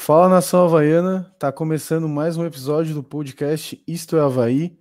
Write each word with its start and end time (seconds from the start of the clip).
Fala 0.00 0.28
nação 0.28 0.64
havaiana, 0.64 1.30
tá 1.38 1.52
começando 1.52 2.08
mais 2.08 2.36
um 2.38 2.46
episódio 2.46 2.94
do 2.94 3.02
podcast 3.02 3.82
Isto 3.86 4.16
é 4.16 4.20
Havaí. 4.20 4.78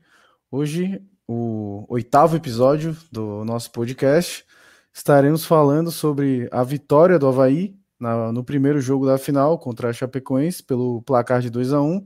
Hoje, 0.49 1.01
o 1.27 1.83
oitavo 1.89 2.37
episódio 2.37 2.95
do 3.11 3.43
nosso 3.43 3.69
podcast. 3.71 4.45
Estaremos 4.93 5.43
falando 5.43 5.91
sobre 5.91 6.47
a 6.49 6.63
vitória 6.63 7.19
do 7.19 7.27
Havaí 7.27 7.75
na, 7.99 8.31
no 8.31 8.41
primeiro 8.41 8.79
jogo 8.79 9.05
da 9.05 9.17
final 9.17 9.57
contra 9.59 9.89
a 9.89 9.93
Chapecoense 9.93 10.63
pelo 10.63 11.01
placar 11.01 11.41
de 11.41 11.49
2 11.49 11.73
a 11.73 11.81
1 11.81 12.05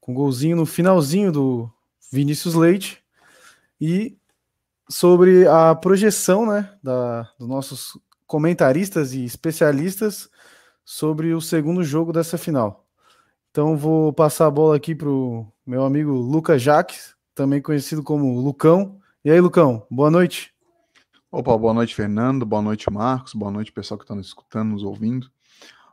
com 0.00 0.14
golzinho 0.14 0.56
no 0.56 0.66
finalzinho 0.66 1.30
do 1.30 1.70
Vinícius 2.10 2.54
Leite. 2.54 3.04
E 3.80 4.16
sobre 4.90 5.46
a 5.46 5.76
projeção 5.76 6.44
né, 6.44 6.72
da, 6.82 7.30
dos 7.38 7.46
nossos 7.46 7.96
comentaristas 8.26 9.12
e 9.12 9.24
especialistas 9.24 10.28
sobre 10.90 11.34
o 11.34 11.40
segundo 11.40 11.84
jogo 11.84 12.14
dessa 12.14 12.38
final. 12.38 12.86
Então 13.50 13.76
vou 13.76 14.10
passar 14.10 14.46
a 14.46 14.50
bola 14.50 14.74
aqui 14.74 14.94
para 14.94 15.10
o 15.10 15.46
meu 15.66 15.84
amigo 15.84 16.12
Lucas 16.12 16.62
Jaques, 16.62 17.14
também 17.34 17.60
conhecido 17.60 18.02
como 18.02 18.40
Lucão. 18.40 18.98
E 19.22 19.30
aí, 19.30 19.38
Lucão, 19.38 19.86
boa 19.90 20.10
noite. 20.10 20.50
Opa, 21.30 21.58
boa 21.58 21.74
noite, 21.74 21.94
Fernando. 21.94 22.46
Boa 22.46 22.62
noite, 22.62 22.90
Marcos. 22.90 23.34
Boa 23.34 23.50
noite, 23.50 23.70
pessoal 23.70 23.98
que 23.98 24.04
está 24.04 24.14
nos 24.14 24.28
escutando, 24.28 24.70
nos 24.70 24.82
ouvindo. 24.82 25.30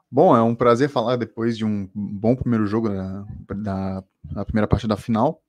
Bom, 0.10 0.34
é 0.34 0.42
um 0.42 0.56
prazer 0.56 0.88
falar 0.88 1.18
depois 1.18 1.58
de 1.58 1.66
um 1.66 1.90
bom 1.94 2.34
primeiro 2.34 2.66
jogo 2.66 2.88
da, 2.88 3.26
da, 3.54 4.04
da 4.24 4.46
primeira 4.46 4.66
parte 4.66 4.88
da 4.88 4.96
final. 4.96 5.42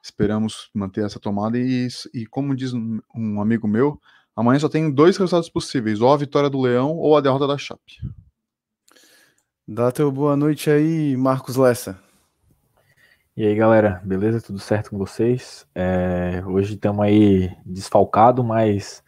Esperamos 0.00 0.70
manter 0.72 1.04
essa 1.04 1.18
tomada 1.18 1.58
e, 1.58 1.88
e 2.14 2.26
como 2.26 2.54
diz 2.54 2.72
um 2.72 3.40
amigo 3.40 3.66
meu, 3.66 4.00
amanhã 4.36 4.60
só 4.60 4.68
tem 4.68 4.88
dois 4.88 5.16
resultados 5.16 5.50
possíveis, 5.50 6.00
ou 6.00 6.12
a 6.12 6.16
vitória 6.16 6.48
do 6.48 6.60
Leão 6.60 6.92
ou 6.96 7.16
a 7.16 7.20
derrota 7.20 7.48
da 7.48 7.58
Chape. 7.58 7.98
Dá 9.66 9.90
teu 9.90 10.12
boa 10.12 10.36
noite 10.36 10.68
aí, 10.68 11.16
Marcos 11.16 11.56
Lessa. 11.56 11.98
E 13.34 13.46
aí, 13.46 13.54
galera, 13.54 13.98
beleza? 14.04 14.38
Tudo 14.38 14.58
certo 14.58 14.90
com 14.90 14.98
vocês? 14.98 15.66
É, 15.74 16.42
hoje 16.46 16.74
estamos 16.74 17.02
aí 17.02 17.50
desfalcado, 17.64 18.44
mas 18.44 19.02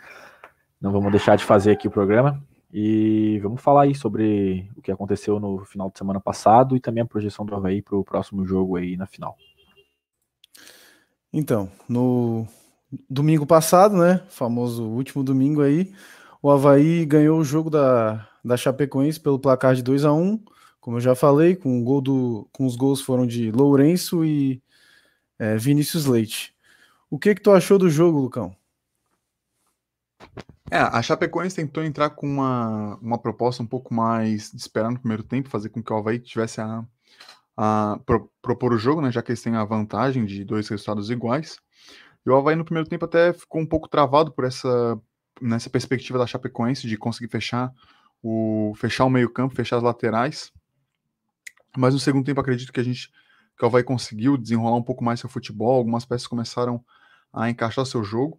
não 0.80 0.90
vamos 0.90 1.10
deixar 1.10 1.36
de 1.36 1.44
fazer 1.44 1.72
aqui 1.72 1.86
o 1.86 1.90
programa. 1.90 2.42
E 2.72 3.38
vamos 3.42 3.60
falar 3.60 3.82
aí 3.82 3.94
sobre 3.94 4.66
o 4.74 4.80
que 4.80 4.90
aconteceu 4.90 5.38
no 5.38 5.62
final 5.66 5.90
de 5.90 5.98
semana 5.98 6.20
passado 6.20 6.74
e 6.74 6.80
também 6.80 7.02
a 7.02 7.06
projeção 7.06 7.44
do 7.44 7.54
Havaí 7.54 7.82
para 7.82 7.98
o 7.98 8.02
próximo 8.02 8.46
jogo 8.46 8.76
aí 8.76 8.96
na 8.96 9.06
final. 9.06 9.36
Então, 11.30 11.70
no 11.86 12.48
domingo 13.10 13.44
passado, 13.44 13.94
né, 13.94 14.22
famoso 14.30 14.84
último 14.84 15.22
domingo 15.22 15.60
aí, 15.60 15.92
o 16.40 16.50
Havaí 16.50 17.04
ganhou 17.04 17.38
o 17.38 17.44
jogo 17.44 17.68
da, 17.68 18.26
da 18.46 18.56
Chapecoense 18.56 19.20
pelo 19.20 19.38
placar 19.38 19.74
de 19.74 19.82
2 19.82 20.04
a 20.04 20.12
1 20.12 20.42
como 20.86 20.98
eu 20.98 21.00
já 21.00 21.16
falei, 21.16 21.56
com, 21.56 21.80
o 21.80 21.82
gol 21.82 22.00
do, 22.00 22.48
com 22.52 22.64
os 22.64 22.76
gols 22.76 23.00
foram 23.00 23.26
de 23.26 23.50
Lourenço 23.50 24.24
e 24.24 24.62
é, 25.36 25.56
Vinícius 25.56 26.06
Leite. 26.06 26.54
O 27.10 27.18
que 27.18 27.34
que 27.34 27.42
tu 27.42 27.50
achou 27.50 27.76
do 27.76 27.90
jogo, 27.90 28.20
Lucão? 28.20 28.54
É, 30.70 30.78
a 30.78 31.02
Chapecoense 31.02 31.56
tentou 31.56 31.82
entrar 31.82 32.10
com 32.10 32.24
uma, 32.24 32.96
uma 33.02 33.18
proposta 33.18 33.64
um 33.64 33.66
pouco 33.66 33.92
mais 33.92 34.52
de 34.52 34.58
esperar 34.58 34.92
no 34.92 35.00
primeiro 35.00 35.24
tempo, 35.24 35.48
fazer 35.48 35.70
com 35.70 35.82
que 35.82 35.92
o 35.92 35.96
Havaí 35.96 36.20
tivesse 36.20 36.60
a, 36.60 36.84
a 37.56 37.98
pro, 38.06 38.30
propor 38.40 38.72
o 38.72 38.78
jogo, 38.78 39.00
né, 39.00 39.10
já 39.10 39.20
que 39.22 39.32
eles 39.32 39.42
têm 39.42 39.56
a 39.56 39.64
vantagem 39.64 40.24
de 40.24 40.44
dois 40.44 40.68
resultados 40.68 41.10
iguais. 41.10 41.58
E 42.24 42.30
o 42.30 42.36
Havaí 42.36 42.54
no 42.54 42.64
primeiro 42.64 42.88
tempo 42.88 43.06
até 43.06 43.32
ficou 43.32 43.60
um 43.60 43.66
pouco 43.66 43.88
travado 43.88 44.30
por 44.30 44.44
essa 44.44 44.96
nessa 45.40 45.68
perspectiva 45.68 46.16
da 46.16 46.26
Chapecoense 46.28 46.86
de 46.86 46.96
conseguir 46.96 47.28
fechar 47.28 47.74
o 48.28 48.74
fechar 48.74 49.04
o 49.04 49.10
meio-campo, 49.10 49.54
fechar 49.54 49.76
as 49.76 49.84
laterais. 49.84 50.52
Mas 51.76 51.94
no 51.94 52.00
segundo 52.00 52.24
tempo 52.24 52.40
acredito 52.40 52.72
que 52.72 52.80
a 52.80 52.82
gente 52.82 53.08
que 53.56 53.64
o 53.64 53.68
Havaí 53.68 53.82
conseguiu 53.82 54.36
desenrolar 54.36 54.76
um 54.76 54.82
pouco 54.82 55.02
mais 55.02 55.20
seu 55.20 55.30
futebol, 55.30 55.76
algumas 55.76 56.04
peças 56.04 56.26
começaram 56.26 56.84
a 57.32 57.48
encaixar 57.48 57.86
seu 57.86 58.04
jogo. 58.04 58.38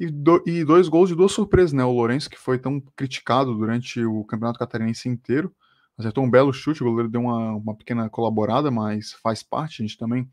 E, 0.00 0.10
do, 0.10 0.42
e 0.46 0.64
dois 0.64 0.88
gols 0.88 1.10
de 1.10 1.14
duas 1.14 1.30
surpresas, 1.30 1.72
né? 1.72 1.84
O 1.84 1.92
Lourenço, 1.92 2.30
que 2.30 2.38
foi 2.38 2.58
tão 2.58 2.80
criticado 2.96 3.54
durante 3.54 4.04
o 4.04 4.24
Campeonato 4.24 4.58
Catarinense 4.58 5.08
inteiro, 5.08 5.54
acertou 5.96 6.24
um 6.24 6.30
belo 6.30 6.52
chute, 6.52 6.82
o 6.82 6.86
goleiro 6.86 7.10
deu 7.10 7.20
uma, 7.20 7.52
uma 7.52 7.76
pequena 7.76 8.08
colaborada, 8.08 8.70
mas 8.70 9.12
faz 9.12 9.42
parte. 9.42 9.82
A 9.82 9.86
gente 9.86 9.98
também 9.98 10.28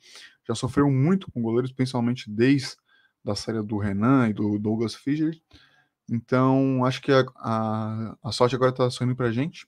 já 0.48 0.56
sofreu 0.56 0.90
muito 0.90 1.30
com 1.32 1.42
goleiros, 1.42 1.72
principalmente 1.72 2.32
desde 2.32 2.78
da 3.24 3.36
série 3.36 3.62
do 3.62 3.78
Renan 3.78 4.30
e 4.30 4.34
do 4.34 4.58
Douglas 4.58 4.96
Fischer. 4.96 5.36
Então, 6.10 6.86
acho 6.86 7.02
que 7.02 7.12
a, 7.12 7.26
a, 7.38 8.18
a 8.24 8.32
sorte 8.32 8.56
agora 8.56 8.72
está 8.72 8.90
sorrindo 8.90 9.16
para 9.16 9.28
a 9.28 9.32
gente. 9.32 9.68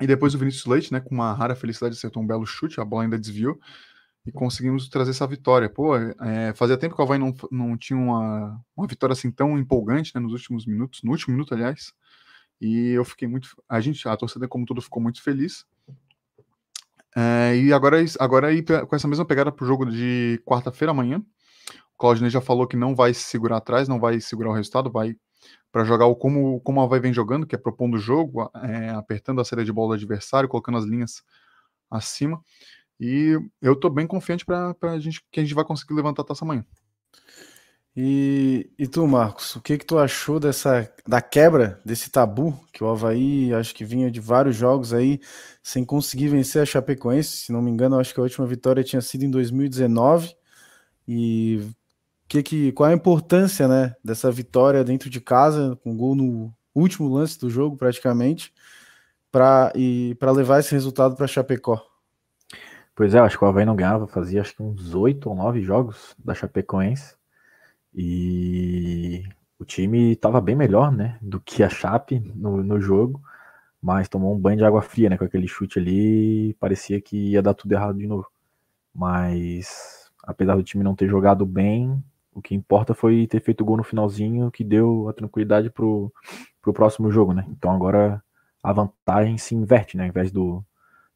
E 0.00 0.06
depois 0.06 0.34
o 0.34 0.38
Vinícius 0.38 0.66
Leite, 0.66 0.92
né, 0.92 1.00
com 1.00 1.14
uma 1.14 1.32
rara 1.32 1.54
felicidade, 1.54 1.94
acertou 1.96 2.22
um 2.22 2.26
belo 2.26 2.46
chute, 2.46 2.80
a 2.80 2.84
bola 2.84 3.04
ainda 3.04 3.18
desviou, 3.18 3.58
e 4.26 4.32
conseguimos 4.32 4.88
trazer 4.88 5.10
essa 5.10 5.26
vitória. 5.26 5.68
Pô, 5.68 5.96
é, 5.96 6.52
fazia 6.54 6.76
tempo 6.76 6.94
que 6.94 7.00
o 7.00 7.04
Havaí 7.04 7.18
não, 7.18 7.34
não 7.50 7.76
tinha 7.76 7.98
uma, 7.98 8.60
uma 8.76 8.86
vitória 8.86 9.12
assim 9.12 9.30
tão 9.30 9.58
empolgante 9.58 10.12
né, 10.14 10.20
nos 10.20 10.32
últimos 10.32 10.66
minutos, 10.66 11.02
no 11.02 11.12
último 11.12 11.34
minuto, 11.34 11.54
aliás. 11.54 11.92
E 12.60 12.90
eu 12.90 13.04
fiquei 13.04 13.28
muito. 13.28 13.50
A 13.68 13.80
gente, 13.80 14.08
a 14.08 14.16
torcida, 14.16 14.48
como 14.48 14.64
tudo, 14.64 14.80
ficou 14.80 15.02
muito 15.02 15.22
feliz. 15.22 15.66
É, 17.16 17.56
e 17.56 17.72
agora, 17.72 17.98
agora 18.18 18.48
aí, 18.48 18.62
com 18.62 18.96
essa 18.96 19.06
mesma 19.06 19.24
pegada 19.24 19.52
para 19.52 19.64
o 19.64 19.66
jogo 19.66 19.86
de 19.86 20.40
quarta-feira 20.44 20.90
amanhã, 20.90 21.22
Claudinei 21.98 22.30
já 22.30 22.40
falou 22.40 22.66
que 22.66 22.76
não 22.76 22.94
vai 22.94 23.14
se 23.14 23.22
segurar 23.22 23.58
atrás, 23.58 23.88
não 23.88 24.00
vai 24.00 24.20
segurar 24.20 24.50
o 24.50 24.54
resultado, 24.54 24.90
vai 24.90 25.16
para 25.70 25.84
jogar 25.84 26.06
o 26.06 26.16
como, 26.16 26.60
como 26.60 26.80
a 26.80 26.86
vai 26.86 27.00
vem 27.00 27.12
jogando, 27.12 27.46
que 27.46 27.54
é 27.54 27.58
propondo 27.58 27.94
o 27.94 27.98
jogo, 27.98 28.50
é, 28.62 28.90
apertando 28.90 29.40
a 29.40 29.44
saída 29.44 29.64
de 29.64 29.72
bola 29.72 29.88
do 29.88 29.94
adversário, 29.94 30.48
colocando 30.48 30.78
as 30.78 30.84
linhas 30.84 31.22
acima. 31.90 32.42
E 32.98 33.38
eu 33.60 33.72
estou 33.72 33.90
bem 33.90 34.06
confiante 34.06 34.44
para 34.44 34.74
a 34.82 34.98
gente 35.00 35.24
que 35.30 35.40
a 35.40 35.42
gente 35.42 35.54
vai 35.54 35.64
conseguir 35.64 35.94
levantar 35.94 36.22
a 36.22 36.26
taça 36.26 36.44
amanhã. 36.44 36.64
E, 37.96 38.68
e 38.76 38.88
tu, 38.88 39.06
Marcos, 39.06 39.54
o 39.54 39.60
que 39.60 39.78
que 39.78 39.86
tu 39.86 39.98
achou 39.98 40.40
dessa 40.40 40.92
da 41.06 41.22
quebra 41.22 41.80
desse 41.84 42.10
tabu 42.10 42.58
que 42.72 42.82
o 42.82 42.88
Havaí 42.88 43.54
acho 43.54 43.72
que 43.72 43.84
vinha 43.84 44.10
de 44.10 44.18
vários 44.18 44.56
jogos 44.56 44.92
aí 44.92 45.20
sem 45.62 45.84
conseguir 45.84 46.28
vencer 46.28 46.60
a 46.62 46.66
Chapecoense, 46.66 47.36
se 47.36 47.52
não 47.52 47.62
me 47.62 47.70
engano, 47.70 47.98
acho 47.98 48.12
que 48.12 48.18
a 48.18 48.22
última 48.24 48.46
vitória 48.46 48.82
tinha 48.82 49.00
sido 49.00 49.24
em 49.24 49.30
2019 49.30 50.34
e 51.06 51.60
que, 52.28 52.42
que, 52.42 52.72
qual 52.72 52.90
a 52.90 52.94
importância 52.94 53.68
né, 53.68 53.94
dessa 54.02 54.30
vitória 54.30 54.84
dentro 54.84 55.10
de 55.10 55.20
casa, 55.20 55.78
com 55.82 55.96
gol 55.96 56.14
no 56.14 56.52
último 56.74 57.08
lance 57.08 57.38
do 57.38 57.50
jogo, 57.50 57.76
praticamente, 57.76 58.52
para 59.30 59.72
levar 60.32 60.60
esse 60.60 60.72
resultado 60.72 61.16
para 61.16 61.26
Chapecó? 61.26 61.80
Pois 62.94 63.14
é, 63.14 63.18
acho 63.18 63.36
que 63.36 63.44
o 63.44 63.48
Havaí 63.48 63.64
não 63.64 63.74
ganhava, 63.74 64.06
fazia 64.06 64.40
acho 64.40 64.54
que 64.54 64.62
uns 64.62 64.94
oito 64.94 65.28
ou 65.28 65.34
nove 65.34 65.60
jogos 65.62 66.14
da 66.18 66.32
Chapecoense. 66.32 67.16
E 67.92 69.24
o 69.58 69.64
time 69.64 70.12
estava 70.12 70.40
bem 70.40 70.54
melhor, 70.54 70.92
né, 70.92 71.18
do 71.20 71.40
que 71.40 71.62
a 71.62 71.68
Chape 71.68 72.20
no, 72.34 72.62
no 72.62 72.80
jogo, 72.80 73.20
mas 73.82 74.08
tomou 74.08 74.34
um 74.34 74.38
banho 74.38 74.58
de 74.58 74.64
água 74.64 74.80
fria, 74.82 75.10
né, 75.10 75.18
com 75.18 75.24
aquele 75.24 75.48
chute 75.48 75.78
ali, 75.78 76.54
parecia 76.54 77.00
que 77.00 77.32
ia 77.32 77.42
dar 77.42 77.54
tudo 77.54 77.72
errado 77.72 77.98
de 77.98 78.06
novo. 78.06 78.28
Mas 78.94 80.10
apesar 80.22 80.56
do 80.56 80.62
time 80.62 80.84
não 80.84 80.94
ter 80.94 81.08
jogado 81.08 81.44
bem, 81.44 82.02
o 82.34 82.42
que 82.42 82.54
importa 82.54 82.94
foi 82.94 83.26
ter 83.26 83.40
feito 83.40 83.60
o 83.62 83.64
gol 83.64 83.76
no 83.76 83.84
finalzinho, 83.84 84.50
que 84.50 84.64
deu 84.64 85.08
a 85.08 85.12
tranquilidade 85.12 85.70
pro, 85.70 86.12
pro 86.60 86.72
próximo 86.72 87.10
jogo, 87.10 87.32
né? 87.32 87.46
Então 87.48 87.70
agora 87.70 88.22
a 88.62 88.72
vantagem 88.72 89.38
se 89.38 89.54
inverte, 89.54 89.96
né? 89.96 90.04
Ao 90.04 90.08
invés 90.08 90.32
do, 90.32 90.64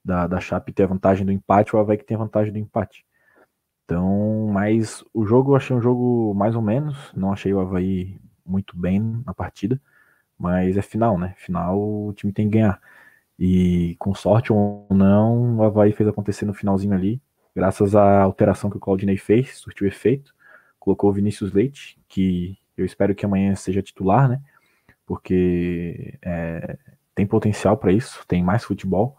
da, 0.04 0.26
da 0.26 0.40
Chape 0.40 0.72
ter 0.72 0.84
a 0.84 0.86
vantagem 0.86 1.26
do 1.26 1.32
empate, 1.32 1.74
o 1.74 1.86
que 1.86 2.04
tem 2.04 2.14
a 2.16 2.20
vantagem 2.20 2.52
do 2.52 2.58
empate. 2.58 3.04
Então, 3.84 4.48
mas 4.52 5.04
o 5.14 5.24
jogo 5.26 5.52
eu 5.52 5.56
achei 5.56 5.74
um 5.74 5.80
jogo 5.80 6.34
mais 6.34 6.54
ou 6.54 6.62
menos, 6.62 7.12
não 7.16 7.32
achei 7.32 7.52
o 7.52 7.60
Havaí 7.60 8.20
muito 8.44 8.76
bem 8.76 9.22
na 9.26 9.34
partida, 9.34 9.80
mas 10.38 10.76
é 10.76 10.82
final, 10.82 11.18
né? 11.18 11.34
Final 11.38 11.78
o 11.80 12.12
time 12.14 12.32
tem 12.32 12.48
que 12.48 12.58
ganhar. 12.58 12.80
E 13.38 13.96
com 13.98 14.14
sorte 14.14 14.52
ou 14.52 14.86
não, 14.90 15.56
o 15.58 15.62
Havaí 15.64 15.92
fez 15.92 16.08
acontecer 16.08 16.44
no 16.44 16.54
finalzinho 16.54 16.94
ali, 16.94 17.20
graças 17.54 17.96
à 17.96 18.22
alteração 18.22 18.70
que 18.70 18.76
o 18.76 18.80
Claudinei 18.80 19.16
fez, 19.16 19.58
surtiu 19.58 19.86
efeito 19.86 20.34
colocou 20.78 21.10
o 21.10 21.12
Vinícius 21.12 21.52
Leite, 21.52 21.98
que 22.08 22.56
eu 22.76 22.84
espero 22.84 23.14
que 23.14 23.24
amanhã 23.24 23.54
seja 23.54 23.82
titular, 23.82 24.28
né? 24.28 24.40
Porque 25.06 26.14
é, 26.22 26.78
tem 27.14 27.26
potencial 27.26 27.76
para 27.76 27.92
isso, 27.92 28.24
tem 28.28 28.42
mais 28.42 28.64
futebol 28.64 29.16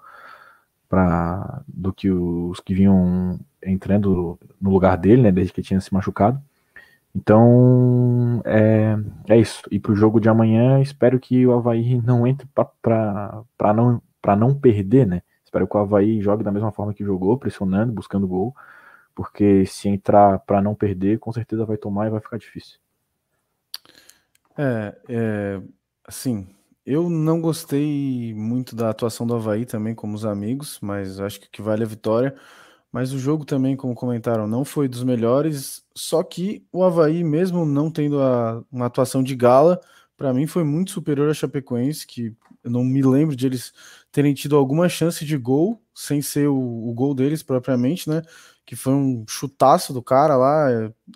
para 0.88 1.62
do 1.68 1.94
que 1.94 2.10
os 2.10 2.60
que 2.60 2.74
vinham 2.74 3.40
entrando 3.62 4.40
no 4.60 4.70
lugar 4.70 4.98
dele, 4.98 5.24
né? 5.24 5.32
Desde 5.32 5.54
que 5.54 5.62
tinha 5.62 5.80
se 5.82 5.94
machucado. 5.94 6.42
Então 7.14 8.42
é, 8.46 8.96
é 9.28 9.38
isso. 9.38 9.64
E 9.72 9.80
para 9.80 9.92
o 9.92 9.96
jogo 9.96 10.20
de 10.20 10.30
amanhã, 10.30 10.80
espero 10.82 11.20
que 11.20 11.46
o 11.46 11.54
Havaí 11.54 12.02
não 12.02 12.26
entre 12.26 12.48
para 12.54 13.74
não, 13.76 14.02
não 14.38 14.56
perder, 14.56 15.06
né? 15.08 15.22
Espero 15.44 15.68
que 15.68 15.76
o 15.76 15.80
Havaí 15.80 16.22
jogue 16.22 16.44
da 16.44 16.52
mesma 16.52 16.72
forma 16.72 16.94
que 16.94 17.04
jogou, 17.04 17.38
pressionando, 17.38 17.92
buscando 17.92 18.28
gol 18.28 18.56
porque 19.20 19.66
se 19.66 19.90
entrar 19.90 20.40
para 20.40 20.62
não 20.62 20.74
perder, 20.74 21.20
com 21.20 21.30
certeza 21.34 21.66
vai 21.66 21.76
tomar 21.76 22.08
e 22.08 22.10
vai 22.10 22.22
ficar 22.22 22.38
difícil. 22.38 22.80
É, 24.58 24.98
é 25.10 25.62
assim, 26.06 26.48
Eu 26.86 27.10
não 27.10 27.42
gostei 27.42 28.34
muito 28.34 28.74
da 28.78 28.90
atuação 28.90 29.28
do 29.28 29.36
Havaí 29.36 29.66
também, 29.66 29.94
como 29.94 30.16
os 30.16 30.24
amigos, 30.26 30.80
mas 30.82 31.20
acho 31.20 31.42
que 31.42 31.48
o 31.48 31.50
que 31.52 31.62
vale 31.62 31.84
é 31.84 31.86
a 31.86 31.90
vitória. 31.90 32.34
Mas 32.92 33.12
o 33.12 33.20
jogo 33.20 33.44
também, 33.44 33.76
como 33.76 33.94
comentaram, 33.94 34.48
não 34.48 34.64
foi 34.64 34.88
dos 34.88 35.04
melhores. 35.04 35.86
Só 35.94 36.24
que 36.24 36.66
o 36.72 36.82
Havaí, 36.82 37.22
mesmo 37.22 37.66
não 37.66 37.92
tendo 37.92 38.22
a, 38.22 38.64
uma 38.72 38.86
atuação 38.86 39.22
de 39.22 39.36
gala, 39.36 39.82
para 40.16 40.34
mim 40.34 40.48
foi 40.48 40.64
muito 40.64 40.92
superior 40.92 41.30
a 41.30 41.34
Chapecoense, 41.34 42.08
que 42.08 42.34
eu 42.64 42.72
não 42.72 42.86
me 42.86 43.02
lembro 43.02 43.36
de 43.36 43.46
eles 43.46 43.74
terem 44.14 44.34
tido 44.34 44.56
alguma 44.56 44.88
chance 44.88 45.26
de 45.26 45.38
gol, 45.38 45.82
sem 45.94 46.22
ser 46.22 46.48
o, 46.48 46.58
o 46.90 46.94
gol 46.94 47.14
deles 47.14 47.44
propriamente, 47.44 48.10
né? 48.10 48.22
Que 48.70 48.76
foi 48.76 48.94
um 48.94 49.26
chutaço 49.28 49.92
do 49.92 50.00
cara 50.00 50.38
lá. 50.38 50.68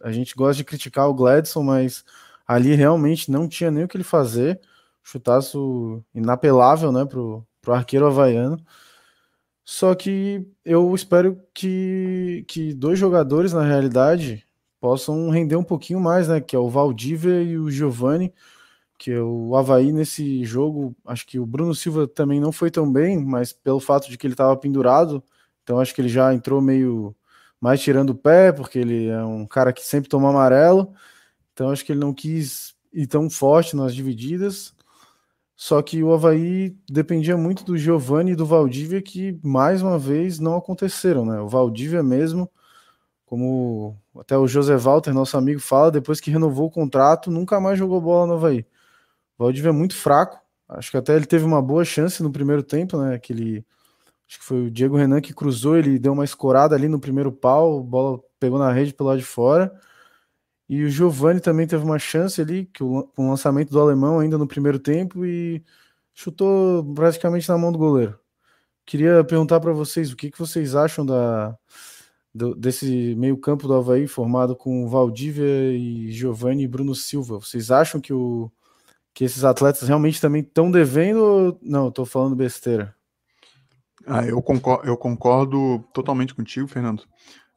A 0.01 0.11
gente 0.11 0.33
gosta 0.35 0.55
de 0.55 0.63
criticar 0.63 1.07
o 1.07 1.13
Gladson, 1.13 1.61
mas 1.61 2.03
ali 2.47 2.73
realmente 2.73 3.29
não 3.29 3.47
tinha 3.47 3.69
nem 3.69 3.83
o 3.83 3.87
que 3.87 3.95
ele 3.95 4.03
fazer. 4.03 4.59
Chutaço 5.03 6.03
inapelável, 6.15 6.91
né, 6.91 7.05
pro, 7.05 7.45
pro 7.61 7.73
arqueiro 7.75 8.07
havaiano. 8.07 8.57
Só 9.63 9.93
que 9.93 10.47
eu 10.65 10.95
espero 10.95 11.39
que, 11.53 12.43
que 12.47 12.73
dois 12.73 12.97
jogadores, 12.97 13.53
na 13.53 13.61
realidade, 13.61 14.43
possam 14.79 15.29
render 15.29 15.55
um 15.55 15.63
pouquinho 15.63 15.99
mais, 15.99 16.27
né? 16.27 16.41
Que 16.41 16.55
é 16.55 16.59
o 16.59 16.69
Valdívia 16.71 17.43
e 17.43 17.55
o 17.55 17.69
Giovani. 17.69 18.33
Que 18.97 19.15
o 19.15 19.55
Havaí 19.55 19.91
nesse 19.91 20.43
jogo, 20.43 20.95
acho 21.05 21.27
que 21.27 21.39
o 21.39 21.45
Bruno 21.45 21.75
Silva 21.75 22.07
também 22.07 22.39
não 22.39 22.51
foi 22.51 22.71
tão 22.71 22.91
bem, 22.91 23.23
mas 23.23 23.53
pelo 23.53 23.79
fato 23.79 24.09
de 24.09 24.17
que 24.17 24.25
ele 24.25 24.33
estava 24.33 24.57
pendurado, 24.57 25.23
então 25.61 25.79
acho 25.79 25.93
que 25.93 26.01
ele 26.01 26.09
já 26.09 26.33
entrou 26.33 26.61
meio 26.61 27.15
mais 27.63 27.81
tirando 27.81 28.09
o 28.09 28.15
pé, 28.15 28.51
porque 28.51 28.77
ele 28.77 29.07
é 29.07 29.23
um 29.23 29.45
cara 29.45 29.71
que 29.71 29.85
sempre 29.85 30.09
toma 30.09 30.29
amarelo. 30.29 30.93
Então 31.53 31.69
acho 31.69 31.85
que 31.85 31.93
ele 31.93 32.01
não 32.01 32.13
quis 32.13 32.75
ir 32.91 33.07
tão 33.07 33.29
forte 33.29 33.73
nas 33.73 33.95
divididas. 33.95 34.73
Só 35.55 35.81
que 35.81 36.03
o 36.03 36.13
Havaí 36.13 36.75
dependia 36.91 37.37
muito 37.37 37.63
do 37.63 37.77
Giovanni 37.77 38.33
e 38.33 38.35
do 38.35 38.45
Valdívia, 38.45 39.01
que 39.01 39.39
mais 39.41 39.81
uma 39.81 39.97
vez 39.97 40.39
não 40.39 40.57
aconteceram, 40.57 41.25
né? 41.25 41.39
O 41.39 41.47
Valdívia 41.47 42.03
mesmo, 42.03 42.51
como 43.25 43.97
até 44.19 44.37
o 44.37 44.45
José 44.45 44.75
Walter, 44.75 45.13
nosso 45.13 45.37
amigo, 45.37 45.61
fala, 45.61 45.89
depois 45.89 46.19
que 46.19 46.29
renovou 46.29 46.67
o 46.67 46.71
contrato, 46.71 47.31
nunca 47.31 47.61
mais 47.61 47.79
jogou 47.79 48.01
bola 48.01 48.27
no 48.27 48.33
Havaí. 48.33 48.65
O 49.37 49.45
Valdívia 49.45 49.69
é 49.69 49.71
muito 49.71 49.95
fraco. 49.95 50.37
Acho 50.67 50.91
que 50.91 50.97
até 50.97 51.15
ele 51.15 51.25
teve 51.25 51.45
uma 51.45 51.61
boa 51.61 51.85
chance 51.85 52.21
no 52.21 52.29
primeiro 52.31 52.61
tempo, 52.61 52.97
né? 52.97 53.15
Aquele. 53.15 53.65
Acho 54.27 54.39
que 54.39 54.45
foi 54.45 54.67
o 54.67 54.71
Diego 54.71 54.97
Renan 54.97 55.21
que 55.21 55.33
cruzou, 55.33 55.77
ele 55.77 55.99
deu 55.99 56.13
uma 56.13 56.23
escorada 56.23 56.75
ali 56.75 56.87
no 56.87 56.99
primeiro 56.99 57.31
pau, 57.31 57.79
a 57.79 57.83
bola 57.83 58.19
pegou 58.39 58.57
na 58.57 58.71
rede 58.71 58.93
pelo 58.93 59.09
lado 59.09 59.19
de 59.19 59.25
fora. 59.25 59.71
E 60.67 60.83
o 60.83 60.89
Giovani 60.89 61.39
também 61.39 61.67
teve 61.67 61.83
uma 61.83 61.99
chance 61.99 62.41
ali, 62.41 62.65
que 62.65 62.83
o, 62.83 63.07
lançamento 63.17 63.69
do 63.69 63.79
alemão 63.79 64.19
ainda 64.19 64.37
no 64.37 64.47
primeiro 64.47 64.79
tempo 64.79 65.25
e 65.25 65.63
chutou 66.13 66.83
praticamente 66.95 67.47
na 67.49 67.57
mão 67.57 67.71
do 67.71 67.77
goleiro. 67.77 68.19
Queria 68.85 69.23
perguntar 69.23 69.59
para 69.59 69.73
vocês 69.73 70.11
o 70.11 70.15
que, 70.15 70.31
que 70.31 70.39
vocês 70.39 70.75
acham 70.75 71.05
da, 71.05 71.57
do, 72.33 72.55
desse 72.55 73.15
meio-campo 73.15 73.67
do 73.67 73.73
Havaí 73.75 74.07
formado 74.07 74.55
com 74.55 74.87
Valdívia 74.89 75.45
e 75.73 76.11
Giovani 76.11 76.63
e 76.63 76.67
Bruno 76.67 76.95
Silva. 76.95 77.39
Vocês 77.39 77.71
acham 77.71 78.01
que, 78.01 78.13
o, 78.13 78.51
que 79.13 79.23
esses 79.23 79.43
atletas 79.43 79.87
realmente 79.87 80.19
também 80.19 80.41
estão 80.41 80.71
devendo 80.71 81.17
ou 81.23 81.59
não? 81.61 81.89
Estou 81.89 82.05
falando 82.05 82.35
besteira. 82.35 82.95
Ah, 84.05 84.25
eu, 84.25 84.41
concordo, 84.41 84.87
eu 84.87 84.97
concordo 84.97 85.79
totalmente 85.93 86.33
contigo, 86.33 86.67
Fernando. 86.67 87.03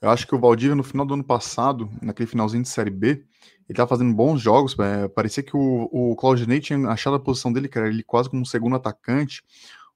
Eu 0.00 0.10
acho 0.10 0.26
que 0.26 0.34
o 0.34 0.38
Valdívia, 0.38 0.76
no 0.76 0.84
final 0.84 1.04
do 1.04 1.14
ano 1.14 1.25
passado, 1.25 1.90
naquele 2.00 2.28
finalzinho 2.28 2.62
de 2.62 2.69
Série 2.69 2.90
B, 2.90 3.25
ele 3.69 3.76
tava 3.76 3.88
fazendo 3.88 4.14
bons 4.14 4.40
jogos. 4.40 4.78
É, 4.78 5.08
parecia 5.08 5.43
que 5.43 5.56
o, 5.56 5.88
o 5.90 6.14
Claudinei 6.16 6.60
tinha 6.60 6.78
achado 6.88 7.16
a 7.16 7.20
posição 7.20 7.52
dele, 7.52 7.69
que 7.69 7.76
era 7.76 7.88
ele 7.88 8.02
quase 8.04 8.31
como 8.31 8.43
um 8.43 8.44
segundo 8.44 8.76
atacante, 8.76 9.43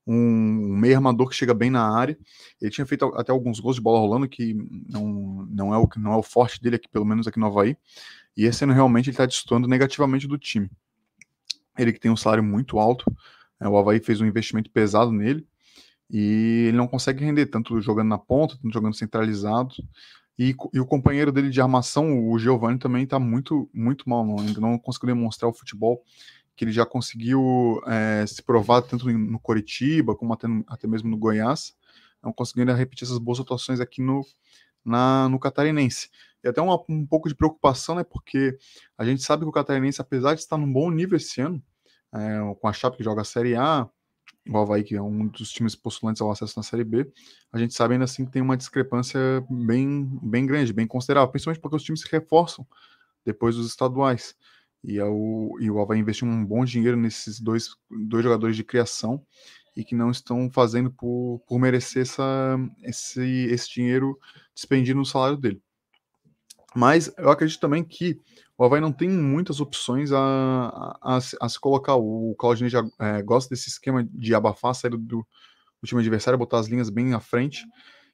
um 0.05 0.77
meio 0.77 0.97
armador 0.97 1.29
que 1.29 1.37
chega 1.37 1.55
bem 1.55 1.71
na 1.71 1.89
área. 1.89 2.19
Ele 2.61 2.71
tinha 2.71 2.87
feito 2.87 3.05
até 3.15 3.31
alguns 3.31 3.61
gols 3.61 3.77
de 3.77 3.83
bola 3.83 4.01
rolando, 4.01 4.29
que 4.29 4.55
não, 4.89 5.47
não, 5.49 5.75
é, 5.75 5.79
o, 5.79 5.89
não 5.99 6.13
é 6.13 6.17
o 6.17 6.23
forte 6.23 6.61
dele 6.61 6.77
aqui, 6.77 6.89
pelo 6.89 7.05
menos 7.05 7.29
aqui 7.29 7.39
no 7.39 7.47
Havaí. 7.47 7.77
E 8.37 8.45
esse 8.45 8.65
ano 8.65 8.73
realmente 8.73 9.07
ele 9.07 9.15
está 9.15 9.27
destoando 9.27 9.69
negativamente 9.69 10.27
do 10.27 10.39
time. 10.39 10.69
Ele 11.79 11.93
que 11.93 12.01
tem 12.01 12.11
um 12.11 12.17
salário 12.17 12.43
muito 12.43 12.79
alto, 12.81 13.05
é, 13.61 13.69
o 13.69 13.77
Havaí 13.77 14.01
fez 14.01 14.21
um 14.21 14.27
investimento 14.27 14.71
pesado 14.71 15.13
nele 15.13 15.47
e 16.11 16.67
ele 16.69 16.77
não 16.77 16.89
consegue 16.89 17.25
render 17.25 17.47
tanto 17.47 17.81
jogando 17.81 18.09
na 18.09 18.19
ponta, 18.19 18.57
tanto 18.61 18.73
jogando 18.73 18.95
centralizado. 18.95 19.75
E, 20.39 20.57
e 20.73 20.81
o 20.81 20.87
companheiro 20.87 21.31
dele 21.31 21.51
de 21.51 21.61
armação, 21.61 22.29
o 22.29 22.39
Giovanni, 22.39 22.79
também 22.79 23.05
está 23.05 23.19
muito, 23.19 23.69
muito 23.73 24.09
mal, 24.09 24.25
não, 24.25 24.41
ainda 24.41 24.61
não 24.61 24.79
conseguiu 24.79 25.15
demonstrar 25.15 25.51
o 25.51 25.55
futebol 25.55 26.03
que 26.57 26.65
ele 26.65 26.73
já 26.73 26.85
conseguiu 26.85 27.81
é, 27.87 28.23
se 28.27 28.43
provar 28.43 28.83
tanto 28.83 29.11
no 29.11 29.41
Coritiba 29.41 30.15
como 30.15 30.35
até, 30.35 30.47
até 30.67 30.87
mesmo 30.87 31.09
no 31.09 31.17
Goiás, 31.17 31.75
não 32.23 32.35
conseguindo 32.35 32.71
repetir 32.75 33.07
essas 33.07 33.17
boas 33.17 33.41
atuações 33.41 33.81
aqui 33.81 34.03
no, 34.03 34.23
na, 34.85 35.27
no 35.31 35.39
Catarinense. 35.39 36.11
E 36.45 36.49
até 36.49 36.61
um, 36.61 36.71
um 36.87 37.07
pouco 37.07 37.31
de 37.31 37.35
preocupação, 37.35 37.95
né, 37.95 38.05
porque 38.05 38.59
a 38.99 39.07
gente 39.07 39.23
sabe 39.23 39.45
que 39.45 39.49
o 39.49 39.53
Catarinense, 39.53 40.03
apesar 40.03 40.35
de 40.35 40.41
estar 40.41 40.59
num 40.59 40.71
bom 40.71 40.91
nível 40.91 41.17
esse 41.17 41.41
ano, 41.41 41.63
é, 42.13 42.55
com 42.61 42.69
a 42.69 42.73
Chape 42.75 42.99
que 42.99 43.05
joga 43.05 43.23
a 43.23 43.25
Série 43.25 43.55
A, 43.57 43.89
o 44.51 44.59
Havaí, 44.59 44.83
que 44.83 44.97
é 44.97 45.03
um 45.03 45.29
dos 45.29 45.51
times 45.51 45.75
postulantes 45.77 46.21
ao 46.21 46.31
acesso 46.31 46.55
na 46.57 46.63
Série 46.63 46.85
B, 46.85 47.11
a 47.53 47.59
gente 47.59 47.73
sabe 47.75 47.95
ainda 47.95 48.05
assim 48.05 48.25
que 48.25 48.33
tem 48.33 48.43
uma 48.43 48.57
discrepância 48.57 49.21
bem, 49.49 50.09
bem 50.23 50.45
grande, 50.45 50.73
bem 50.73 50.87
considerável, 50.87 51.31
principalmente 51.31 51.61
porque 51.61 51.77
os 51.77 51.83
times 51.83 52.01
se 52.01 52.09
reforçam 52.11 52.67
depois 53.25 53.57
dos 53.57 53.67
estaduais. 53.67 54.35
E, 54.83 54.99
é 54.99 55.05
o, 55.05 55.57
e 55.61 55.71
o 55.71 55.81
Havaí 55.81 56.01
investiu 56.01 56.27
um 56.27 56.45
bom 56.45 56.65
dinheiro 56.65 56.97
nesses 56.97 57.39
dois, 57.39 57.77
dois 57.91 58.25
jogadores 58.25 58.57
de 58.57 58.65
criação 58.65 59.25
e 59.77 59.85
que 59.85 59.95
não 59.95 60.11
estão 60.11 60.51
fazendo 60.51 60.91
por, 60.91 61.43
por 61.47 61.59
merecer 61.59 62.03
essa, 62.03 62.59
esse, 62.83 63.23
esse 63.23 63.71
dinheiro 63.71 64.19
despendido 64.55 64.99
no 64.99 65.07
salário 65.07 65.37
dele. 65.37 65.63
Mas 66.75 67.13
eu 67.19 67.31
acredito 67.31 67.61
também 67.61 67.85
que 67.85 68.21
o 68.61 68.65
Havaí 68.65 68.79
não 68.79 68.93
tem 68.93 69.09
muitas 69.09 69.59
opções 69.59 70.13
a, 70.13 70.99
a, 71.01 71.17
a 71.17 71.49
se 71.49 71.59
colocar. 71.59 71.97
O 71.97 72.35
Claudinei 72.39 72.69
já 72.69 72.87
é, 72.99 73.23
gosta 73.23 73.49
desse 73.49 73.71
esquema 73.71 74.07
de 74.13 74.35
abafar 74.35 74.73
a 74.73 74.75
saída 74.75 74.99
do, 74.99 75.07
do, 75.07 75.27
time 75.87 75.99
adversário, 75.99 76.39
botar 76.39 76.59
as 76.59 76.67
linhas 76.67 76.91
bem 76.91 77.15
à 77.15 77.21
frente. 77.21 77.65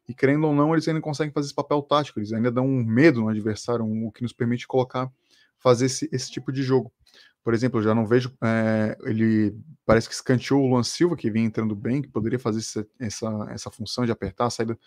E 0.08 0.14
querendo 0.14 0.46
ou 0.46 0.54
não, 0.54 0.72
eles 0.72 0.86
ainda 0.86 1.00
conseguem 1.00 1.32
fazer 1.32 1.46
esse 1.46 1.54
papel 1.54 1.82
tático, 1.82 2.20
eles 2.20 2.32
ainda 2.32 2.48
dão 2.48 2.64
um 2.64 2.84
medo 2.84 3.22
no 3.22 3.28
adversário, 3.28 3.84
um, 3.84 4.06
o 4.06 4.12
que 4.12 4.22
nos 4.22 4.32
permite 4.32 4.68
colocar, 4.68 5.10
fazer 5.58 5.86
esse, 5.86 6.08
esse 6.12 6.30
tipo 6.30 6.52
de 6.52 6.62
jogo. 6.62 6.92
Por 7.42 7.52
exemplo, 7.52 7.80
eu 7.80 7.82
já 7.82 7.92
não 7.92 8.06
vejo. 8.06 8.32
É, 8.40 8.96
ele 9.02 9.52
parece 9.84 10.08
que 10.08 10.14
escanteou 10.14 10.62
o 10.62 10.68
Luan 10.68 10.84
Silva, 10.84 11.16
que 11.16 11.28
vinha 11.28 11.44
entrando 11.44 11.74
bem, 11.74 12.00
que 12.00 12.08
poderia 12.08 12.38
fazer 12.38 12.60
essa, 12.60 12.86
essa, 13.00 13.48
essa 13.50 13.70
função 13.72 14.04
de 14.04 14.12
apertar 14.12 14.46
a 14.46 14.50
saída 14.50 14.78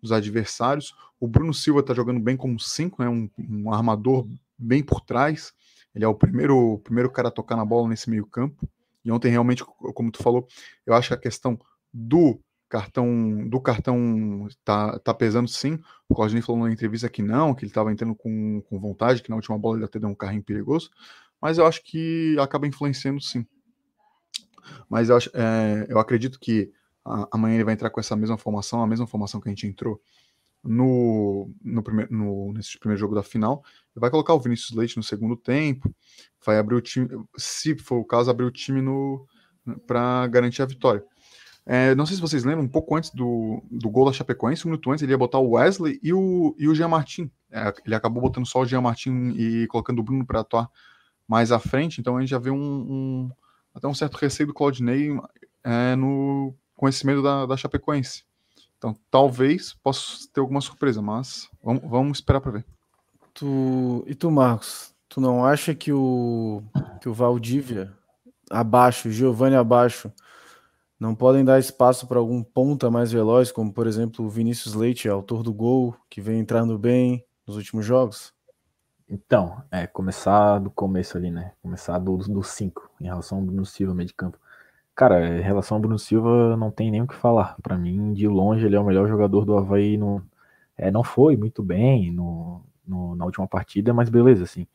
dos 0.00 0.12
adversários. 0.12 0.94
O 1.20 1.28
Bruno 1.28 1.52
Silva 1.52 1.80
está 1.80 1.92
jogando 1.92 2.20
bem 2.20 2.38
como 2.38 2.58
5, 2.58 3.02
né, 3.02 3.08
um, 3.10 3.28
um 3.38 3.70
armador 3.70 4.26
bem 4.64 4.82
por 4.82 5.00
trás. 5.00 5.52
Ele 5.94 6.04
é 6.04 6.08
o 6.08 6.14
primeiro, 6.14 6.56
o 6.74 6.78
primeiro 6.78 7.10
cara 7.10 7.28
a 7.28 7.30
tocar 7.30 7.56
na 7.56 7.64
bola 7.64 7.88
nesse 7.88 8.10
meio 8.10 8.26
campo. 8.26 8.68
E 9.04 9.12
ontem 9.12 9.30
realmente, 9.30 9.64
como 9.94 10.10
tu 10.10 10.22
falou, 10.22 10.46
eu 10.86 10.94
acho 10.94 11.08
que 11.08 11.14
a 11.14 11.18
questão 11.18 11.58
do 11.92 12.40
cartão 12.68 13.48
do 13.48 13.60
cartão 13.60 14.48
tá, 14.64 14.98
tá 14.98 15.14
pesando 15.14 15.48
sim. 15.48 15.78
O 16.08 16.14
Claudinei 16.14 16.42
falou 16.42 16.64
na 16.64 16.72
entrevista 16.72 17.08
que 17.08 17.22
não, 17.22 17.54
que 17.54 17.64
ele 17.64 17.70
estava 17.70 17.92
entrando 17.92 18.14
com, 18.14 18.62
com 18.62 18.80
vontade, 18.80 19.22
que 19.22 19.30
na 19.30 19.36
última 19.36 19.58
bola 19.58 19.76
ele 19.76 19.84
até 19.84 19.98
deu 19.98 20.08
um 20.08 20.14
carrinho 20.14 20.42
perigoso. 20.42 20.90
Mas 21.40 21.58
eu 21.58 21.66
acho 21.66 21.82
que 21.84 22.36
acaba 22.40 22.66
influenciando 22.66 23.20
sim. 23.20 23.46
Mas 24.88 25.10
eu, 25.10 25.16
acho, 25.16 25.30
é, 25.34 25.86
eu 25.88 25.98
acredito 25.98 26.40
que 26.40 26.72
amanhã 27.30 27.56
ele 27.56 27.64
vai 27.64 27.74
entrar 27.74 27.90
com 27.90 28.00
essa 28.00 28.16
mesma 28.16 28.38
formação, 28.38 28.82
a 28.82 28.86
mesma 28.86 29.06
formação 29.06 29.40
que 29.40 29.48
a 29.48 29.52
gente 29.52 29.66
entrou 29.66 30.00
no, 30.64 31.50
no, 31.62 31.82
primeiro, 31.82 32.12
no 32.12 32.52
nesse 32.52 32.78
primeiro 32.78 32.98
jogo 32.98 33.14
da 33.14 33.22
final. 33.22 33.62
Vai 33.94 34.10
colocar 34.10 34.34
o 34.34 34.40
Vinícius 34.40 34.76
Leite 34.76 34.96
no 34.96 35.02
segundo 35.02 35.36
tempo, 35.36 35.94
vai 36.44 36.58
abrir 36.58 36.74
o 36.74 36.80
time, 36.80 37.08
se 37.36 37.76
for 37.76 37.98
o 37.98 38.04
caso, 38.04 38.30
abrir 38.30 38.44
o 38.44 38.50
time 38.50 38.80
no 38.80 39.26
para 39.86 40.26
garantir 40.26 40.62
a 40.62 40.66
vitória. 40.66 41.02
É, 41.66 41.94
não 41.94 42.04
sei 42.04 42.16
se 42.16 42.20
vocês 42.20 42.44
lembram, 42.44 42.64
um 42.64 42.68
pouco 42.68 42.94
antes 42.94 43.10
do, 43.10 43.62
do 43.70 43.88
gol 43.88 44.04
da 44.04 44.12
Chapecoense, 44.12 44.66
um 44.66 44.70
minuto 44.70 44.90
antes, 44.90 45.02
ele 45.02 45.12
ia 45.12 45.18
botar 45.18 45.38
o 45.38 45.52
Wesley 45.52 45.98
e 46.02 46.12
o, 46.12 46.54
e 46.58 46.68
o 46.68 46.74
Jean 46.74 46.88
Martin. 46.88 47.30
É, 47.50 47.72
ele 47.86 47.94
acabou 47.94 48.22
botando 48.22 48.46
só 48.46 48.60
o 48.60 48.66
Jean 48.66 48.82
Martin 48.82 49.34
e 49.36 49.66
colocando 49.68 50.00
o 50.00 50.02
Bruno 50.02 50.26
para 50.26 50.40
atuar 50.40 50.68
mais 51.26 51.50
à 51.50 51.58
frente, 51.58 52.00
então 52.00 52.18
a 52.18 52.20
gente 52.20 52.28
já 52.28 52.38
vê 52.38 52.50
um, 52.50 52.56
um 52.58 53.30
até 53.74 53.88
um 53.88 53.94
certo 53.94 54.16
receio 54.16 54.46
do 54.46 54.54
Claudinei 54.54 55.08
é, 55.64 55.96
no, 55.96 56.54
medo 57.04 57.22
da, 57.22 57.46
da 57.46 57.56
Chapecoense. 57.56 58.24
Então, 58.84 58.94
talvez 59.10 59.72
possa 59.72 60.28
ter 60.30 60.40
alguma 60.40 60.60
surpresa, 60.60 61.00
mas 61.00 61.48
vamos, 61.62 61.82
vamos 61.86 62.18
esperar 62.18 62.42
para 62.42 62.52
ver. 62.52 62.66
Tu, 63.32 64.04
e 64.06 64.14
tu, 64.14 64.30
Marcos, 64.30 64.94
tu 65.08 65.22
não 65.22 65.42
acha 65.42 65.74
que 65.74 65.90
o, 65.90 66.62
que 67.00 67.08
o 67.08 67.14
Valdívia 67.14 67.90
abaixo, 68.50 69.08
o 69.08 69.10
Giovanni 69.10 69.56
abaixo, 69.56 70.12
não 71.00 71.14
podem 71.14 71.42
dar 71.42 71.58
espaço 71.58 72.06
para 72.06 72.18
algum 72.18 72.42
ponta 72.42 72.90
mais 72.90 73.10
veloz, 73.10 73.50
como 73.50 73.72
por 73.72 73.86
exemplo 73.86 74.26
o 74.26 74.28
Vinícius 74.28 74.74
Leite, 74.74 75.08
autor 75.08 75.42
do 75.42 75.54
gol, 75.54 75.96
que 76.10 76.20
vem 76.20 76.38
entrando 76.38 76.78
bem 76.78 77.24
nos 77.46 77.56
últimos 77.56 77.86
jogos? 77.86 78.34
Então, 79.08 79.62
é 79.70 79.86
começar 79.86 80.58
do 80.58 80.70
começo 80.70 81.16
ali, 81.16 81.30
né? 81.30 81.52
Começar 81.62 81.98
do 81.98 82.42
5 82.42 82.90
em 83.00 83.04
relação 83.04 83.38
ao 83.38 83.44
Bruno 83.44 83.64
Silva, 83.64 83.94
meio 83.94 84.08
de 84.08 84.14
campo. 84.14 84.38
Cara, 84.94 85.38
em 85.38 85.42
relação 85.42 85.76
ao 85.76 85.80
Bruno 85.80 85.98
Silva, 85.98 86.56
não 86.56 86.70
tem 86.70 86.90
nem 86.90 87.02
o 87.02 87.06
que 87.06 87.14
falar. 87.16 87.56
Para 87.62 87.76
mim, 87.76 88.12
de 88.12 88.28
longe, 88.28 88.64
ele 88.64 88.76
é 88.76 88.80
o 88.80 88.84
melhor 88.84 89.08
jogador 89.08 89.44
do 89.44 89.56
Havaí. 89.56 89.96
No, 89.96 90.22
é, 90.76 90.90
não 90.90 91.02
foi 91.04 91.36
muito 91.36 91.62
bem 91.64 92.12
no, 92.12 92.62
no, 92.86 93.16
na 93.16 93.24
última 93.24 93.46
partida, 93.48 93.92
mas 93.92 94.08
beleza, 94.08 94.44
assim. 94.44 94.66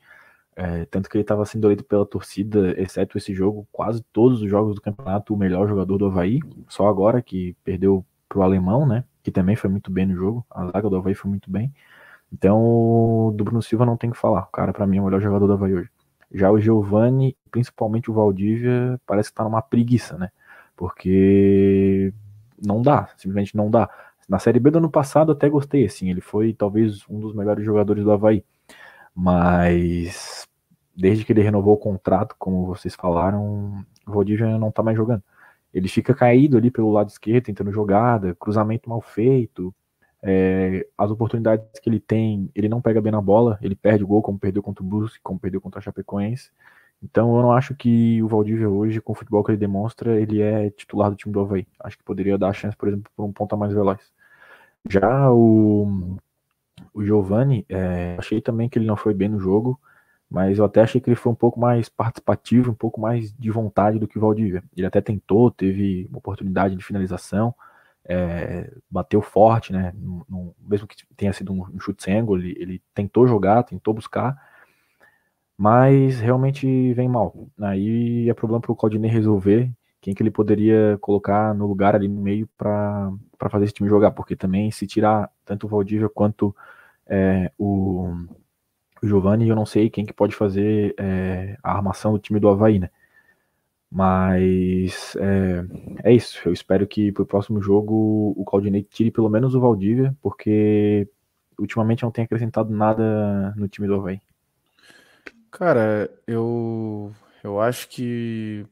É, 0.56 0.86
tanto 0.86 1.10
que 1.10 1.18
ele 1.18 1.24
estava 1.24 1.46
sendo 1.46 1.68
eleito 1.68 1.86
pela 1.86 2.06
torcida, 2.06 2.74
exceto 2.82 3.18
esse 3.18 3.34
jogo, 3.34 3.68
quase 3.72 4.04
todos 4.14 4.42
os 4.42 4.50
jogos 4.50 4.76
do 4.76 4.82
campeonato, 4.82 5.34
o 5.34 5.38
melhor 5.38 5.68
jogador 5.70 5.98
do 5.98 6.08
Havaí. 6.08 6.40
Só 6.68 6.88
agora 6.90 7.22
que 7.22 7.56
perdeu 7.64 8.06
pro 8.30 8.42
alemão, 8.44 8.88
né? 8.88 9.06
Que 9.24 9.32
também 9.32 9.56
foi 9.56 9.70
muito 9.70 9.92
bem 9.92 10.06
no 10.08 10.16
jogo. 10.16 10.46
A 10.50 10.68
zaga 10.68 10.90
do 10.90 10.98
Havaí 10.98 11.16
foi 11.16 11.30
muito 11.32 11.50
bem. 11.52 11.74
Então, 12.34 13.34
do 13.36 13.44
Bruno 13.46 13.62
Silva 13.62 13.86
não 13.86 13.98
tem 13.98 14.12
que 14.12 14.18
falar. 14.18 14.44
O 14.44 14.48
cara, 14.48 14.74
para 14.74 14.88
mim, 14.88 14.98
é 14.98 15.02
o 15.02 15.06
melhor 15.06 15.22
jogador 15.22 15.48
do 15.48 15.54
Havaí 15.54 15.76
hoje. 15.76 15.90
Já 16.32 16.52
o 16.52 16.60
Giovani, 16.60 17.36
principalmente 17.52 18.10
o 18.12 18.14
Valdívia, 18.14 19.00
parece 19.06 19.30
que 19.30 19.36
tá 19.36 19.44
numa 19.44 19.62
preguiça, 19.62 20.18
né? 20.18 20.30
Porque 20.76 22.14
não 22.66 22.82
dá, 22.82 23.10
simplesmente 23.18 23.56
não 23.56 23.70
dá. 23.70 23.90
Na 24.28 24.38
Série 24.40 24.60
B 24.60 24.70
do 24.70 24.78
ano 24.78 24.92
passado 24.92 25.32
até 25.32 25.50
gostei, 25.50 25.86
assim, 25.86 26.10
ele 26.10 26.22
foi 26.22 26.54
talvez 26.54 27.04
um 27.10 27.20
dos 27.20 27.34
melhores 27.34 27.66
jogadores 27.66 28.04
do 28.04 28.12
Havaí. 28.12 28.46
Mas 29.16 30.48
desde 30.96 31.26
que 31.26 31.34
ele 31.34 31.42
renovou 31.42 31.74
o 31.74 31.78
contrato, 31.78 32.36
como 32.38 32.66
vocês 32.66 32.94
falaram, 32.94 33.84
o 34.08 34.12
Valdívia 34.12 34.58
não 34.58 34.72
tá 34.72 34.84
mais 34.84 34.98
jogando. 34.98 35.24
Ele 35.74 35.88
fica 35.88 36.14
caído 36.14 36.58
ali 36.58 36.70
pelo 36.70 36.92
lado 36.92 37.10
esquerdo, 37.10 37.46
tentando 37.46 37.72
jogada, 37.72 38.36
cruzamento 38.36 38.90
mal 38.90 39.02
feito, 39.02 39.74
é, 40.22 40.86
as 40.98 41.10
oportunidades 41.12 41.66
que 41.82 41.90
ele 41.90 42.00
tem, 42.00 42.50
ele 42.54 42.70
não 42.70 42.82
pega 42.82 43.02
bem 43.02 43.12
na 43.12 43.22
bola, 43.22 43.58
ele 43.62 43.76
perde 43.76 44.04
o 44.04 44.08
gol, 44.08 44.22
como 44.22 44.40
perdeu 44.40 44.62
contra 44.62 44.84
o 44.84 44.88
Brusque, 44.88 45.20
como 45.24 45.40
perdeu 45.40 45.62
contra 45.62 45.80
a 45.80 45.82
Chapecoense. 45.82 46.52
Então 47.02 47.36
eu 47.36 47.42
não 47.42 47.52
acho 47.54 47.76
que 47.76 48.22
o 48.22 48.28
Valdívia 48.28 48.70
hoje, 48.70 49.00
com 49.02 49.14
o 49.14 49.16
futebol 49.16 49.44
que 49.44 49.52
ele 49.52 49.58
demonstra, 49.58 50.20
ele 50.20 50.42
é 50.42 50.70
titular 50.72 51.10
do 51.10 51.16
time 51.16 51.34
do 51.34 51.40
Havaí. 51.40 51.66
Acho 51.80 51.98
que 51.98 52.04
poderia 52.04 52.38
dar 52.38 52.50
a 52.50 52.54
chance, 52.54 52.76
por 52.76 52.90
exemplo, 52.90 53.10
por 53.16 53.24
um 53.24 53.32
ponta 53.32 53.56
mais 53.56 53.74
veloz. 53.74 54.12
Já 54.90 55.32
o, 55.32 56.18
o 56.94 57.04
Giovani, 57.04 57.66
é, 57.70 58.16
achei 58.20 58.42
também 58.42 58.70
que 58.70 58.78
ele 58.80 58.86
não 58.86 58.98
foi 58.98 59.14
bem 59.14 59.30
no 59.30 59.40
jogo, 59.40 59.80
mas 60.30 60.58
eu 60.60 60.66
até 60.66 60.82
achei 60.82 61.02
que 61.02 61.10
ele 61.10 61.16
foi 61.16 61.32
um 61.32 61.36
pouco 61.36 61.60
mais 61.60 61.90
participativo, 61.90 62.72
um 62.72 62.76
pouco 62.76 63.00
mais 63.02 63.34
de 63.34 63.50
vontade 63.50 64.00
do 64.00 64.08
que 64.08 64.18
o 64.18 64.22
Valdívia. 64.22 64.64
Ele 64.76 64.86
até 64.86 65.02
tentou, 65.02 65.50
teve 65.52 66.10
oportunidade 66.14 66.76
de 66.76 66.84
finalização, 66.84 67.54
é, 68.10 68.72
bateu 68.90 69.22
forte, 69.22 69.72
né? 69.72 69.94
Mesmo 70.60 70.88
que 70.88 70.96
tenha 71.16 71.32
sido 71.32 71.54
um, 71.54 71.80
chute 71.80 72.04
sem 72.04 72.18
ângulo, 72.18 72.42
ele, 72.42 72.56
ele, 72.60 72.82
tentou 72.94 73.28
jogar, 73.28 73.64
tentou 73.64 73.94
buscar, 73.94 74.36
mas 75.56 76.20
realmente 76.20 76.94
vem 76.94 77.08
mal. 77.08 77.48
Aí 77.62 78.28
é 78.28 78.34
problema 78.34 78.60
para 78.60 78.72
o 78.72 78.76
Claudinei 78.76 79.12
resolver 79.12 79.72
quem 80.02 80.16
que 80.16 80.24
ele 80.24 80.32
poderia 80.32 80.98
colocar 81.02 81.54
no 81.54 81.68
lugar 81.68 81.94
ali 81.96 82.08
no 82.08 82.22
meio 82.22 82.48
para 82.58 83.12
fazer 83.50 83.66
esse 83.66 83.74
time 83.74 83.90
jogar, 83.90 84.12
porque 84.12 84.36
também 84.36 84.72
se 84.72 84.88
tirar 84.88 85.30
tanto 85.46 85.68
o 85.68 85.70
Valdívia 85.70 86.10
quanto 86.10 86.56
é, 87.06 87.52
o, 87.58 88.08
o 89.04 89.08
Giovanni, 89.08 89.50
eu 89.50 89.56
não 89.56 89.66
sei 89.66 89.90
quem 89.90 90.06
que 90.06 90.14
pode 90.14 90.36
fazer 90.36 90.96
é, 90.98 91.58
a 91.62 91.74
armação 91.74 92.14
do 92.14 92.20
time 92.20 92.40
do 92.40 92.50
Havaí, 92.50 92.80
né? 92.80 92.90
Mas 93.92 95.16
é, 95.16 95.66
é 96.04 96.14
isso. 96.14 96.40
Eu 96.46 96.54
espero 96.54 96.88
que 96.88 97.12
pro 97.12 97.26
próximo 97.26 97.62
jogo 97.62 98.34
o 98.38 98.46
Claudinei 98.46 98.84
tire 98.84 99.10
pelo 99.10 99.30
menos 99.30 99.56
o 99.56 99.60
Valdívia, 99.60 100.16
porque 100.22 101.08
ultimamente 101.58 102.04
não 102.04 102.12
tem 102.12 102.24
acrescentado 102.24 102.72
nada 102.72 103.54
no 103.58 103.68
time 103.68 103.88
do 103.88 103.96
Havaí. 103.96 104.22
Cara, 105.52 106.10
eu, 106.28 107.12
eu 107.44 107.60
acho 107.60 107.90
que 107.90 108.66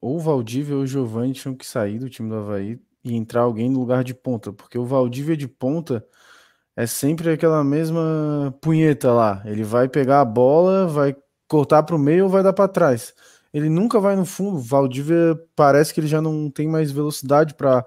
ou 0.00 0.16
o 0.16 0.20
Valdívia 0.20 0.76
ou 0.76 0.82
o 0.82 0.86
Giovanni 0.86 1.32
tinham 1.32 1.56
que 1.56 1.66
sair 1.66 1.98
do 1.98 2.08
time 2.08 2.28
do 2.28 2.36
Havaí 2.36 2.78
e 3.02 3.14
entrar 3.14 3.42
alguém 3.42 3.68
no 3.68 3.80
lugar 3.80 4.04
de 4.04 4.14
ponta, 4.14 4.52
porque 4.52 4.78
o 4.78 4.84
Valdívia 4.84 5.36
de 5.36 5.48
ponta 5.48 6.06
é 6.76 6.86
sempre 6.86 7.30
aquela 7.30 7.64
mesma 7.64 8.56
punheta 8.60 9.12
lá. 9.12 9.42
Ele 9.44 9.64
vai 9.64 9.88
pegar 9.88 10.20
a 10.20 10.24
bola, 10.24 10.86
vai 10.86 11.16
cortar 11.48 11.82
para 11.82 11.96
o 11.96 11.98
meio 11.98 12.24
ou 12.24 12.30
vai 12.30 12.42
dar 12.42 12.52
para 12.52 12.68
trás 12.68 13.14
ele 13.54 13.68
nunca 13.68 14.00
vai 14.00 14.16
no 14.16 14.26
fundo. 14.26 14.58
Valdívia 14.58 15.40
parece 15.54 15.94
que 15.94 16.00
ele 16.00 16.08
já 16.08 16.20
não 16.20 16.50
tem 16.50 16.68
mais 16.68 16.90
velocidade 16.90 17.54
para 17.54 17.86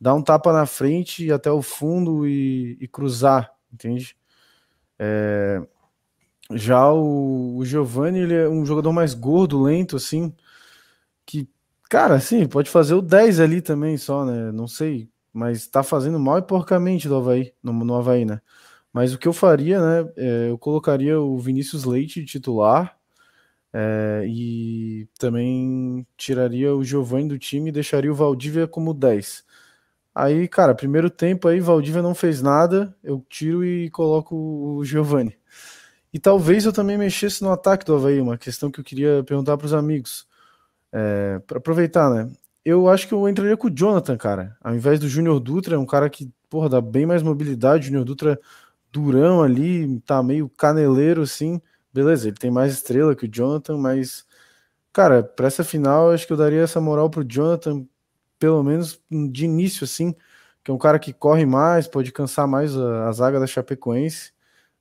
dar 0.00 0.14
um 0.14 0.22
tapa 0.22 0.52
na 0.52 0.64
frente 0.64 1.32
até 1.32 1.50
o 1.50 1.60
fundo 1.60 2.26
e, 2.26 2.78
e 2.80 2.86
cruzar, 2.86 3.52
entende? 3.72 4.16
É, 4.96 5.60
já 6.52 6.90
o, 6.92 7.56
o 7.58 7.64
Giovanni, 7.64 8.20
ele 8.20 8.34
é 8.34 8.48
um 8.48 8.64
jogador 8.64 8.92
mais 8.92 9.12
gordo, 9.12 9.60
lento, 9.60 9.96
assim, 9.96 10.32
que, 11.26 11.48
cara, 11.90 12.20
sim, 12.20 12.46
pode 12.46 12.70
fazer 12.70 12.94
o 12.94 13.02
10 13.02 13.40
ali 13.40 13.60
também 13.60 13.96
só, 13.96 14.24
né? 14.24 14.52
Não 14.52 14.68
sei, 14.68 15.10
mas 15.32 15.66
tá 15.66 15.82
fazendo 15.82 16.18
mal 16.20 16.38
e 16.38 16.42
porcamente 16.42 17.08
do 17.08 17.16
Havaí, 17.16 17.52
no, 17.62 17.72
no 17.72 17.94
Havaí, 17.96 18.24
né? 18.24 18.40
Mas 18.92 19.14
o 19.14 19.18
que 19.18 19.28
eu 19.28 19.32
faria, 19.32 19.80
né? 19.80 20.12
É, 20.16 20.50
eu 20.50 20.58
colocaria 20.58 21.20
o 21.20 21.38
Vinícius 21.38 21.84
Leite 21.84 22.24
titular, 22.24 22.97
é, 23.80 24.24
e 24.26 25.08
também 25.20 26.04
tiraria 26.16 26.74
o 26.74 26.82
Giovanni 26.82 27.28
do 27.28 27.38
time 27.38 27.68
e 27.68 27.72
deixaria 27.72 28.10
o 28.10 28.14
Valdívia 28.14 28.66
como 28.66 28.92
10. 28.92 29.44
Aí, 30.12 30.48
cara, 30.48 30.74
primeiro 30.74 31.08
tempo 31.08 31.46
aí, 31.46 31.60
Valdívia 31.60 32.02
não 32.02 32.12
fez 32.12 32.42
nada, 32.42 32.92
eu 33.04 33.24
tiro 33.30 33.64
e 33.64 33.88
coloco 33.90 34.34
o 34.34 34.84
Giovanni. 34.84 35.38
E 36.12 36.18
talvez 36.18 36.64
eu 36.64 36.72
também 36.72 36.98
mexesse 36.98 37.40
no 37.40 37.52
ataque 37.52 37.84
do 37.84 37.94
Havaí, 37.94 38.20
uma 38.20 38.36
questão 38.36 38.68
que 38.68 38.80
eu 38.80 38.84
queria 38.84 39.22
perguntar 39.24 39.56
para 39.56 39.66
os 39.66 39.74
amigos. 39.74 40.26
É, 40.92 41.38
para 41.46 41.58
aproveitar, 41.58 42.10
né? 42.10 42.28
Eu 42.64 42.88
acho 42.88 43.06
que 43.06 43.14
eu 43.14 43.28
entraria 43.28 43.56
com 43.56 43.68
o 43.68 43.70
Jonathan, 43.70 44.16
cara. 44.16 44.56
Ao 44.60 44.74
invés 44.74 44.98
do 44.98 45.08
Júnior 45.08 45.38
Dutra, 45.38 45.78
um 45.78 45.86
cara 45.86 46.10
que, 46.10 46.28
porra, 46.50 46.68
dá 46.68 46.80
bem 46.80 47.06
mais 47.06 47.22
mobilidade. 47.22 47.86
Júnior 47.86 48.04
Dutra 48.04 48.40
durão 48.90 49.40
ali, 49.40 50.00
tá 50.00 50.20
meio 50.20 50.48
caneleiro 50.48 51.22
assim 51.22 51.60
beleza, 51.92 52.28
ele 52.28 52.36
tem 52.36 52.50
mais 52.50 52.72
estrela 52.72 53.14
que 53.14 53.26
o 53.26 53.30
Jonathan, 53.30 53.76
mas, 53.76 54.26
cara, 54.92 55.22
para 55.22 55.46
essa 55.46 55.64
final, 55.64 56.10
acho 56.10 56.26
que 56.26 56.32
eu 56.32 56.36
daria 56.36 56.62
essa 56.62 56.80
moral 56.80 57.10
pro 57.10 57.24
Jonathan, 57.24 57.86
pelo 58.38 58.62
menos 58.62 59.00
de 59.10 59.44
início, 59.44 59.84
assim, 59.84 60.14
que 60.64 60.70
é 60.70 60.74
um 60.74 60.78
cara 60.78 60.98
que 60.98 61.12
corre 61.12 61.46
mais, 61.46 61.88
pode 61.88 62.12
cansar 62.12 62.46
mais 62.46 62.76
a, 62.76 63.08
a 63.08 63.12
zaga 63.12 63.40
da 63.40 63.46
Chapecoense. 63.46 64.32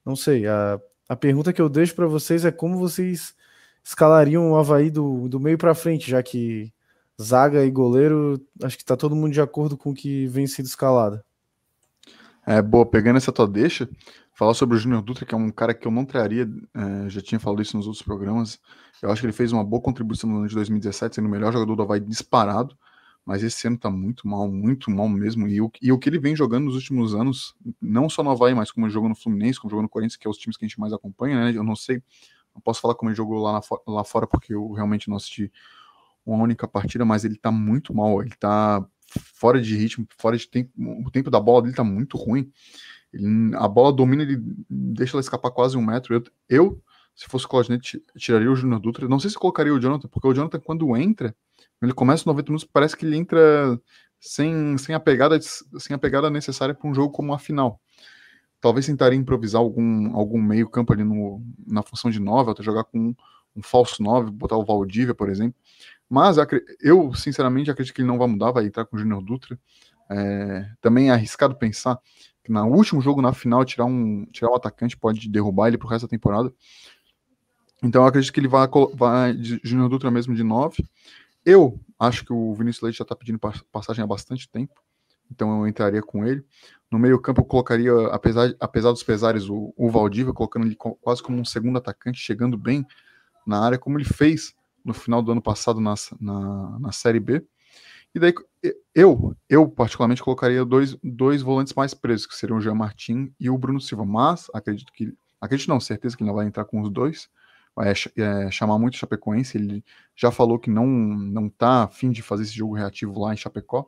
Não 0.06 0.16
sei, 0.16 0.48
a, 0.48 0.80
a 1.10 1.16
pergunta 1.16 1.54
que 1.54 1.62
eu 1.62 1.70
deixo 1.70 1.96
para 1.96 2.08
vocês 2.08 2.46
é 2.46 2.52
como 2.52 2.78
vocês 2.78 3.36
escalariam 3.84 4.52
o 4.52 4.58
Havaí 4.58 4.92
do, 4.92 5.30
do 5.30 5.40
meio 5.40 5.58
para 5.58 5.74
frente, 5.74 6.12
já 6.12 6.22
que 6.22 6.72
zaga 7.22 7.66
e 7.66 7.72
goleiro, 7.72 8.40
acho 8.62 8.78
que 8.78 8.86
tá 8.86 8.96
todo 8.96 9.16
mundo 9.16 9.34
de 9.34 9.42
acordo 9.42 9.78
com 9.78 9.92
o 9.92 9.94
que 9.94 10.28
vem 10.28 10.46
sendo 10.46 10.66
escalado. 10.66 11.24
É, 12.46 12.62
boa, 12.62 12.86
pegando 12.86 13.18
essa 13.18 13.32
tua 13.32 13.48
deixa, 13.48 13.90
Falar 14.38 14.54
sobre 14.54 14.76
o 14.76 14.80
Júnior 14.80 15.02
Dutra, 15.02 15.26
que 15.26 15.34
é 15.34 15.38
um 15.38 15.50
cara 15.50 15.74
que 15.74 15.88
eu 15.88 15.92
não 15.92 16.06
traria, 16.06 16.48
é, 16.76 17.10
já 17.10 17.20
tinha 17.20 17.40
falado 17.40 17.60
isso 17.60 17.76
nos 17.76 17.88
outros 17.88 18.04
programas. 18.04 18.60
Eu 19.02 19.10
acho 19.10 19.20
que 19.20 19.26
ele 19.26 19.34
fez 19.34 19.52
uma 19.52 19.64
boa 19.64 19.82
contribuição 19.82 20.30
no 20.30 20.38
ano 20.38 20.48
de 20.48 20.54
2017, 20.54 21.16
sendo 21.16 21.26
o 21.26 21.32
melhor 21.32 21.52
jogador 21.52 21.76
do 21.76 21.82
Havaí 21.82 22.00
disparado, 22.00 22.78
mas 23.26 23.42
esse 23.42 23.66
ano 23.66 23.80
tá 23.80 23.90
muito 23.90 24.28
mal, 24.28 24.48
muito 24.48 24.92
mal 24.92 25.10
mesmo. 25.10 25.48
E 25.48 25.60
o, 25.60 25.72
e 25.82 25.92
o 25.92 25.98
que 25.98 26.08
ele 26.08 26.20
vem 26.20 26.36
jogando 26.36 26.66
nos 26.66 26.76
últimos 26.76 27.16
anos, 27.16 27.56
não 27.82 28.08
só 28.08 28.22
no 28.22 28.30
Havaí, 28.30 28.54
mas 28.54 28.72
como 28.72 28.88
jogou 28.92 29.10
no 29.10 29.16
Fluminense, 29.16 29.60
como 29.60 29.72
jogou 29.72 29.82
no 29.82 29.90
Corinthians, 29.90 30.18
que 30.18 30.28
é 30.28 30.30
os 30.30 30.38
times 30.38 30.56
que 30.56 30.66
a 30.66 30.68
gente 30.68 30.80
mais 30.80 30.94
acompanha, 30.94 31.46
né? 31.46 31.58
Eu 31.58 31.64
não 31.64 31.76
sei, 31.76 32.04
não 32.54 32.62
posso 32.62 32.80
falar 32.80 32.94
como 32.94 33.10
ele 33.10 33.18
jogou 33.18 33.42
lá, 33.42 33.60
lá 33.88 34.04
fora, 34.04 34.28
porque 34.28 34.54
eu 34.54 34.72
realmente 34.72 35.10
não 35.10 35.18
assisti 35.18 35.52
uma 36.24 36.44
única 36.44 36.68
partida, 36.68 37.04
mas 37.04 37.26
ele 37.26 37.38
tá 37.38 37.52
muito 37.52 37.92
mal, 37.92 38.22
ele 38.22 38.36
tá 38.40 38.86
fora 39.34 39.60
de 39.60 39.76
ritmo, 39.76 40.06
fora 40.16 40.38
de 40.38 40.48
tempo, 40.48 40.72
o 40.78 41.10
tempo 41.10 41.32
da 41.32 41.40
bola 41.40 41.64
dele 41.64 41.74
tá 41.74 41.84
muito 41.84 42.18
ruim. 42.18 42.52
A 43.56 43.68
bola 43.68 43.94
domina, 43.94 44.24
ele 44.24 44.38
deixa 44.70 45.16
ela 45.16 45.22
escapar 45.22 45.52
quase 45.52 45.78
um 45.78 45.86
metro. 45.86 46.16
Eu, 46.16 46.24
eu 46.50 46.84
se 47.18 47.26
fosse 47.28 47.46
o 47.46 47.50
Claudinei, 47.50 47.80
tiraria 48.16 48.52
o 48.52 48.56
Júnior 48.56 48.80
Dutra. 48.80 49.08
Não 49.08 49.20
sei 49.20 49.32
se 49.32 49.38
colocaria 49.38 49.74
o 49.74 49.80
Jonathan, 49.80 50.08
porque 50.08 50.28
o 50.28 50.34
Jonathan, 50.34 50.60
quando 50.60 50.96
entra, 50.96 51.36
ele 51.82 51.92
começa 51.92 52.24
90 52.28 52.52
minutos, 52.52 52.70
parece 52.72 52.96
que 52.96 53.06
ele 53.06 53.18
entra 53.18 53.82
sem, 54.20 54.78
sem, 54.78 54.94
a, 54.94 55.00
pegada, 55.00 55.40
sem 55.42 55.96
a 55.96 55.98
pegada 55.98 56.30
necessária 56.30 56.76
para 56.76 56.88
um 56.88 56.94
jogo 56.94 57.12
como 57.12 57.34
a 57.34 57.40
final. 57.40 57.82
Talvez 58.62 58.86
tentaria 58.86 59.18
improvisar 59.18 59.60
algum, 59.60 60.16
algum 60.16 60.40
meio 60.40 60.70
campo 60.70 60.94
ali 60.94 61.04
no, 61.04 61.44
na 61.66 61.82
função 61.82 62.12
de 62.12 62.20
9, 62.20 62.52
até 62.52 62.62
jogar 62.62 62.84
com 62.84 63.00
um, 63.00 63.16
um 63.56 63.64
falso 63.64 64.02
9, 64.04 64.30
botar 64.30 64.58
o 64.58 64.66
Valdívia, 64.66 65.16
por 65.16 65.28
exemplo. 65.28 65.56
Mas 66.08 66.38
eu, 66.80 67.14
sinceramente, 67.16 67.72
acredito 67.72 67.96
que 67.96 68.02
ele 68.02 68.08
não 68.08 68.20
vai 68.20 68.28
mudar, 68.28 68.52
vai 68.52 68.66
entrar 68.66 68.86
com 68.86 68.96
o 68.96 69.00
Júnior 69.00 69.24
Dutra. 69.24 69.60
É, 70.10 70.70
também 70.82 71.10
é 71.10 71.14
arriscado 71.14 71.56
pensar 71.56 72.00
no 72.52 72.76
último 72.76 73.02
jogo, 73.02 73.22
na 73.22 73.34
final, 73.34 73.64
tirar 73.66 73.86
um, 73.86 74.26
tirar 74.26 74.52
um 74.52 74.56
atacante 74.56 74.98
pode 74.98 75.30
derrubar 75.30 75.68
ele 75.68 75.78
pro 75.78 75.88
resto 75.88 76.06
da 76.06 76.10
temporada. 76.10 76.54
Então 77.84 78.02
eu 78.02 78.08
acredito 78.08 78.34
que 78.34 78.40
ele 78.40 78.48
vai, 78.48 78.68
vai 78.94 79.38
Júnior 79.64 79.90
Dutra 79.90 80.10
mesmo 80.10 80.34
de 80.34 80.44
9. 80.44 80.84
Eu 81.46 81.80
acho 82.00 82.26
que 82.26 82.34
o 82.34 82.54
Vinícius 82.54 82.84
Leite 82.84 82.98
já 82.98 83.04
está 83.04 83.16
pedindo 83.16 83.40
passagem 83.72 84.04
há 84.04 84.08
bastante 84.08 84.50
tempo, 84.50 84.74
então 85.32 85.62
eu 85.62 85.68
entraria 85.68 86.02
com 86.02 86.26
ele. 86.26 86.44
No 86.92 86.98
meio 86.98 87.20
campo 87.20 87.42
eu 87.42 87.46
colocaria, 87.46 87.92
apesar, 88.08 88.54
apesar 88.60 88.92
dos 88.92 89.04
pesares, 89.04 89.50
o, 89.50 89.74
o 89.78 89.90
Valdívia, 89.90 90.34
colocando 90.34 90.66
ele 90.66 90.76
quase 90.76 91.22
como 91.22 91.38
um 91.38 91.46
segundo 91.46 91.78
atacante, 91.78 92.20
chegando 92.20 92.58
bem 92.58 92.86
na 93.46 93.64
área, 93.64 93.78
como 93.78 93.98
ele 93.98 94.06
fez 94.06 94.54
no 94.84 94.94
final 94.94 95.22
do 95.22 95.32
ano 95.32 95.42
passado 95.42 95.80
na, 95.80 95.94
na, 96.20 96.80
na 96.80 96.92
Série 96.92 97.20
B. 97.20 97.46
E 98.14 98.20
daí 98.20 98.34
eu, 98.96 99.36
eu 99.50 99.70
particularmente 99.70 100.24
colocaria 100.24 100.66
dois, 100.66 100.98
dois 101.04 101.42
volantes 101.42 101.74
mais 101.74 101.94
presos, 101.94 102.26
que 102.26 102.36
seriam 102.36 102.58
o 102.58 102.62
Jean 102.62 102.74
Martin 102.74 103.34
e 103.40 103.50
o 103.50 103.58
Bruno 103.58 103.80
Silva. 103.80 104.06
Mas 104.06 104.48
acredito 104.54 104.92
que. 104.92 105.14
Acredito 105.40 105.70
não, 105.70 105.80
certeza 105.80 106.18
que 106.18 106.24
ele 106.24 106.30
não 106.30 106.36
vai 106.36 106.48
entrar 106.48 106.66
com 106.66 106.82
os 106.82 106.90
dois. 106.90 107.30
Vai 107.76 107.92
é, 107.92 108.50
chamar 108.50 108.80
muito 108.80 108.96
o 108.96 108.98
Chapecoense. 108.98 109.56
Ele 109.56 109.86
já 110.16 110.32
falou 110.32 110.58
que 110.58 110.70
não, 110.70 110.88
não 110.88 111.48
tá 111.48 111.84
afim 111.84 112.10
de 112.10 112.24
fazer 112.24 112.44
esse 112.44 112.54
jogo 112.54 112.74
reativo 112.74 113.20
lá 113.20 113.34
em 113.34 113.38
Chapecó. 113.38 113.88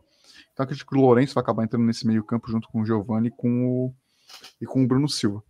Então 0.53 0.63
acredito 0.63 0.85
que 0.85 0.95
o 0.95 1.01
Lourenço 1.01 1.33
vai 1.33 1.41
acabar 1.41 1.63
entrando 1.63 1.85
nesse 1.85 2.05
meio-campo 2.05 2.51
junto 2.51 2.69
com 2.69 2.81
o 2.81 2.85
Giovanni 2.85 3.29
e 3.29 3.31
com 3.31 3.65
o, 3.65 3.95
e 4.61 4.65
com 4.65 4.83
o 4.83 4.87
Bruno 4.87 5.09
Silva. 5.09 5.43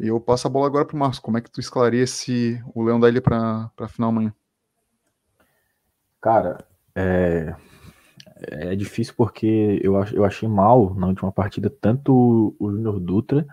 E 0.00 0.06
eu 0.06 0.18
passo 0.18 0.46
a 0.46 0.50
bola 0.50 0.66
agora 0.66 0.86
para 0.86 0.96
o 0.96 0.98
Marcos. 0.98 1.18
Como 1.18 1.36
é 1.36 1.40
que 1.40 1.50
tu 1.50 1.60
esclarece 1.60 2.62
o 2.74 2.82
Leão 2.82 2.98
da 2.98 3.08
Ilha 3.08 3.20
para 3.20 3.70
a 3.76 3.88
final 3.88 4.10
amanhã? 4.10 4.32
Cara, 6.20 6.64
é, 6.94 7.54
é 8.40 8.76
difícil 8.76 9.14
porque 9.16 9.80
eu, 9.82 9.94
eu 10.12 10.24
achei 10.24 10.48
mal 10.48 10.94
na 10.94 11.08
última 11.08 11.32
partida 11.32 11.70
tanto 11.70 12.54
o 12.58 12.70
Júnior 12.70 13.00
Dutra 13.00 13.46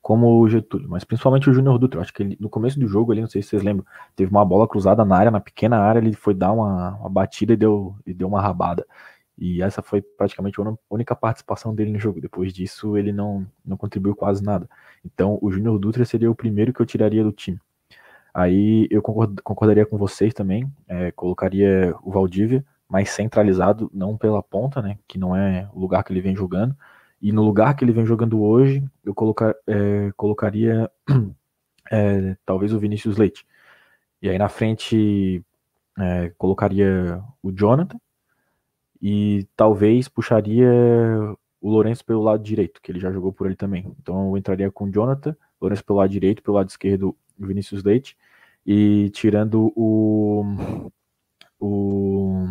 como 0.00 0.40
o 0.40 0.48
Getúlio, 0.48 0.88
mas 0.88 1.04
principalmente 1.04 1.48
o 1.48 1.54
Júnior 1.54 1.78
Dutra. 1.78 2.00
Acho 2.00 2.12
que 2.12 2.22
ele, 2.22 2.36
no 2.40 2.50
começo 2.50 2.78
do 2.78 2.88
jogo, 2.88 3.12
ali, 3.12 3.20
não 3.20 3.28
sei 3.28 3.40
se 3.40 3.50
vocês 3.50 3.62
lembram, 3.62 3.86
teve 4.16 4.30
uma 4.30 4.44
bola 4.44 4.66
cruzada 4.66 5.04
na 5.04 5.16
área, 5.16 5.30
na 5.30 5.40
pequena 5.40 5.78
área, 5.78 6.00
ele 6.00 6.14
foi 6.14 6.34
dar 6.34 6.52
uma, 6.52 6.96
uma 6.96 7.08
batida 7.08 7.52
e 7.52 7.56
deu, 7.56 7.94
e 8.04 8.12
deu 8.12 8.26
uma 8.26 8.40
rabada. 8.42 8.84
E 9.38 9.62
essa 9.62 9.80
foi 9.80 10.02
praticamente 10.02 10.60
a 10.60 10.74
única 10.90 11.14
participação 11.14 11.74
dele 11.74 11.92
no 11.92 11.98
jogo. 11.98 12.20
Depois 12.20 12.52
disso, 12.52 12.96
ele 12.96 13.12
não, 13.12 13.46
não 13.64 13.76
contribuiu 13.76 14.14
quase 14.14 14.42
nada. 14.42 14.68
Então, 15.04 15.38
o 15.40 15.50
Júnior 15.50 15.78
Dutra 15.78 16.04
seria 16.04 16.30
o 16.30 16.34
primeiro 16.34 16.72
que 16.72 16.80
eu 16.80 16.86
tiraria 16.86 17.22
do 17.22 17.32
time. 17.32 17.60
Aí 18.34 18.88
eu 18.90 19.02
concordaria 19.02 19.86
com 19.86 19.96
vocês 19.98 20.34
também, 20.34 20.70
é, 20.88 21.12
colocaria 21.12 21.94
o 22.02 22.10
Valdívia 22.10 22.64
mais 22.92 23.08
centralizado, 23.08 23.90
não 23.94 24.18
pela 24.18 24.42
ponta, 24.42 24.82
né, 24.82 24.98
que 25.08 25.18
não 25.18 25.34
é 25.34 25.66
o 25.72 25.80
lugar 25.80 26.04
que 26.04 26.12
ele 26.12 26.20
vem 26.20 26.36
jogando. 26.36 26.76
E 27.22 27.32
no 27.32 27.42
lugar 27.42 27.74
que 27.74 27.82
ele 27.82 27.92
vem 27.92 28.04
jogando 28.04 28.42
hoje, 28.42 28.84
eu 29.02 29.14
colocar, 29.14 29.54
é, 29.66 30.12
colocaria 30.14 30.90
é, 31.90 32.36
talvez 32.44 32.74
o 32.74 32.78
Vinícius 32.78 33.16
Leite. 33.16 33.46
E 34.20 34.28
aí 34.28 34.36
na 34.36 34.50
frente 34.50 35.42
é, 35.98 36.32
colocaria 36.36 37.22
o 37.42 37.50
Jonathan 37.50 37.98
e 39.00 39.48
talvez 39.56 40.06
puxaria 40.06 40.70
o 41.62 41.70
Lourenço 41.70 42.04
pelo 42.04 42.22
lado 42.22 42.42
direito, 42.42 42.82
que 42.82 42.92
ele 42.92 43.00
já 43.00 43.10
jogou 43.10 43.32
por 43.32 43.46
ele 43.46 43.56
também. 43.56 43.90
Então 44.02 44.28
eu 44.28 44.36
entraria 44.36 44.70
com 44.70 44.84
o 44.84 44.92
Jonathan, 44.92 45.34
Lourenço 45.58 45.84
pelo 45.84 46.00
lado 46.00 46.10
direito, 46.10 46.42
pelo 46.42 46.58
lado 46.58 46.68
esquerdo 46.68 47.16
Vinícius 47.38 47.82
Leite 47.82 48.18
e 48.66 49.08
tirando 49.14 49.72
o 49.74 50.90
o 51.62 52.44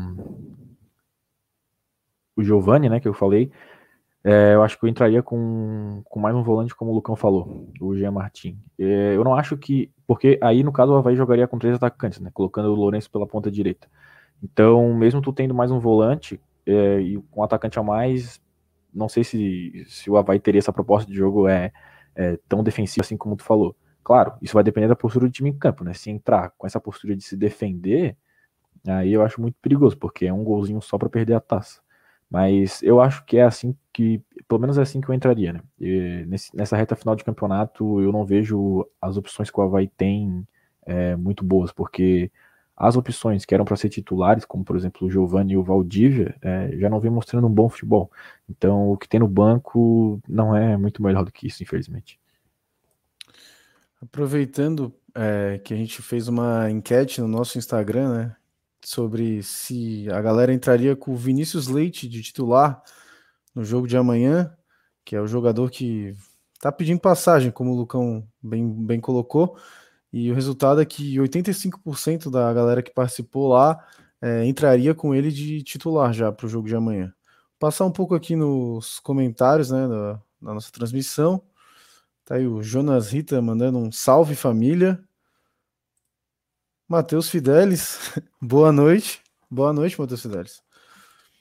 o 2.36 2.44
Giovanni, 2.44 2.90
né, 2.90 3.00
que 3.00 3.08
eu 3.08 3.14
falei, 3.14 3.52
é, 4.24 4.54
eu 4.54 4.64
acho 4.64 4.80
que 4.80 4.86
eu 4.86 4.90
entraria 4.90 5.24
com, 5.24 6.02
com 6.06 6.20
mais 6.20 6.36
um 6.36 6.44
volante, 6.44 6.76
como 6.76 6.92
o 6.92 6.94
Lucão 6.94 7.16
falou, 7.16 7.70
o 7.80 7.96
Jean 7.96 8.12
Martin. 8.12 8.58
É, 8.78 9.16
eu 9.16 9.24
não 9.24 9.34
acho 9.34 9.58
que. 9.58 9.92
Porque 10.06 10.38
aí, 10.42 10.64
no 10.64 10.72
caso, 10.72 10.94
o 10.94 10.96
Havaí 10.96 11.16
jogaria 11.16 11.48
com 11.48 11.58
três 11.58 11.76
atacantes, 11.76 12.20
né? 12.20 12.30
Colocando 12.34 12.70
o 12.72 12.76
Lourenço 12.76 13.10
pela 13.10 13.26
ponta 13.26 13.50
direita. 13.50 13.88
Então, 14.44 14.94
mesmo 14.94 15.22
tu 15.22 15.34
tendo 15.34 15.54
mais 15.54 15.72
um 15.72 15.80
volante 15.80 16.40
é, 16.66 17.00
e 17.00 17.18
com 17.32 17.42
um 17.42 17.44
atacante 17.44 17.80
a 17.80 17.84
mais, 17.84 18.40
não 18.94 19.10
sei 19.10 19.24
se, 19.24 19.86
se 19.88 20.10
o 20.10 20.18
Havaí 20.18 20.40
teria 20.40 20.60
essa 20.60 20.74
proposta 20.74 21.10
de 21.10 21.18
jogo 21.18 21.48
é, 21.48 21.72
é 22.16 22.38
tão 22.48 22.64
defensiva 22.64 23.04
assim 23.04 23.18
como 23.18 23.36
tu 23.36 23.44
falou. 23.44 23.76
Claro, 24.04 24.34
isso 24.42 24.54
vai 24.54 24.64
depender 24.64 24.88
da 24.88 24.96
postura 24.96 25.26
do 25.28 25.32
time 25.32 25.50
em 25.50 25.58
campo, 25.58 25.84
né? 25.84 25.94
Se 25.94 26.12
entrar 26.12 26.52
com 26.58 26.68
essa 26.68 26.80
postura 26.80 27.16
de 27.16 27.24
se 27.24 27.36
defender, 27.36 28.16
aí 28.88 29.14
eu 29.14 29.24
acho 29.24 29.42
muito 29.42 29.56
perigoso, 29.62 29.98
porque 29.98 30.26
é 30.26 30.34
um 30.34 30.44
golzinho 30.44 30.82
só 30.82 30.98
para 30.98 31.10
perder 31.10 31.34
a 31.36 31.40
taça. 31.40 31.82
Mas 32.30 32.82
eu 32.82 33.02
acho 33.02 33.26
que 33.26 33.38
é 33.38 33.44
assim 33.44 33.76
que, 33.92 34.22
pelo 34.48 34.62
menos 34.62 34.78
é 34.78 34.82
assim 34.82 35.02
que 35.02 35.10
eu 35.10 35.14
entraria, 35.14 35.54
né? 35.54 35.62
Nessa 36.54 36.78
reta 36.78 36.96
final 36.96 37.16
de 37.16 37.26
campeonato, 37.26 38.00
eu 38.02 38.12
não 38.12 38.26
vejo 38.26 38.88
as 39.02 39.18
opções 39.18 39.52
que 39.52 39.60
o 39.60 39.64
Havaí 39.64 39.88
tem 39.90 40.48
é, 40.86 41.16
muito 41.18 41.44
boas, 41.44 41.74
porque 41.74 42.32
as 42.76 42.96
opções 42.96 43.46
que 43.46 43.54
eram 43.54 43.66
para 43.66 43.76
ser 43.76 43.90
titulares, 43.90 44.46
como 44.46 44.64
por 44.64 44.76
exemplo 44.76 45.06
o 45.06 45.12
Giovanni 45.12 45.54
e 45.54 45.58
o 45.58 45.64
Valdívia, 45.64 46.36
é, 46.42 46.72
já 46.78 46.90
não 46.90 47.00
vem 47.00 47.12
mostrando 47.12 47.48
um 47.48 47.54
bom 47.54 47.70
futebol. 47.70 48.10
Então 48.50 48.92
o 48.92 48.98
que 48.98 49.10
tem 49.10 49.20
no 49.20 49.28
banco 49.28 50.20
não 50.28 50.56
é 50.56 50.78
muito 50.78 51.04
melhor 51.04 51.26
do 51.26 51.32
que 51.32 51.48
isso, 51.48 51.62
infelizmente. 51.62 52.20
Aproveitando 54.02 54.92
é, 55.14 55.60
que 55.64 55.74
a 55.74 55.78
gente 55.78 56.02
fez 56.02 56.28
uma 56.28 56.72
enquete 56.72 57.22
no 57.22 57.28
nosso 57.28 57.58
Instagram, 57.58 58.14
né, 58.18 58.36
sobre 58.84 59.44
se 59.44 60.08
a 60.12 60.22
galera 60.22 60.54
entraria 60.54 60.96
com 60.96 61.14
o 61.14 61.18
Vinícius 61.18 61.68
Leite 61.68 62.08
de 62.08 62.22
titular 62.22 62.82
no 63.54 63.64
jogo 63.64 63.88
de 63.88 63.98
amanhã, 63.98 64.56
que 65.06 65.16
é 65.16 65.22
o 65.22 65.28
jogador 65.28 65.70
que 65.70 66.16
tá 66.60 66.72
pedindo 66.72 67.00
passagem, 67.00 67.52
como 67.52 67.72
o 67.72 67.76
Lucão 67.76 68.28
bem, 68.42 68.68
bem 68.86 69.00
colocou. 69.00 69.58
E 70.14 70.32
o 70.32 70.36
resultado 70.36 70.82
é 70.82 70.86
que 70.86 71.16
85% 71.18 72.30
da 72.30 72.52
galera 72.54 72.84
que 72.84 72.92
participou 72.92 73.50
lá 73.50 73.84
é, 74.22 74.46
entraria 74.46 74.94
com 74.94 75.16
ele 75.16 75.32
de 75.32 75.64
titular 75.64 76.14
já 76.14 76.32
para 76.32 76.46
o 76.46 76.50
jogo 76.50 76.68
de 76.68 76.76
amanhã. 76.76 77.14
Passar 77.58 77.86
um 77.86 77.92
pouco 77.92 78.14
aqui 78.16 78.36
nos 78.36 79.00
comentários 79.00 79.72
né, 79.72 79.88
da, 79.88 80.14
da 80.42 80.54
nossa 80.54 80.72
transmissão. 80.72 81.42
Tá 82.26 82.36
aí 82.36 82.48
o 82.48 82.62
Jonas 82.62 83.12
Rita 83.12 83.42
mandando 83.42 83.78
um 83.78 83.92
salve 83.92 84.36
família. 84.36 85.04
Matheus 86.92 87.30
Fidelis, 87.30 88.20
boa 88.42 88.70
noite. 88.70 89.22
Boa 89.50 89.72
noite, 89.72 89.98
Matheus 89.98 90.24
Fidelis. 90.24 90.62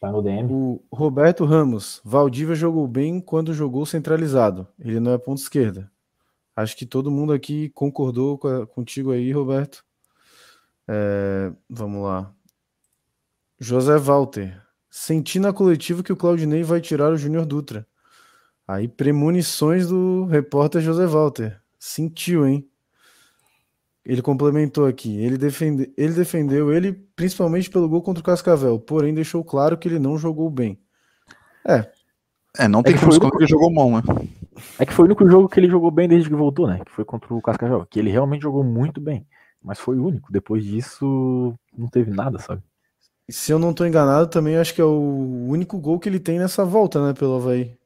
Tá 0.00 0.12
no 0.12 0.22
DM. 0.22 0.46
O 0.48 0.80
Roberto 0.92 1.44
Ramos, 1.44 2.00
Valdívia 2.04 2.54
jogou 2.54 2.86
bem 2.86 3.20
quando 3.20 3.52
jogou 3.52 3.84
centralizado. 3.84 4.68
Ele 4.78 5.00
não 5.00 5.12
é 5.12 5.18
ponto 5.18 5.40
esquerda. 5.40 5.90
Acho 6.54 6.76
que 6.76 6.86
todo 6.86 7.10
mundo 7.10 7.32
aqui 7.32 7.68
concordou 7.70 8.38
com 8.38 8.46
a, 8.46 8.64
contigo 8.64 9.10
aí, 9.10 9.32
Roberto. 9.32 9.84
É, 10.86 11.52
vamos 11.68 12.04
lá. 12.04 12.32
José 13.58 13.98
Walter. 13.98 14.56
Senti 14.88 15.40
na 15.40 15.52
coletiva 15.52 16.04
que 16.04 16.12
o 16.12 16.16
Claudinei 16.16 16.62
vai 16.62 16.80
tirar 16.80 17.10
o 17.10 17.16
Júnior 17.16 17.44
Dutra. 17.44 17.84
Aí, 18.68 18.86
premonições 18.86 19.88
do 19.88 20.26
repórter 20.26 20.80
José 20.80 21.06
Walter. 21.06 21.60
Sentiu, 21.76 22.46
hein? 22.46 22.69
Ele 24.10 24.22
complementou 24.22 24.86
aqui. 24.86 25.22
Ele, 25.22 25.38
defende, 25.38 25.92
ele 25.96 26.12
defendeu 26.12 26.72
ele 26.72 26.92
principalmente 27.14 27.70
pelo 27.70 27.88
gol 27.88 28.02
contra 28.02 28.20
o 28.20 28.24
Cascavel, 28.24 28.76
porém 28.76 29.14
deixou 29.14 29.44
claro 29.44 29.78
que 29.78 29.86
ele 29.86 30.00
não 30.00 30.18
jogou 30.18 30.50
bem. 30.50 30.76
É. 31.64 31.88
É, 32.58 32.66
não 32.66 32.82
tem 32.82 32.92
é 32.92 32.96
que 32.96 33.00
como 33.02 33.12
esconder 33.12 33.36
que 33.36 33.44
ele 33.44 33.50
jogou 33.50 33.72
mal, 33.72 33.88
né? 33.88 34.02
É 34.80 34.84
que 34.84 34.92
foi 34.92 35.04
o 35.04 35.06
único 35.06 35.30
jogo 35.30 35.48
que 35.48 35.60
ele 35.60 35.70
jogou 35.70 35.92
bem 35.92 36.08
desde 36.08 36.28
que 36.28 36.34
voltou, 36.34 36.66
né? 36.66 36.80
Que 36.84 36.90
foi 36.90 37.04
contra 37.04 37.32
o 37.32 37.40
Cascavel. 37.40 37.86
Que 37.88 38.00
ele 38.00 38.10
realmente 38.10 38.42
jogou 38.42 38.64
muito 38.64 39.00
bem. 39.00 39.24
Mas 39.62 39.78
foi 39.78 39.96
o 39.96 40.04
único. 40.04 40.32
Depois 40.32 40.64
disso, 40.64 41.54
não 41.78 41.86
teve 41.86 42.10
nada, 42.10 42.40
sabe? 42.40 42.64
Se 43.28 43.52
eu 43.52 43.60
não 43.60 43.72
tô 43.72 43.86
enganado, 43.86 44.26
também 44.26 44.56
acho 44.56 44.74
que 44.74 44.80
é 44.80 44.84
o 44.84 45.46
único 45.48 45.78
gol 45.78 46.00
que 46.00 46.08
ele 46.08 46.18
tem 46.18 46.36
nessa 46.36 46.64
volta, 46.64 47.06
né, 47.06 47.14
pelo 47.14 47.36
Havaí. 47.36 47.78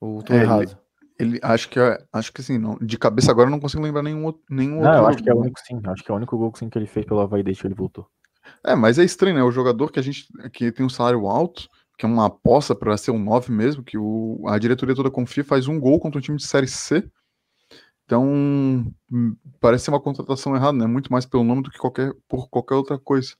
Ou 0.00 0.20
tô 0.20 0.34
é, 0.34 0.42
errado? 0.42 0.76
Ele, 1.20 1.38
acho 1.42 1.68
que 1.68 1.78
é, 1.78 2.02
acho 2.10 2.32
que 2.32 2.42
sim, 2.42 2.56
não. 2.56 2.78
De 2.80 2.96
cabeça 2.96 3.30
agora 3.30 3.46
eu 3.46 3.50
não 3.50 3.60
consigo 3.60 3.82
lembrar 3.82 4.02
nenhum, 4.02 4.32
nenhum 4.48 4.80
não, 4.80 4.90
outro. 4.90 5.06
Acho 5.06 5.22
que 5.22 5.28
é 5.28 5.34
o 5.34 5.38
único 5.38 5.60
sim. 5.60 5.78
Acho 5.84 6.02
que 6.02 6.10
é 6.10 6.14
o 6.14 6.16
único 6.16 6.38
gol 6.38 6.50
sim, 6.56 6.70
que 6.70 6.78
ele 6.78 6.86
fez 6.86 7.04
pelo 7.04 7.20
Havaí 7.20 7.42
desde 7.42 7.60
que 7.60 7.66
ele 7.66 7.74
voltou. 7.74 8.08
É, 8.64 8.74
mas 8.74 8.98
é 8.98 9.04
estranho, 9.04 9.36
né? 9.36 9.42
O 9.42 9.50
jogador 9.50 9.92
que 9.92 9.98
a 9.98 10.02
gente 10.02 10.26
que 10.50 10.72
tem 10.72 10.84
um 10.84 10.88
salário 10.88 11.26
alto, 11.26 11.68
que 11.98 12.06
é 12.06 12.08
uma 12.08 12.24
aposta 12.24 12.74
para 12.74 12.96
ser 12.96 13.10
um 13.10 13.18
9 13.22 13.52
mesmo, 13.52 13.82
que 13.82 13.98
o, 13.98 14.42
a 14.48 14.58
diretoria 14.58 14.94
toda 14.94 15.10
confia, 15.10 15.44
faz 15.44 15.68
um 15.68 15.78
gol 15.78 16.00
contra 16.00 16.18
um 16.18 16.22
time 16.22 16.38
de 16.38 16.46
Série 16.46 16.66
C. 16.66 17.06
Então, 18.06 18.24
hum, 18.26 19.36
parece 19.60 19.84
ser 19.84 19.90
uma 19.90 20.00
contratação 20.00 20.56
errada, 20.56 20.78
né? 20.78 20.86
Muito 20.86 21.12
mais 21.12 21.26
pelo 21.26 21.44
nome 21.44 21.62
do 21.62 21.70
que 21.70 21.78
qualquer, 21.78 22.14
por 22.26 22.48
qualquer 22.48 22.76
outra 22.76 22.98
coisa. 22.98 23.34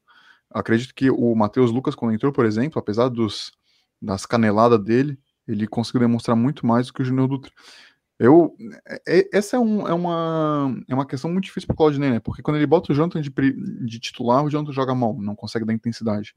Acredito 0.50 0.94
que 0.94 1.10
o 1.10 1.34
Matheus 1.34 1.70
Lucas, 1.70 1.94
quando 1.94 2.12
entrou, 2.12 2.30
por 2.30 2.44
exemplo, 2.44 2.78
apesar 2.78 3.08
dos, 3.08 3.52
das 4.02 4.26
caneladas 4.26 4.84
dele, 4.84 5.18
ele 5.50 5.66
conseguiu 5.66 6.00
demonstrar 6.00 6.36
muito 6.36 6.66
mais 6.66 6.86
do 6.86 6.92
que 6.92 7.02
o 7.02 7.04
Júnior 7.04 7.28
Dutra. 7.28 7.52
Eu, 8.18 8.54
é, 8.86 9.20
é, 9.20 9.28
essa 9.32 9.56
é, 9.56 9.58
um, 9.58 9.88
é, 9.88 9.94
uma, 9.94 10.76
é 10.86 10.94
uma 10.94 11.06
questão 11.06 11.30
muito 11.30 11.44
difícil 11.44 11.66
para 11.66 11.74
o 11.74 11.76
Claudinei, 11.76 12.10
né? 12.10 12.20
Porque 12.20 12.42
quando 12.42 12.58
ele 12.58 12.66
bota 12.66 12.92
o 12.92 12.94
Jonathan 12.94 13.20
de, 13.20 13.30
de 13.30 13.98
titular, 13.98 14.44
o 14.44 14.50
Jonathan 14.50 14.72
joga 14.72 14.94
mal, 14.94 15.16
não 15.18 15.34
consegue 15.34 15.64
dar 15.64 15.72
intensidade. 15.72 16.34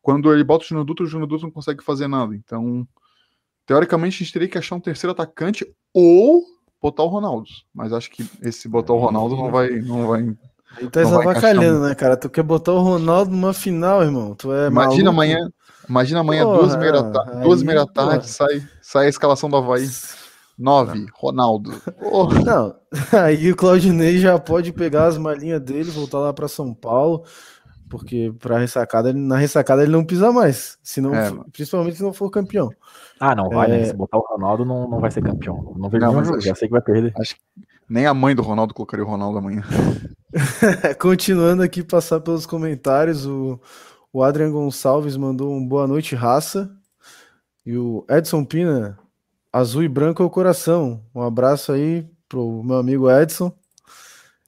Quando 0.00 0.32
ele 0.34 0.42
bota 0.42 0.64
o 0.64 0.68
Júnior 0.68 0.84
Dutra, 0.84 1.04
o 1.04 1.08
Júnior 1.08 1.28
Dutra 1.28 1.46
não 1.46 1.52
consegue 1.52 1.84
fazer 1.84 2.08
nada. 2.08 2.34
Então, 2.34 2.86
teoricamente, 3.64 4.16
a 4.16 4.18
gente 4.18 4.32
teria 4.32 4.48
que 4.48 4.58
achar 4.58 4.74
um 4.74 4.80
terceiro 4.80 5.12
atacante 5.12 5.64
ou 5.94 6.42
botar 6.80 7.04
o 7.04 7.08
Ronaldo. 7.08 7.48
Mas 7.72 7.92
acho 7.92 8.10
que 8.10 8.28
esse 8.42 8.68
botar 8.68 8.92
o 8.92 8.98
Ronaldo 8.98 9.36
não 9.36 9.48
vai. 9.48 9.70
Não 9.80 10.08
vai 10.08 10.36
ele 10.78 10.90
tá 10.90 11.02
avacalhando, 11.02 11.86
né, 11.86 11.94
cara? 11.94 12.16
Tu 12.16 12.28
quer 12.30 12.42
botar 12.42 12.72
o 12.72 12.80
Ronaldo 12.80 13.30
numa 13.30 13.52
final, 13.52 14.02
irmão. 14.02 14.34
Tu 14.34 14.52
é 14.52 14.68
imagina 14.68 15.12
maluco. 15.12 15.22
amanhã, 15.22 15.52
imagina 15.88 16.20
amanhã, 16.20 16.44
porra, 16.44 16.58
duas 16.58 16.76
meia 16.76 16.92
da, 17.02 17.22
aí, 17.22 17.42
duas 17.42 17.62
meia 17.62 17.78
da 17.80 17.86
tarde, 17.86 18.28
sai, 18.28 18.62
sai 18.80 19.06
a 19.06 19.08
escalação 19.08 19.48
do 19.48 19.56
Havaí. 19.56 19.88
Nove, 20.58 21.06
Ronaldo. 21.14 21.72
Porra. 21.98 22.40
Não, 22.40 22.74
aí 23.24 23.50
o 23.50 23.56
Claudinei 23.56 24.18
já 24.18 24.38
pode 24.38 24.70
pegar 24.72 25.06
as 25.06 25.16
malinhas 25.16 25.60
dele, 25.60 25.90
voltar 25.90 26.18
lá 26.18 26.32
para 26.32 26.46
São 26.46 26.74
Paulo 26.74 27.24
porque 27.92 28.32
para 28.38 28.56
ressacada, 28.56 29.12
na 29.12 29.36
ressacada 29.36 29.82
ele 29.82 29.92
não 29.92 30.02
pisa 30.02 30.32
mais, 30.32 30.78
se 30.82 30.98
não, 30.98 31.14
é, 31.14 31.30
principalmente 31.52 31.98
se 31.98 32.02
não 32.02 32.10
for 32.10 32.30
campeão. 32.30 32.70
Ah, 33.20 33.34
não 33.34 33.50
vai, 33.50 33.68
né? 33.68 33.76
é... 33.76 33.78
né? 33.80 33.84
Se 33.84 33.92
botar 33.92 34.16
o 34.16 34.26
Ronaldo, 34.26 34.64
não, 34.64 34.88
não 34.88 34.98
vai 34.98 35.10
ser 35.10 35.22
campeão. 35.22 35.74
Não 35.76 35.90
vejo 35.90 36.06
não, 36.06 36.18
acho, 36.18 36.40
já 36.40 36.54
sei 36.54 36.68
que 36.68 36.72
vai 36.72 36.80
perder. 36.80 37.12
Acho 37.20 37.34
que 37.34 37.40
nem 37.86 38.06
a 38.06 38.14
mãe 38.14 38.34
do 38.34 38.40
Ronaldo 38.40 38.72
colocaria 38.72 39.04
o 39.04 39.08
Ronaldo 39.08 39.36
amanhã. 39.36 39.62
Continuando 40.98 41.62
aqui, 41.62 41.82
passar 41.82 42.20
pelos 42.20 42.46
comentários, 42.46 43.26
o, 43.26 43.60
o 44.12 44.22
Adrian 44.22 44.50
Gonçalves 44.50 45.16
mandou 45.16 45.52
um 45.52 45.66
boa 45.66 45.86
noite, 45.86 46.14
raça. 46.14 46.70
E 47.64 47.76
o 47.76 48.04
Edson 48.10 48.44
Pina, 48.44 48.98
azul 49.52 49.82
e 49.82 49.88
branco 49.88 50.22
é 50.22 50.26
o 50.26 50.30
coração. 50.30 51.02
Um 51.14 51.22
abraço 51.22 51.72
aí 51.72 52.06
pro 52.28 52.62
meu 52.62 52.76
amigo 52.76 53.10
Edson. 53.10 53.50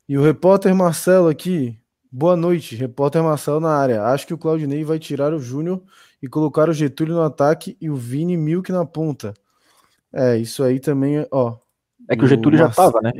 E 0.06 0.18
o 0.18 0.22
repórter 0.22 0.74
Marcelo 0.74 1.28
aqui, 1.28 1.78
boa 2.12 2.36
noite, 2.36 2.76
repórter 2.76 3.22
Marcelo 3.22 3.60
na 3.60 3.74
área. 3.74 4.04
Acho 4.04 4.26
que 4.26 4.34
o 4.34 4.38
Claudinei 4.38 4.84
vai 4.84 4.98
tirar 4.98 5.32
o 5.32 5.38
Júnior 5.38 5.80
e 6.22 6.28
colocar 6.28 6.68
o 6.68 6.74
Getúlio 6.74 7.14
no 7.14 7.22
ataque 7.22 7.76
e 7.80 7.88
o 7.88 7.96
Vini 7.96 8.36
Milk 8.36 8.70
na 8.70 8.84
ponta. 8.84 9.32
É, 10.12 10.36
isso 10.36 10.62
aí 10.62 10.78
também, 10.78 11.26
ó. 11.30 11.56
É 12.10 12.14
que 12.14 12.24
o 12.24 12.28
Getúlio 12.28 12.58
já 12.58 12.68
tava, 12.68 13.00
né? 13.00 13.12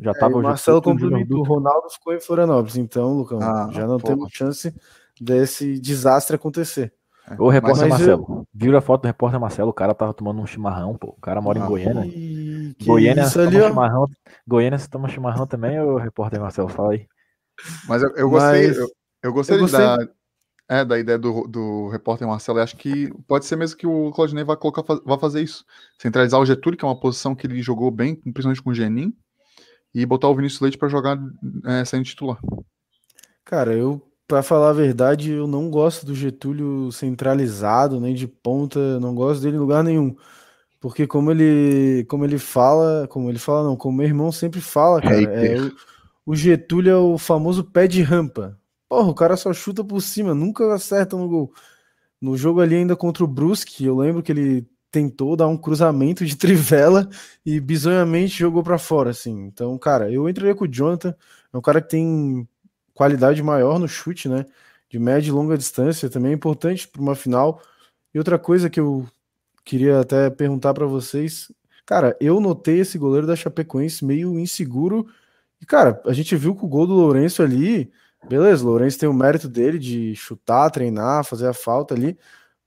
Já 0.00 0.12
tava 0.14 0.34
é, 0.34 0.36
o 0.36 0.42
Marcelo 0.42 0.82
complementou, 0.82 1.38
o 1.38 1.44
Ronaldo 1.44 1.88
ficou 1.90 2.12
em 2.12 2.20
Florianópolis. 2.20 2.76
Então, 2.76 3.16
Lucão, 3.16 3.38
ah, 3.40 3.68
já 3.70 3.86
não 3.86 4.00
temos 4.00 4.32
chance 4.32 4.74
desse 5.20 5.78
desastre 5.78 6.36
acontecer. 6.36 6.92
O 7.38 7.48
repórter 7.48 7.88
Marcelo. 7.88 8.26
Eu... 8.28 8.48
Viu 8.52 8.76
a 8.76 8.80
foto 8.80 9.02
do 9.02 9.06
repórter 9.06 9.40
Marcelo? 9.40 9.70
O 9.70 9.74
cara 9.74 9.94
tava 9.94 10.12
tomando 10.12 10.40
um 10.40 10.46
chimarrão, 10.46 10.96
pô. 10.96 11.08
O 11.16 11.20
cara 11.20 11.40
mora 11.40 11.60
ah, 11.60 11.64
em 11.64 11.66
Goiânia. 11.66 12.10
Que 12.78 12.84
Goiânia, 12.84 13.22
isso 13.22 13.40
ali, 13.40 13.60
chimarrão. 13.60 14.06
Goiânia, 14.46 14.78
você 14.78 14.88
toma 14.88 15.08
chimarrão 15.08 15.46
também, 15.46 15.78
o 15.80 15.96
repórter 15.96 16.40
Marcelo? 16.40 16.68
Fala 16.68 16.92
aí. 16.92 17.06
Mas 17.88 18.02
eu, 18.02 18.10
eu 18.16 18.28
gostei, 18.28 18.68
Mas... 18.68 18.76
Eu, 18.76 18.88
eu, 19.22 19.32
gostei, 19.32 19.56
eu 19.56 19.60
gostei 19.60 19.80
da, 19.80 19.98
é, 20.68 20.84
da 20.84 20.98
ideia 20.98 21.18
do, 21.18 21.46
do 21.46 21.88
repórter 21.88 22.26
Marcelo. 22.26 22.58
Eu 22.58 22.64
acho 22.64 22.76
que 22.76 23.12
pode 23.28 23.44
ser 23.44 23.56
mesmo 23.56 23.76
que 23.76 23.86
o 23.86 24.10
Claudinei 24.12 24.44
vai, 24.44 24.56
colocar, 24.56 24.82
vai 25.04 25.18
fazer 25.18 25.42
isso. 25.42 25.64
Centralizar 25.98 26.40
o 26.40 26.46
Getúlio, 26.46 26.78
que 26.78 26.84
é 26.84 26.88
uma 26.88 26.98
posição 26.98 27.34
que 27.34 27.46
ele 27.46 27.62
jogou 27.62 27.90
bem, 27.90 28.16
principalmente 28.16 28.62
com 28.62 28.70
o 28.70 28.74
Genin, 28.74 29.12
e 29.94 30.04
botar 30.04 30.28
o 30.28 30.34
Vinícius 30.34 30.60
Leite 30.60 30.78
para 30.78 30.88
jogar 30.88 31.18
é, 31.66 31.84
sendo 31.84 32.04
titular. 32.04 32.38
Cara, 33.44 33.72
eu 33.74 34.02
para 34.32 34.42
falar 34.42 34.70
a 34.70 34.72
verdade, 34.72 35.30
eu 35.30 35.46
não 35.46 35.68
gosto 35.68 36.06
do 36.06 36.14
Getúlio 36.14 36.90
centralizado, 36.90 38.00
nem 38.00 38.14
de 38.14 38.26
ponta, 38.26 38.98
não 38.98 39.14
gosto 39.14 39.42
dele 39.42 39.56
em 39.56 39.60
lugar 39.60 39.84
nenhum. 39.84 40.16
Porque 40.80 41.06
como 41.06 41.30
ele, 41.30 42.06
como 42.08 42.24
ele 42.24 42.38
fala, 42.38 43.06
como 43.08 43.28
ele 43.28 43.38
fala 43.38 43.62
não, 43.62 43.76
como 43.76 43.98
meu 43.98 44.06
irmão 44.06 44.32
sempre 44.32 44.58
fala, 44.58 45.02
cara, 45.02 45.20
é, 45.20 45.60
o, 45.60 45.72
o, 46.24 46.34
Getúlio 46.34 46.90
é 46.90 46.96
o 46.96 47.18
famoso 47.18 47.62
pé 47.62 47.86
de 47.86 48.00
rampa. 48.00 48.58
Porra, 48.88 49.10
o 49.10 49.14
cara 49.14 49.36
só 49.36 49.52
chuta 49.52 49.84
por 49.84 50.00
cima, 50.00 50.34
nunca 50.34 50.72
acerta 50.72 51.14
no 51.14 51.28
gol. 51.28 51.52
No 52.18 52.34
jogo 52.34 52.62
ali 52.62 52.76
ainda 52.76 52.96
contra 52.96 53.22
o 53.22 53.26
Brusque, 53.26 53.84
eu 53.84 53.98
lembro 53.98 54.22
que 54.22 54.32
ele 54.32 54.66
tentou 54.90 55.36
dar 55.36 55.46
um 55.46 55.58
cruzamento 55.58 56.24
de 56.24 56.36
trivela 56.40 57.06
e 57.44 57.60
bizonhamente 57.60 58.38
jogou 58.38 58.62
para 58.62 58.78
fora, 58.78 59.10
assim. 59.10 59.44
Então, 59.44 59.76
cara, 59.76 60.10
eu 60.10 60.26
entraria 60.26 60.54
com 60.54 60.64
o 60.64 60.72
Jonathan, 60.72 61.14
é 61.52 61.58
um 61.58 61.60
cara 61.60 61.82
que 61.82 61.90
tem 61.90 62.48
qualidade 62.94 63.42
maior 63.42 63.78
no 63.78 63.88
chute, 63.88 64.28
né? 64.28 64.46
De 64.88 64.98
média 64.98 65.28
e 65.28 65.32
longa 65.32 65.56
distância 65.56 66.10
também 66.10 66.32
é 66.32 66.34
importante 66.34 66.86
para 66.86 67.00
uma 67.00 67.14
final. 67.14 67.60
E 68.14 68.18
outra 68.18 68.38
coisa 68.38 68.68
que 68.68 68.80
eu 68.80 69.06
queria 69.64 70.00
até 70.00 70.28
perguntar 70.30 70.74
para 70.74 70.86
vocês, 70.86 71.50
cara, 71.86 72.16
eu 72.20 72.40
notei 72.40 72.80
esse 72.80 72.98
goleiro 72.98 73.26
da 73.26 73.36
Chapecoense 73.36 74.04
meio 74.04 74.38
inseguro. 74.38 75.06
E 75.60 75.66
cara, 75.66 76.00
a 76.04 76.12
gente 76.12 76.36
viu 76.36 76.54
que 76.54 76.64
o 76.64 76.68
gol 76.68 76.86
do 76.86 76.94
Lourenço 76.94 77.42
ali, 77.42 77.90
beleza, 78.28 78.64
o 78.64 78.68
Lourenço 78.68 78.98
tem 78.98 79.08
o 79.08 79.14
mérito 79.14 79.48
dele 79.48 79.78
de 79.78 80.14
chutar, 80.14 80.70
treinar, 80.70 81.24
fazer 81.24 81.48
a 81.48 81.54
falta 81.54 81.94
ali. 81.94 82.18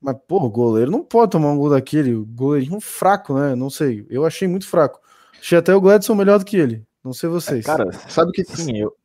Mas, 0.02 0.18
pô, 0.28 0.38
o 0.44 0.50
goleiro 0.50 0.92
não 0.92 1.04
pode 1.04 1.32
tomar 1.32 1.52
um 1.52 1.58
gol 1.58 1.70
daquele. 1.70 2.14
O 2.14 2.26
goleirinho 2.26 2.80
fraco, 2.80 3.34
né? 3.34 3.56
Não 3.56 3.70
sei. 3.70 4.06
Eu 4.10 4.26
achei 4.26 4.48
muito 4.48 4.68
fraco. 4.68 5.00
Achei 5.40 5.58
até 5.58 5.76
o 5.76 5.82
Gladson 5.82 6.14
melhor 6.16 6.38
do 6.38 6.46
que 6.46 6.58
ele. 6.58 6.86
Não 7.04 7.14
sei 7.14 7.30
vocês. 7.30 7.66
É, 7.66 7.68
cara, 7.68 7.92
sabe 8.10 8.30
o 8.30 8.32
que. 8.32 8.44
Sim, 8.44 8.78
eu, 8.78 8.96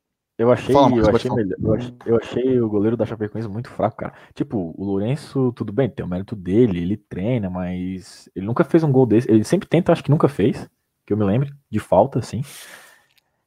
eu 0.41 0.51
achei, 0.51 0.75
Fala, 0.75 0.97
eu, 0.97 1.15
achei 1.15 1.31
melhor, 1.31 1.59
eu, 1.61 1.75
achei, 1.75 1.95
eu 2.07 2.17
achei 2.17 2.61
o 2.63 2.67
goleiro 2.67 2.97
da 2.97 3.05
Chapecoense 3.05 3.47
muito 3.47 3.69
fraco, 3.69 3.99
cara. 3.99 4.15
Tipo, 4.33 4.75
o 4.75 4.83
Lourenço, 4.83 5.53
tudo 5.53 5.71
bem, 5.71 5.91
tem 5.91 6.03
o 6.03 6.09
mérito 6.09 6.35
dele, 6.35 6.81
ele 6.81 6.97
treina, 6.97 7.51
mas 7.51 8.27
ele 8.35 8.47
nunca 8.47 8.65
fez 8.65 8.83
um 8.83 8.91
gol 8.91 9.05
desse. 9.05 9.31
Ele 9.31 9.45
sempre 9.45 9.69
tenta, 9.69 9.93
acho 9.93 10.03
que 10.03 10.11
nunca 10.11 10.29
fez, 10.29 10.67
que 11.05 11.13
eu 11.13 11.17
me 11.19 11.25
lembre, 11.25 11.53
de 11.71 11.79
falta, 11.79 12.21
assim. 12.21 12.41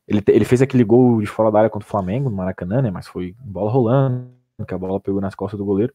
Ele, 0.08 0.22
ele 0.28 0.46
fez 0.46 0.62
aquele 0.62 0.84
gol 0.84 1.20
de 1.20 1.26
fora 1.26 1.50
da 1.50 1.58
área 1.58 1.70
contra 1.72 1.88
o 1.88 1.90
Flamengo, 1.90 2.30
no 2.30 2.36
Maracanã, 2.36 2.80
né? 2.80 2.92
Mas 2.92 3.08
foi 3.08 3.36
bola 3.40 3.72
rolando, 3.72 4.30
que 4.68 4.74
a 4.76 4.78
bola 4.78 5.00
pegou 5.00 5.20
nas 5.20 5.34
costas 5.34 5.58
do 5.58 5.66
goleiro. 5.66 5.92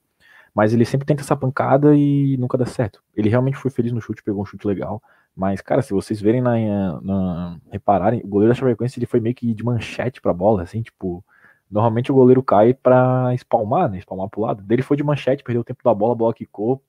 Mas 0.52 0.72
ele 0.72 0.84
sempre 0.84 1.06
tenta 1.06 1.22
essa 1.22 1.36
pancada 1.36 1.94
e 1.94 2.36
nunca 2.38 2.58
dá 2.58 2.66
certo. 2.66 3.00
Ele 3.14 3.28
realmente 3.28 3.56
foi 3.56 3.70
feliz 3.70 3.92
no 3.92 4.00
chute, 4.00 4.20
pegou 4.20 4.42
um 4.42 4.44
chute 4.44 4.66
legal. 4.66 5.00
Mas, 5.38 5.60
cara, 5.60 5.82
se 5.82 5.92
vocês 5.92 6.20
verem 6.20 6.42
na, 6.42 7.00
na 7.00 7.60
repararem, 7.70 8.20
o 8.24 8.26
goleiro 8.26 8.52
da 8.52 8.58
Chapecoense 8.58 8.98
ele 8.98 9.06
foi 9.06 9.20
meio 9.20 9.36
que 9.36 9.54
de 9.54 9.62
manchete 9.62 10.20
pra 10.20 10.32
bola, 10.32 10.64
assim, 10.64 10.82
tipo, 10.82 11.24
normalmente 11.70 12.10
o 12.10 12.14
goleiro 12.16 12.42
cai 12.42 12.74
pra 12.74 13.32
espalmar, 13.32 13.88
né, 13.88 13.98
espalmar 13.98 14.28
pro 14.28 14.40
lado. 14.40 14.64
Dele 14.64 14.82
foi 14.82 14.96
de 14.96 15.04
manchete, 15.04 15.44
perdeu 15.44 15.60
o 15.60 15.64
tempo 15.64 15.80
da 15.84 15.94
bola, 15.94 16.12
a 16.12 16.16
bola 16.16 16.34
quicou, 16.34 16.82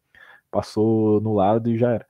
passou 0.50 1.22
no 1.22 1.36
lado 1.36 1.70
e 1.70 1.78
já 1.78 1.92
era. 1.92 2.08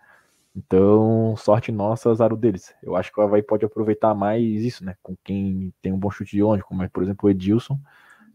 Então, 0.55 1.35
sorte 1.35 1.73
nossa, 1.73 2.09
azar 2.09 2.33
deles. 2.37 2.73
Eu 2.81 2.95
acho 2.95 3.11
que 3.11 3.19
o 3.19 3.23
Havaí 3.23 3.41
pode 3.43 3.65
aproveitar 3.65 4.15
mais 4.15 4.41
isso, 4.41 4.85
né, 4.85 4.95
com 5.03 5.17
quem 5.21 5.73
tem 5.81 5.91
um 5.91 5.99
bom 5.99 6.09
chute 6.09 6.37
de 6.37 6.41
onde, 6.41 6.63
como 6.63 6.83
é, 6.83 6.87
por 6.87 7.03
exemplo, 7.03 7.27
o 7.27 7.29
Edilson 7.29 7.77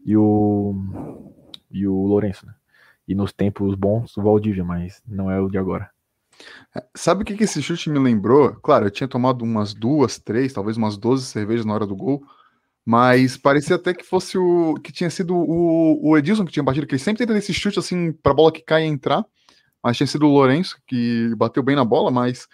e 0.05 0.15
o, 0.15 0.75
e 1.71 1.87
o 1.87 2.05
Lourenço, 2.05 2.45
né. 2.45 2.53
E 3.07 3.15
nos 3.15 3.33
tempos 3.33 3.73
bons, 3.73 4.15
o 4.15 4.21
Valdívia, 4.21 4.63
mas 4.63 5.01
não 5.07 5.31
é 5.31 5.39
o 5.41 5.49
de 5.49 5.57
agora. 5.57 5.94
Sabe 6.95 7.23
o 7.23 7.25
que, 7.25 7.35
que 7.35 7.45
esse 7.45 7.61
chute 7.61 7.89
me 7.89 7.99
lembrou? 7.99 8.53
Claro, 8.55 8.87
eu 8.87 8.91
tinha 8.91 9.07
tomado 9.07 9.43
umas 9.43 9.73
duas, 9.73 10.19
três, 10.19 10.51
talvez 10.53 10.77
umas 10.77 10.97
12 10.97 11.25
cervejas 11.25 11.65
na 11.65 11.73
hora 11.73 11.87
do 11.87 11.95
gol, 11.95 12.21
mas 12.85 13.37
parecia 13.37 13.77
até 13.77 13.93
que 13.93 14.03
fosse 14.03 14.37
o. 14.37 14.75
que 14.75 14.91
tinha 14.91 15.09
sido 15.09 15.35
o, 15.35 16.09
o 16.09 16.17
Edilson 16.17 16.45
que 16.45 16.51
tinha 16.51 16.63
batido, 16.63 16.85
que 16.85 16.93
ele 16.93 17.01
sempre 17.01 17.25
tenta 17.25 17.37
esse 17.37 17.53
chute 17.53 17.79
assim 17.79 18.11
pra 18.11 18.33
bola 18.33 18.51
que 18.51 18.61
cai 18.61 18.83
e 18.83 18.87
entrar, 18.87 19.25
mas 19.83 19.97
tinha 19.97 20.07
sido 20.07 20.27
o 20.27 20.29
Lourenço 20.29 20.77
que 20.87 21.33
bateu 21.35 21.63
bem 21.63 21.75
na 21.75 21.85
bola, 21.85 22.11
mas. 22.11 22.47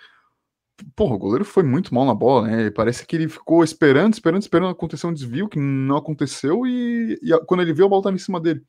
Porra, 0.96 1.15
o 1.15 1.20
goleiro 1.20 1.46
foi 1.46 1.62
muito 1.63 1.94
mal 1.94 2.06
na 2.06 2.15
bola, 2.15 2.48
né? 2.48 2.72
Parece 2.72 3.06
que 3.06 3.15
ele 3.15 3.30
ficou 3.30 3.63
esperando, 3.63 4.13
esperando, 4.13 4.41
esperando 4.41 4.72
acontecer 4.72 5.06
um 5.06 5.13
desvio 5.13 5.48
que 5.48 5.60
não 5.60 5.98
aconteceu 5.98 6.65
e, 6.65 7.20
e 7.22 7.39
quando 7.46 7.62
ele 7.62 7.74
viu 7.74 7.86
a 7.86 7.89
bola 7.89 8.04
tava 8.04 8.15
em 8.15 8.20
cima 8.20 8.39
dele. 8.39 8.63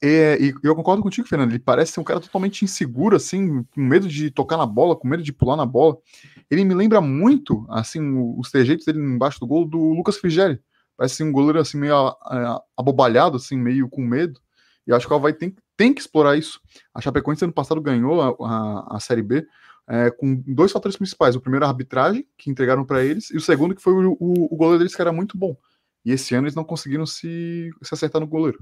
É, 0.00 0.36
e 0.40 0.54
eu 0.62 0.74
concordo 0.74 1.02
contigo, 1.02 1.28
Fernando. 1.28 1.50
Ele 1.50 1.58
parece 1.58 1.92
ser 1.92 2.00
um 2.00 2.04
cara 2.04 2.20
totalmente 2.20 2.64
inseguro, 2.64 3.16
assim, 3.16 3.62
com 3.64 3.80
medo 3.80 4.08
de 4.08 4.30
tocar 4.30 4.56
na 4.56 4.66
bola, 4.66 4.96
com 4.96 5.08
medo 5.08 5.22
de 5.22 5.32
pular 5.32 5.56
na 5.56 5.66
bola. 5.66 5.96
Ele 6.50 6.64
me 6.64 6.74
lembra 6.74 7.00
muito, 7.00 7.66
assim, 7.68 8.00
os 8.38 8.50
trejeitos 8.50 8.84
dele 8.84 8.98
embaixo 8.98 9.40
do 9.40 9.46
gol 9.46 9.64
do 9.64 9.78
Lucas 9.92 10.16
Frigeri. 10.16 10.60
Parece 10.96 11.22
um 11.22 11.32
goleiro 11.32 11.58
assim 11.58 11.78
meio 11.78 12.14
abobalhado, 12.76 13.36
assim, 13.36 13.56
meio 13.56 13.88
com 13.88 14.02
medo. 14.02 14.40
E 14.86 14.92
acho 14.92 15.06
que 15.06 15.12
o 15.12 15.16
Havaí 15.16 15.32
tem, 15.32 15.54
tem 15.76 15.94
que 15.94 16.00
explorar 16.00 16.36
isso. 16.36 16.60
A 16.94 17.00
Chapecoense 17.00 17.44
ano 17.44 17.52
passado 17.52 17.80
ganhou 17.80 18.20
a, 18.20 18.36
a, 18.40 18.96
a 18.96 19.00
Série 19.00 19.22
B 19.22 19.46
é, 19.88 20.10
com 20.10 20.34
dois 20.46 20.72
fatores 20.72 20.96
principais. 20.96 21.36
O 21.36 21.40
primeiro, 21.40 21.64
a 21.64 21.68
arbitragem, 21.68 22.26
que 22.36 22.50
entregaram 22.50 22.84
para 22.84 23.04
eles, 23.04 23.30
e 23.30 23.36
o 23.36 23.40
segundo, 23.40 23.74
que 23.74 23.82
foi 23.82 23.92
o, 23.92 24.16
o, 24.18 24.54
o 24.54 24.56
goleiro 24.56 24.78
deles, 24.78 24.94
que 24.94 25.02
era 25.02 25.12
muito 25.12 25.36
bom. 25.36 25.56
E 26.04 26.12
esse 26.12 26.34
ano 26.34 26.46
eles 26.46 26.54
não 26.54 26.64
conseguiram 26.64 27.06
se, 27.06 27.70
se 27.82 27.94
acertar 27.94 28.20
no 28.20 28.26
goleiro. 28.26 28.58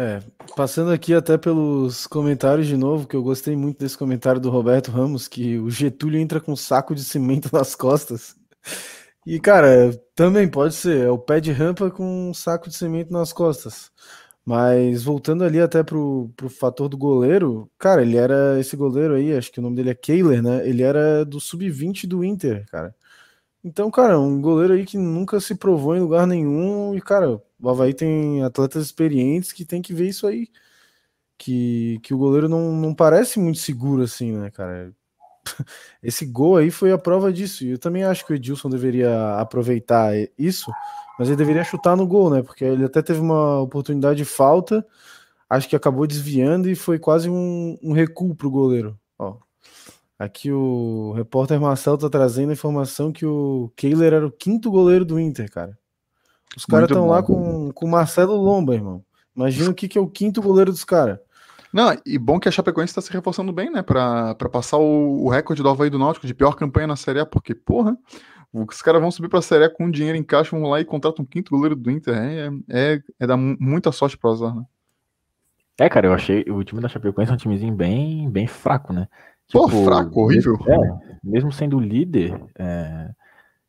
É, 0.00 0.20
passando 0.54 0.92
aqui 0.92 1.12
até 1.12 1.36
pelos 1.36 2.06
comentários 2.06 2.68
de 2.68 2.76
novo, 2.76 3.04
que 3.08 3.16
eu 3.16 3.22
gostei 3.22 3.56
muito 3.56 3.80
desse 3.80 3.98
comentário 3.98 4.40
do 4.40 4.48
Roberto 4.48 4.92
Ramos, 4.92 5.26
que 5.26 5.58
o 5.58 5.68
Getúlio 5.68 6.20
entra 6.20 6.40
com 6.40 6.52
um 6.52 6.56
saco 6.56 6.94
de 6.94 7.02
cimento 7.02 7.50
nas 7.52 7.74
costas. 7.74 8.36
E, 9.26 9.40
cara, 9.40 9.92
também 10.14 10.48
pode 10.48 10.74
ser, 10.74 11.06
é 11.06 11.10
o 11.10 11.18
pé 11.18 11.40
de 11.40 11.50
rampa 11.52 11.90
com 11.90 12.30
um 12.30 12.34
saco 12.34 12.68
de 12.68 12.76
cimento 12.76 13.12
nas 13.12 13.32
costas. 13.32 13.90
Mas 14.44 15.02
voltando 15.02 15.44
ali 15.44 15.60
até 15.60 15.82
pro, 15.82 16.30
pro 16.36 16.48
fator 16.48 16.88
do 16.88 16.96
goleiro, 16.96 17.70
cara, 17.78 18.02
ele 18.02 18.16
era 18.16 18.58
esse 18.60 18.76
goleiro 18.76 19.14
aí, 19.14 19.36
acho 19.36 19.52
que 19.52 19.58
o 19.58 19.62
nome 19.62 19.76
dele 19.76 19.90
é 19.90 19.94
Kehler, 19.94 20.42
né? 20.42 20.66
Ele 20.66 20.82
era 20.82 21.24
do 21.24 21.40
sub-20 21.40 22.06
do 22.06 22.24
Inter, 22.24 22.64
cara. 22.70 22.94
Então, 23.64 23.90
cara, 23.90 24.18
um 24.20 24.40
goleiro 24.40 24.74
aí 24.74 24.86
que 24.86 24.98
nunca 24.98 25.40
se 25.40 25.56
provou 25.56 25.96
em 25.96 26.00
lugar 26.00 26.26
nenhum 26.26 26.94
e, 26.94 27.00
cara, 27.00 27.42
o 27.60 27.68
Havaí 27.68 27.92
tem 27.94 28.42
atletas 28.42 28.84
experientes 28.86 29.52
que 29.52 29.64
tem 29.64 29.82
que 29.82 29.92
ver 29.92 30.08
isso 30.08 30.26
aí. 30.26 30.48
Que, 31.36 32.00
que 32.02 32.12
o 32.12 32.18
goleiro 32.18 32.48
não, 32.48 32.72
não 32.72 32.94
parece 32.94 33.38
muito 33.38 33.58
seguro 33.58 34.02
assim, 34.02 34.32
né, 34.32 34.50
cara? 34.50 34.92
Esse 36.02 36.26
gol 36.26 36.56
aí 36.56 36.70
foi 36.70 36.92
a 36.92 36.98
prova 36.98 37.32
disso. 37.32 37.64
E 37.64 37.70
eu 37.70 37.78
também 37.78 38.04
acho 38.04 38.24
que 38.26 38.32
o 38.32 38.36
Edilson 38.36 38.68
deveria 38.68 39.36
aproveitar 39.38 40.12
isso, 40.38 40.70
mas 41.18 41.28
ele 41.28 41.36
deveria 41.36 41.64
chutar 41.64 41.96
no 41.96 42.06
gol, 42.06 42.30
né? 42.30 42.42
Porque 42.42 42.64
ele 42.64 42.84
até 42.84 43.02
teve 43.02 43.20
uma 43.20 43.60
oportunidade 43.60 44.18
de 44.18 44.24
falta, 44.24 44.86
acho 45.48 45.68
que 45.68 45.76
acabou 45.76 46.06
desviando 46.06 46.68
e 46.70 46.74
foi 46.74 46.98
quase 46.98 47.30
um, 47.30 47.78
um 47.82 47.92
recuo 47.92 48.34
pro 48.34 48.50
goleiro. 48.50 48.98
Ó, 49.18 49.38
aqui 50.18 50.52
o 50.52 51.12
repórter 51.16 51.60
Marcelo 51.60 51.98
tá 51.98 52.10
trazendo 52.10 52.50
a 52.50 52.54
informação 52.54 53.12
que 53.12 53.26
o 53.26 53.72
Kehler 53.76 54.12
era 54.12 54.26
o 54.26 54.32
quinto 54.32 54.70
goleiro 54.70 55.04
do 55.04 55.20
Inter, 55.20 55.50
cara. 55.50 55.78
Os 56.56 56.64
caras 56.64 56.88
estão 56.88 57.06
lá 57.08 57.22
com, 57.22 57.70
com 57.72 57.86
Marcelo 57.86 58.36
Lomba, 58.36 58.74
irmão. 58.74 59.04
Imagina 59.34 59.70
o 59.70 59.74
que, 59.74 59.86
que 59.86 59.98
é 59.98 60.00
o 60.00 60.08
quinto 60.08 60.42
goleiro 60.42 60.72
dos 60.72 60.84
caras. 60.84 61.18
Não, 61.72 61.94
e 62.04 62.18
bom 62.18 62.40
que 62.40 62.48
a 62.48 62.52
Chapecoense 62.52 62.90
está 62.90 63.00
se 63.00 63.12
reforçando 63.12 63.52
bem, 63.52 63.70
né? 63.70 63.82
Pra, 63.82 64.34
pra 64.34 64.48
passar 64.48 64.78
o, 64.78 65.24
o 65.24 65.28
recorde 65.28 65.62
do 65.62 65.68
Havaí 65.68 65.90
do 65.90 65.98
Náutico 65.98 66.26
de 66.26 66.34
pior 66.34 66.54
campanha 66.54 66.86
na 66.86 66.96
Série 66.96 67.20
A, 67.20 67.26
porque, 67.26 67.54
porra, 67.54 67.96
os 68.52 68.80
caras 68.80 69.00
vão 69.00 69.10
subir 69.10 69.28
pra 69.28 69.42
Série 69.42 69.64
A 69.64 69.70
com 69.70 69.90
dinheiro 69.90 70.16
em 70.16 70.22
caixa, 70.22 70.58
vão 70.58 70.68
lá 70.68 70.80
e 70.80 70.84
contratam 70.84 71.22
um 71.22 71.26
quinto 71.26 71.50
goleiro 71.50 71.76
do 71.76 71.90
Inter. 71.90 72.16
É, 72.16 72.50
é, 72.68 73.02
é 73.20 73.26
dar 73.26 73.36
muita 73.36 73.92
sorte 73.92 74.16
pro 74.16 74.30
azar, 74.30 74.54
né? 74.54 74.64
É, 75.78 75.88
cara, 75.88 76.08
eu 76.08 76.12
achei 76.12 76.44
o 76.48 76.64
time 76.64 76.80
da 76.80 76.88
Chapecoense 76.88 77.30
é 77.30 77.34
um 77.34 77.38
timezinho 77.38 77.72
bem, 77.72 78.28
bem 78.28 78.48
fraco, 78.48 78.92
né? 78.92 79.06
Pô, 79.52 79.66
tipo, 79.66 79.84
fraco, 79.84 80.20
horrível. 80.20 80.58
É, 80.66 81.16
mesmo 81.22 81.52
sendo 81.52 81.78
líder, 81.78 82.42
é, 82.58 83.10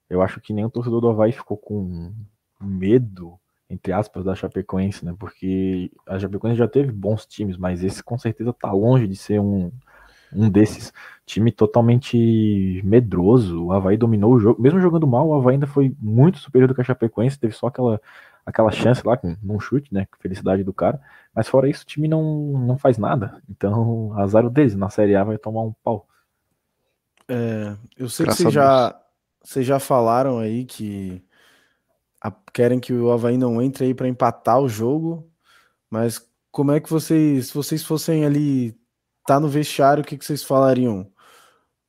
eu 0.10 0.22
acho 0.22 0.42
que 0.42 0.52
nem 0.52 0.66
o 0.66 0.72
torcedor 0.72 1.02
do 1.02 1.10
Havaí 1.10 1.32
ficou 1.32 1.56
com 1.56 2.12
medo 2.62 3.40
entre 3.70 3.94
aspas, 3.94 4.26
da 4.26 4.34
Chapecoense, 4.34 5.06
né? 5.06 5.16
Porque 5.18 5.92
a 6.08 6.18
Chapecoense 6.18 6.58
já 6.58 6.68
teve 6.68 6.92
bons 6.92 7.26
times, 7.26 7.56
mas 7.56 7.84
esse 7.84 8.04
com 8.04 8.18
certeza 8.18 8.52
tá 8.52 8.72
longe 8.72 9.08
de 9.08 9.16
ser 9.16 9.40
um, 9.40 9.72
um 10.34 10.50
desses. 10.50 10.92
Time 11.24 11.52
totalmente 11.52 12.82
medroso. 12.84 13.66
O 13.66 13.72
Havaí 13.72 13.96
dominou 13.96 14.34
o 14.34 14.40
jogo. 14.40 14.60
Mesmo 14.60 14.82
jogando 14.82 15.06
mal, 15.06 15.28
o 15.28 15.36
Havaí 15.36 15.54
ainda 15.54 15.68
foi 15.68 15.96
muito 16.02 16.40
superior 16.40 16.68
do 16.68 16.74
que 16.74 16.82
a 16.82 16.84
Chapecoense. 16.84 17.40
Teve 17.40 17.54
só 17.54 17.68
aquela, 17.68 18.02
aquela 18.44 18.72
chance 18.72 19.06
lá, 19.06 19.20
num 19.44 19.60
chute, 19.60 19.94
né? 19.94 20.08
Felicidade 20.20 20.64
do 20.64 20.74
cara. 20.74 21.00
Mas 21.36 21.48
fora 21.48 21.70
isso, 21.70 21.84
o 21.84 21.86
time 21.86 22.08
não, 22.08 22.24
não 22.58 22.76
faz 22.76 22.98
nada. 22.98 23.40
Então, 23.48 24.18
azar 24.18 24.50
deles. 24.50 24.76
Na 24.76 24.90
Série 24.90 25.16
A 25.16 25.24
vai 25.24 25.38
tomar 25.38 25.62
um 25.62 25.74
pau. 25.84 26.08
É, 27.28 27.76
eu 27.96 28.10
sei 28.10 28.26
Graças 28.26 28.38
que 28.38 28.44
vocês 28.46 28.54
já, 28.56 29.00
vocês 29.44 29.64
já 29.64 29.80
falaram 29.80 30.40
aí 30.40 30.66
que 30.66 31.24
querem 32.54 32.80
que 32.80 32.94
o 32.94 33.12
Havaí 33.12 33.38
não 33.38 33.62
entre 33.62 33.86
aí 33.86 33.94
para 33.94 34.08
empatar 34.08 34.60
o 34.60 34.70
jogo, 34.70 35.30
mas 35.90 36.22
como 36.52 36.72
é 36.72 36.80
que 36.80 36.90
vocês, 36.90 37.48
se 37.48 37.54
vocês 37.54 37.84
fossem 37.84 38.26
ali, 38.26 38.76
tá 39.26 39.40
no 39.40 39.48
vestiário, 39.50 40.04
o 40.04 40.06
que, 40.06 40.18
que 40.18 40.26
vocês 40.26 40.44
falariam? 40.44 41.12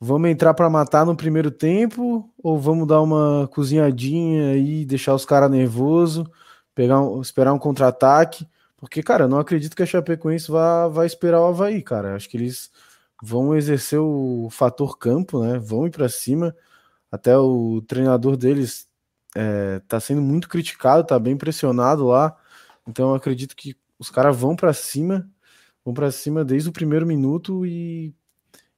Vamos 0.01 0.31
entrar 0.31 0.55
para 0.55 0.71
matar 0.71 1.05
no 1.07 1.17
primeiro 1.17 1.51
tempo 1.51 2.33
ou 2.43 2.59
vamos 2.59 2.87
dar 2.89 3.03
uma 3.03 3.49
cozinhadinha 3.49 4.53
aí, 4.53 4.85
deixar 4.85 5.15
os 5.15 5.27
caras 5.27 5.51
nervosos, 5.51 6.27
pegar, 6.75 7.01
esperar 7.21 7.53
um 7.53 7.59
contra-ataque? 7.59 8.49
Porque, 8.79 9.03
cara, 9.03 9.29
não 9.29 9.39
acredito 9.39 9.77
que 9.77 9.83
a 9.83 9.87
Chapecoense 9.87 10.51
vá, 10.51 10.89
vá 10.89 11.05
esperar 11.07 11.41
o 11.43 11.47
Havaí, 11.47 11.83
cara. 11.83 12.17
Acho 12.17 12.29
que 12.31 12.37
eles 12.39 12.71
vão 13.23 13.55
exercer 13.55 13.99
o 14.01 14.49
fator 14.51 14.99
campo, 14.99 15.43
né? 15.45 15.59
Vão 15.59 15.87
ir 15.87 15.91
para 15.91 16.09
cima. 16.09 16.57
Até 17.13 17.37
o 17.37 17.83
treinador 17.83 18.37
deles 18.37 18.90
é, 19.37 19.81
tá 19.89 20.01
sendo 20.01 20.21
muito 20.23 20.49
criticado, 20.49 21.07
tá 21.07 21.19
bem 21.19 21.37
pressionado 21.37 22.07
lá. 22.07 22.37
Então 22.87 23.15
acredito 23.15 23.55
que 23.57 23.77
os 23.99 24.11
caras 24.11 24.37
vão 24.37 24.57
para 24.57 24.73
cima, 24.73 25.29
vão 25.85 25.95
para 25.95 26.11
cima 26.11 26.45
desde 26.45 26.69
o 26.69 26.73
primeiro 26.73 27.07
minuto 27.07 27.67
e 27.67 28.15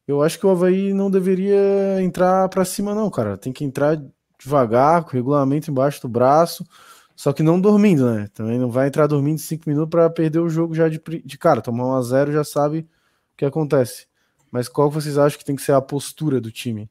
eu 0.06 0.22
acho 0.22 0.38
que 0.38 0.46
o 0.46 0.50
Havaí 0.50 0.92
não 0.92 1.10
deveria 1.10 2.02
entrar 2.02 2.48
para 2.48 2.64
cima 2.64 2.94
não, 2.94 3.10
cara. 3.10 3.38
Tem 3.38 3.52
que 3.52 3.64
entrar 3.64 4.02
devagar, 4.38 5.04
com 5.04 5.10
o 5.10 5.12
regulamento 5.12 5.70
embaixo 5.70 6.02
do 6.02 6.08
braço, 6.08 6.66
só 7.14 7.32
que 7.32 7.42
não 7.42 7.60
dormindo, 7.60 8.10
né? 8.10 8.28
Também 8.34 8.58
não 8.58 8.70
vai 8.70 8.88
entrar 8.88 9.06
dormindo 9.06 9.38
cinco 9.38 9.68
minutos 9.68 9.90
para 9.90 10.10
perder 10.10 10.40
o 10.40 10.48
jogo 10.48 10.74
já 10.74 10.88
de, 10.88 11.00
de 11.24 11.38
cara. 11.38 11.62
Tomar 11.62 11.86
um 11.86 11.94
a 11.94 12.02
zero 12.02 12.32
já 12.32 12.42
sabe 12.42 12.80
o 12.80 13.36
que 13.36 13.44
acontece. 13.44 14.06
Mas 14.50 14.68
qual 14.68 14.90
vocês 14.90 15.16
acham 15.16 15.38
que 15.38 15.44
tem 15.44 15.56
que 15.56 15.62
ser 15.62 15.72
a 15.72 15.80
postura 15.80 16.40
do 16.40 16.50
time? 16.50 16.90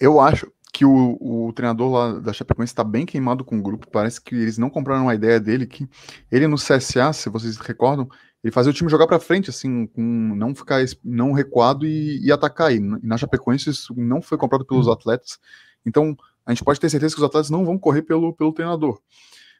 Eu 0.00 0.20
acho, 0.20 0.50
que 0.72 0.86
o, 0.86 1.18
o 1.20 1.52
treinador 1.52 1.92
lá 1.92 2.18
da 2.18 2.32
Chapecoense 2.32 2.72
está 2.72 2.82
bem 2.82 3.04
queimado 3.04 3.44
com 3.44 3.58
o 3.58 3.62
grupo. 3.62 3.90
Parece 3.90 4.20
que 4.20 4.34
eles 4.34 4.56
não 4.56 4.70
compraram 4.70 5.08
a 5.08 5.14
ideia 5.14 5.38
dele 5.38 5.66
que 5.66 5.86
ele 6.30 6.46
no 6.46 6.56
CSA, 6.56 7.12
se 7.12 7.28
vocês 7.28 7.58
recordam, 7.58 8.08
ele 8.42 8.50
fazia 8.50 8.70
o 8.70 8.74
time 8.74 8.90
jogar 8.90 9.06
para 9.06 9.20
frente, 9.20 9.50
assim, 9.50 9.86
com 9.86 10.02
não 10.02 10.54
ficar 10.54 10.82
não 11.04 11.32
recuado 11.32 11.86
e, 11.86 12.24
e 12.24 12.32
atacar. 12.32 12.72
E 12.72 12.80
na 12.80 13.18
Chapecoense 13.18 13.68
isso 13.68 13.94
não 13.94 14.22
foi 14.22 14.38
comprado 14.38 14.64
pelos 14.64 14.86
hum. 14.86 14.92
atletas. 14.92 15.38
Então 15.84 16.16
a 16.44 16.52
gente 16.52 16.64
pode 16.64 16.80
ter 16.80 16.88
certeza 16.88 17.14
que 17.14 17.20
os 17.20 17.26
atletas 17.26 17.50
não 17.50 17.64
vão 17.64 17.78
correr 17.78 18.02
pelo, 18.02 18.32
pelo 18.32 18.52
treinador. 18.52 18.98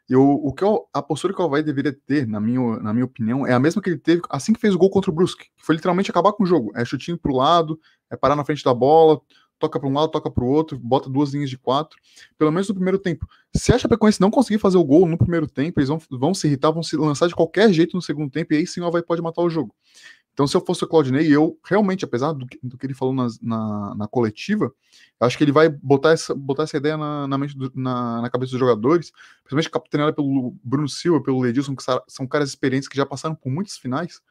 E 0.08 0.16
o, 0.16 0.22
o 0.22 0.52
que 0.52 0.64
eu, 0.64 0.88
a 0.92 1.00
postura 1.00 1.32
que 1.32 1.40
o 1.40 1.44
Havaí 1.44 1.62
deveria 1.62 1.96
ter, 2.06 2.26
na 2.26 2.40
minha, 2.40 2.78
na 2.80 2.92
minha 2.92 3.04
opinião, 3.04 3.46
é 3.46 3.52
a 3.52 3.60
mesma 3.60 3.80
que 3.80 3.88
ele 3.88 3.98
teve 3.98 4.22
assim 4.28 4.52
que 4.52 4.60
fez 4.60 4.74
o 4.74 4.78
gol 4.78 4.90
contra 4.90 5.10
o 5.10 5.14
Brusque, 5.14 5.44
que 5.56 5.64
foi 5.64 5.76
literalmente 5.76 6.10
acabar 6.10 6.32
com 6.32 6.42
o 6.42 6.46
jogo. 6.46 6.72
É 6.74 6.84
chutinho 6.84 7.16
pro 7.16 7.36
lado, 7.36 7.78
é 8.10 8.16
parar 8.16 8.34
na 8.34 8.44
frente 8.44 8.64
da 8.64 8.74
bola, 8.74 9.20
toca 9.62 9.78
para 9.78 9.88
um 9.88 9.92
lado, 9.92 10.10
toca 10.10 10.30
para 10.30 10.44
o 10.44 10.46
outro, 10.46 10.78
bota 10.78 11.08
duas 11.08 11.32
linhas 11.32 11.48
de 11.48 11.56
quatro, 11.56 11.98
pelo 12.36 12.50
menos 12.50 12.68
no 12.68 12.74
primeiro 12.74 12.98
tempo. 12.98 13.26
Se 13.54 13.72
a 13.72 13.78
Chapecoense 13.78 14.20
não 14.20 14.30
conseguir 14.30 14.58
fazer 14.58 14.76
o 14.76 14.84
gol 14.84 15.06
no 15.06 15.16
primeiro 15.16 15.46
tempo, 15.46 15.78
eles 15.78 15.88
vão, 15.88 16.00
vão 16.10 16.34
se 16.34 16.46
irritar, 16.46 16.72
vão 16.72 16.82
se 16.82 16.96
lançar 16.96 17.28
de 17.28 17.34
qualquer 17.34 17.72
jeito 17.72 17.96
no 17.96 18.02
segundo 18.02 18.30
tempo, 18.30 18.52
e 18.52 18.58
aí 18.58 18.66
sim 18.66 18.80
o 18.80 18.86
Havaí 18.86 19.02
pode 19.02 19.22
matar 19.22 19.42
o 19.42 19.48
jogo. 19.48 19.74
Então, 20.32 20.46
se 20.46 20.56
eu 20.56 20.64
fosse 20.64 20.82
o 20.82 20.88
Claudinei, 20.88 21.30
eu 21.30 21.58
realmente, 21.62 22.04
apesar 22.04 22.32
do 22.32 22.46
que, 22.46 22.58
do 22.62 22.78
que 22.78 22.86
ele 22.86 22.94
falou 22.94 23.12
na, 23.12 23.28
na, 23.42 23.94
na, 23.94 24.08
coletiva, 24.08 24.72
acho 25.20 25.36
que 25.36 25.44
ele 25.44 25.52
vai 25.52 25.68
botar 25.68 26.12
essa, 26.12 26.34
botar 26.34 26.62
essa 26.62 26.78
ideia 26.78 26.96
na, 26.96 27.28
na, 27.28 27.36
mente 27.36 27.56
do, 27.56 27.70
na, 27.74 28.22
na 28.22 28.30
cabeça 28.30 28.52
dos 28.52 28.58
jogadores, 28.58 29.12
principalmente 29.42 29.70
capitaneada 29.70 30.12
pelo 30.12 30.56
Bruno 30.64 30.88
Silva, 30.88 31.22
pelo 31.22 31.40
Ledilson, 31.40 31.76
que 31.76 31.84
são 32.08 32.26
caras 32.26 32.48
experientes 32.48 32.88
que 32.88 32.96
já 32.96 33.04
passaram 33.04 33.34
por 33.34 33.50
muitas 33.50 33.76
finais, 33.76 34.22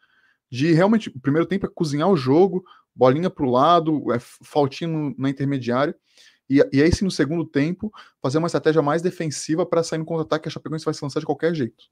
de 0.51 0.73
realmente, 0.73 1.07
o 1.09 1.19
primeiro 1.19 1.47
tempo 1.47 1.65
é 1.65 1.69
cozinhar 1.69 2.09
o 2.09 2.17
jogo, 2.17 2.65
bolinha 2.95 3.29
para 3.29 3.45
o 3.45 3.49
lado, 3.49 4.13
é, 4.13 4.17
faltinho 4.19 5.15
na 5.17 5.29
intermediária. 5.29 5.95
E, 6.49 6.57
e 6.73 6.81
aí, 6.81 6.91
sim, 6.93 7.05
no 7.05 7.11
segundo 7.11 7.45
tempo, 7.45 7.91
fazer 8.21 8.37
uma 8.37 8.47
estratégia 8.47 8.81
mais 8.81 9.01
defensiva 9.01 9.65
para 9.65 9.83
sair 9.83 9.99
no 9.99 10.05
contra-ataque 10.05 10.43
que 10.43 10.49
a 10.49 10.51
Chapecoense 10.51 10.85
vai 10.85 10.93
se 10.93 11.03
lançar 11.03 11.19
de 11.19 11.25
qualquer 11.25 11.55
jeito. 11.55 11.85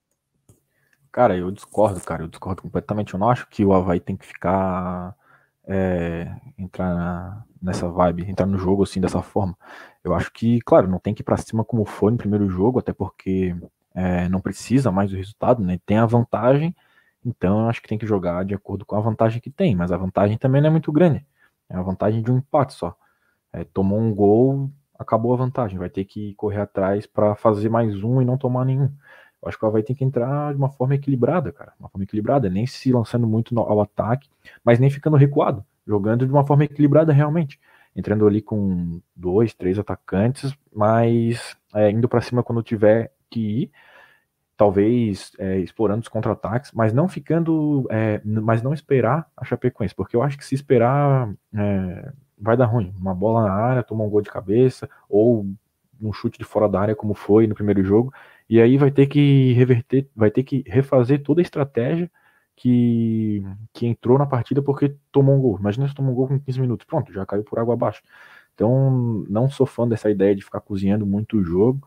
Cara, 1.12 1.35
eu 1.35 1.49
discordo, 1.49 1.99
cara. 2.01 2.23
Eu 2.23 2.27
discordo 2.27 2.62
completamente. 2.62 3.13
Eu 3.13 3.19
não 3.19 3.29
acho 3.29 3.47
que 3.49 3.63
o 3.63 3.73
Havaí 3.73 3.99
tem 3.99 4.17
que 4.17 4.25
ficar. 4.25 5.15
É, 5.71 6.35
entrar 6.57 6.95
na, 6.95 7.45
nessa 7.62 7.88
vibe, 7.88 8.27
entrar 8.27 8.47
no 8.47 8.57
jogo 8.57 8.83
assim 8.83 8.99
dessa 8.99 9.21
forma. 9.21 9.55
Eu 10.03 10.15
acho 10.15 10.31
que, 10.31 10.59
claro, 10.62 10.88
não 10.88 10.97
tem 10.97 11.13
que 11.13 11.21
ir 11.21 11.23
para 11.23 11.38
cima 11.38 11.63
como 11.63 11.85
foi 11.85 12.12
no 12.12 12.17
primeiro 12.17 12.49
jogo, 12.49 12.79
até 12.79 12.91
porque 12.91 13.55
é, 13.93 14.27
não 14.29 14.41
precisa 14.41 14.91
mais 14.91 15.12
do 15.12 15.17
resultado, 15.17 15.62
né? 15.63 15.79
Tem 15.85 15.97
a 15.97 16.05
vantagem 16.05 16.75
então 17.25 17.62
eu 17.62 17.69
acho 17.69 17.82
que 17.82 17.88
tem 17.88 17.97
que 17.97 18.08
jogar 18.08 18.45
de 18.45 18.53
acordo 18.53 18.86
com 18.86 18.95
a 18.95 19.01
vantagem 19.01 19.41
que 19.41 19.49
tem, 19.49 19.75
mas 19.75 19.91
a 19.91 19.97
vantagem 19.97 20.38
também 20.38 20.62
não 20.62 20.69
é 20.69 20.71
muito 20.71 20.91
grande. 20.91 21.25
É 21.69 21.75
a 21.75 21.82
vantagem 21.82 22.21
de 22.21 22.32
um 22.32 22.38
empate 22.38 22.73
só. 22.73 22.95
É, 23.51 23.63
tomou 23.63 23.99
um 23.99 24.13
gol, 24.13 24.69
acabou 24.97 25.34
a 25.34 25.38
vantagem. 25.38 25.77
Vai 25.77 25.89
ter 25.89 26.05
que 26.05 26.34
correr 26.36 26.62
atrás 26.62 27.05
para 27.05 27.36
fazer 27.36 27.69
mais 27.69 28.03
um 28.03 28.21
e 28.21 28.25
não 28.25 28.38
tomar 28.38 28.65
nenhum. 28.65 28.91
Eu 29.41 29.47
acho 29.47 29.58
que 29.58 29.63
ela 29.63 29.71
vai 29.71 29.84
ter 29.84 29.95
que 29.95 30.03
entrar 30.03 30.51
de 30.53 30.58
uma 30.58 30.69
forma 30.69 30.95
equilibrada, 30.95 31.51
cara. 31.51 31.73
Uma 31.79 31.89
forma 31.89 32.03
equilibrada, 32.03 32.49
nem 32.49 32.65
se 32.65 32.91
lançando 32.91 33.27
muito 33.27 33.58
ao 33.60 33.82
ataque, 33.82 34.29
mas 34.63 34.79
nem 34.79 34.89
ficando 34.89 35.15
recuado. 35.17 35.63
Jogando 35.88 36.25
de 36.25 36.32
uma 36.32 36.45
forma 36.45 36.65
equilibrada 36.65 37.13
realmente. 37.13 37.60
Entrando 37.95 38.27
ali 38.27 38.41
com 38.41 39.01
dois, 39.15 39.53
três 39.53 39.79
atacantes, 39.79 40.53
mas 40.73 41.58
é, 41.73 41.89
indo 41.89 42.08
para 42.08 42.21
cima 42.21 42.43
quando 42.43 42.62
tiver 42.62 43.12
que 43.29 43.39
ir 43.39 43.71
talvez 44.60 45.32
é, 45.39 45.58
explorando 45.60 46.02
os 46.02 46.10
contra-ataques, 46.10 46.74
mas 46.74 46.91
não 46.91 47.08
ficando, 47.08 47.88
é, 47.89 48.19
mas 48.26 48.62
não 48.62 48.74
esperar 48.74 49.26
a 49.38 49.45
Chapecoense, 49.45 49.95
porque 49.95 50.17
eu 50.17 50.22
acho 50.22 50.38
que 50.38 50.43
se 50.43 50.54
esperar 50.54 51.34
é, 51.56 52.12
vai 52.38 52.58
dar 52.58 52.65
ruim. 52.65 52.93
Uma 53.00 53.15
bola 53.15 53.48
na 53.48 53.54
área, 53.54 53.84
tomar 53.84 54.04
um 54.04 54.10
gol 54.10 54.22
de 54.22 54.30
cabeça, 54.30 54.89
ou 55.08 55.45
um 56.02 56.12
chute 56.12 56.38
de 56.38 56.43
fora 56.43 56.67
da 56.67 56.82
área, 56.82 56.93
como 56.93 57.13
foi 57.13 57.48
no 57.48 57.56
primeiro 57.56 57.82
jogo, 57.86 58.13
e 58.50 58.60
aí 58.60 58.76
vai 58.76 58.91
ter 58.91 59.08
que 59.08 59.54
reverter, 59.54 60.10
vai 60.13 60.30
ter 60.30 60.43
que 60.43 60.62
refazer 60.67 61.24
toda 61.24 61.39
a 61.39 61.41
estratégia 61.41 62.12
que, 62.54 63.41
que 63.72 63.88
entrou 63.88 64.17
na 64.17 64.26
partida 64.26 64.62
porque 64.62 64.93
tomou 65.10 65.38
um 65.38 65.41
gol. 65.41 65.58
Imagina 65.58 65.88
se 65.88 65.95
tomou 65.95 66.12
um 66.12 66.15
gol 66.15 66.28
com 66.28 66.38
15 66.38 66.60
minutos, 66.60 66.86
pronto, 66.86 67.13
já 67.13 67.26
caiu 67.26 67.45
por 67.45 67.60
água 67.60 67.76
abaixo. 67.76 68.02
Então, 68.54 69.26
não 69.30 69.50
sou 69.50 69.65
fã 69.65 69.88
dessa 69.88 70.12
ideia 70.12 70.36
de 70.36 70.43
ficar 70.43 70.60
cozinhando 70.60 71.06
muito 71.06 71.38
o 71.38 71.43
jogo. 71.45 71.82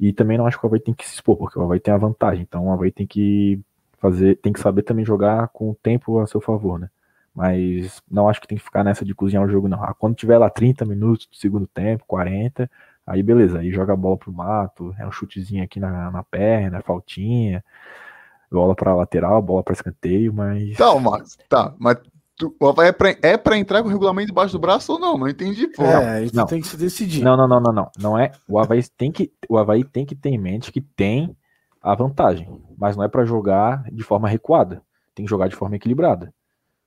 E 0.00 0.12
também 0.12 0.36
não 0.36 0.46
acho 0.46 0.58
que 0.58 0.64
o 0.64 0.68
Havaí 0.68 0.80
tem 0.80 0.94
que 0.94 1.06
se 1.06 1.14
expor, 1.14 1.36
porque 1.36 1.58
o 1.58 1.62
Havaí 1.62 1.80
tem 1.80 1.94
a 1.94 1.98
vantagem. 1.98 2.42
Então 2.42 2.66
o 2.66 2.72
Havaí 2.72 2.90
tem 2.90 3.06
que 3.06 3.60
fazer, 3.98 4.36
tem 4.36 4.52
que 4.52 4.60
saber 4.60 4.82
também 4.82 5.04
jogar 5.04 5.48
com 5.48 5.70
o 5.70 5.74
tempo 5.74 6.18
a 6.18 6.26
seu 6.26 6.40
favor, 6.40 6.78
né? 6.78 6.90
Mas 7.34 8.02
não 8.10 8.28
acho 8.28 8.40
que 8.40 8.48
tem 8.48 8.58
que 8.58 8.64
ficar 8.64 8.84
nessa 8.84 9.04
de 9.04 9.14
cozinhar 9.14 9.44
o 9.44 9.48
jogo, 9.48 9.68
não. 9.68 9.82
Ah, 9.82 9.94
quando 9.94 10.16
tiver 10.16 10.36
lá 10.38 10.50
30 10.50 10.84
minutos 10.84 11.26
do 11.26 11.36
segundo 11.36 11.66
tempo, 11.66 12.04
40, 12.06 12.70
aí 13.06 13.22
beleza, 13.22 13.60
aí 13.60 13.72
joga 13.72 13.92
a 13.94 13.96
bola 13.96 14.18
pro 14.18 14.32
mato, 14.32 14.94
é 14.98 15.06
um 15.06 15.12
chutezinho 15.12 15.64
aqui 15.64 15.80
na, 15.80 16.10
na 16.10 16.22
perna, 16.22 16.82
faltinha, 16.82 17.64
bola 18.50 18.74
para 18.74 18.94
lateral, 18.94 19.40
bola 19.40 19.62
para 19.62 19.72
escanteio, 19.72 20.32
mas. 20.32 20.76
Tá, 20.76 20.94
Marcos, 20.98 21.38
tá, 21.48 21.74
mas 21.78 21.96
é 22.82 22.92
pra, 22.92 23.16
é 23.22 23.36
pra 23.36 23.58
entrar 23.58 23.82
com 23.82 23.88
o 23.88 23.90
regulamento 23.90 24.28
debaixo 24.28 24.52
do 24.52 24.58
braço 24.58 24.92
ou 24.92 24.98
não? 24.98 25.18
Não 25.18 25.28
entendi, 25.28 25.66
pô. 25.68 25.84
É, 25.84 26.24
isso 26.24 26.34
não. 26.34 26.46
tem 26.46 26.60
que 26.60 26.66
se 26.66 26.76
decidir. 26.76 27.22
Não, 27.22 27.36
não, 27.36 27.46
não, 27.46 27.60
não, 27.60 27.72
não. 27.72 27.90
Não 27.98 28.18
é. 28.18 28.32
O 28.48 28.58
Havaí 28.58 28.82
tem 28.96 29.12
que, 29.12 29.32
o 29.48 29.58
Havaí 29.58 29.84
tem 29.84 30.04
que 30.04 30.14
ter 30.14 30.30
em 30.30 30.38
mente 30.38 30.72
que 30.72 30.80
tem 30.80 31.36
a 31.80 31.94
vantagem, 31.94 32.48
mas 32.76 32.96
não 32.96 33.04
é 33.04 33.08
para 33.08 33.24
jogar 33.24 33.84
de 33.90 34.02
forma 34.02 34.28
recuada. 34.28 34.82
Tem 35.14 35.24
que 35.24 35.30
jogar 35.30 35.48
de 35.48 35.56
forma 35.56 35.76
equilibrada. 35.76 36.32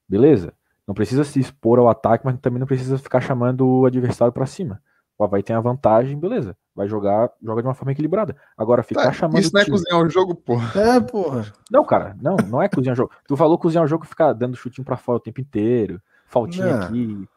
Beleza? 0.07 0.53
Não 0.87 0.93
precisa 0.93 1.23
se 1.23 1.39
expor 1.39 1.79
ao 1.79 1.89
ataque, 1.89 2.25
mas 2.25 2.37
também 2.39 2.59
não 2.59 2.67
precisa 2.67 2.97
ficar 2.97 3.21
chamando 3.21 3.67
o 3.67 3.85
adversário 3.85 4.33
para 4.33 4.45
cima. 4.45 4.81
O 5.17 5.23
Havaí 5.23 5.41
tem 5.41 5.55
a 5.55 5.61
vantagem, 5.61 6.19
beleza. 6.19 6.57
Vai 6.75 6.87
jogar, 6.89 7.31
joga 7.41 7.61
de 7.61 7.67
uma 7.67 7.73
forma 7.73 7.93
equilibrada. 7.93 8.35
Agora 8.57 8.83
ficar 8.83 9.03
tá, 9.03 9.11
chamando. 9.13 9.39
Isso 9.39 9.51
não 9.53 9.61
é 9.61 9.65
cozinhar 9.65 10.01
o 10.01 10.09
jogo, 10.09 10.35
porra. 10.35 10.79
É, 10.79 10.99
porra. 10.99 11.53
Não, 11.71 11.85
cara, 11.85 12.15
não, 12.21 12.35
não 12.35 12.61
é 12.61 12.67
cozinhar 12.67 12.93
o 12.93 12.97
jogo. 12.97 13.11
Tu 13.25 13.37
falou 13.37 13.57
cozinhar 13.57 13.85
o 13.85 13.87
jogo 13.87 14.05
ficar 14.05 14.33
dando 14.33 14.57
chutinho 14.57 14.83
pra 14.83 14.97
fora 14.97 15.17
o 15.17 15.21
tempo 15.21 15.39
inteiro, 15.39 16.01
faltinha 16.27 16.77
não. 16.77 16.83
aqui. 16.83 17.29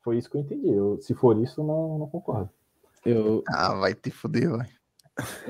Foi 0.00 0.18
isso 0.18 0.30
que 0.30 0.36
eu 0.36 0.42
entendi. 0.42 0.68
Eu, 0.68 0.98
se 1.00 1.12
for 1.14 1.36
isso, 1.42 1.64
não, 1.64 1.98
não 1.98 2.06
concordo. 2.06 2.50
Eu... 3.04 3.42
Ah, 3.48 3.74
vai 3.74 3.94
te 3.94 4.10
fuder, 4.10 4.50
vai. 4.50 4.68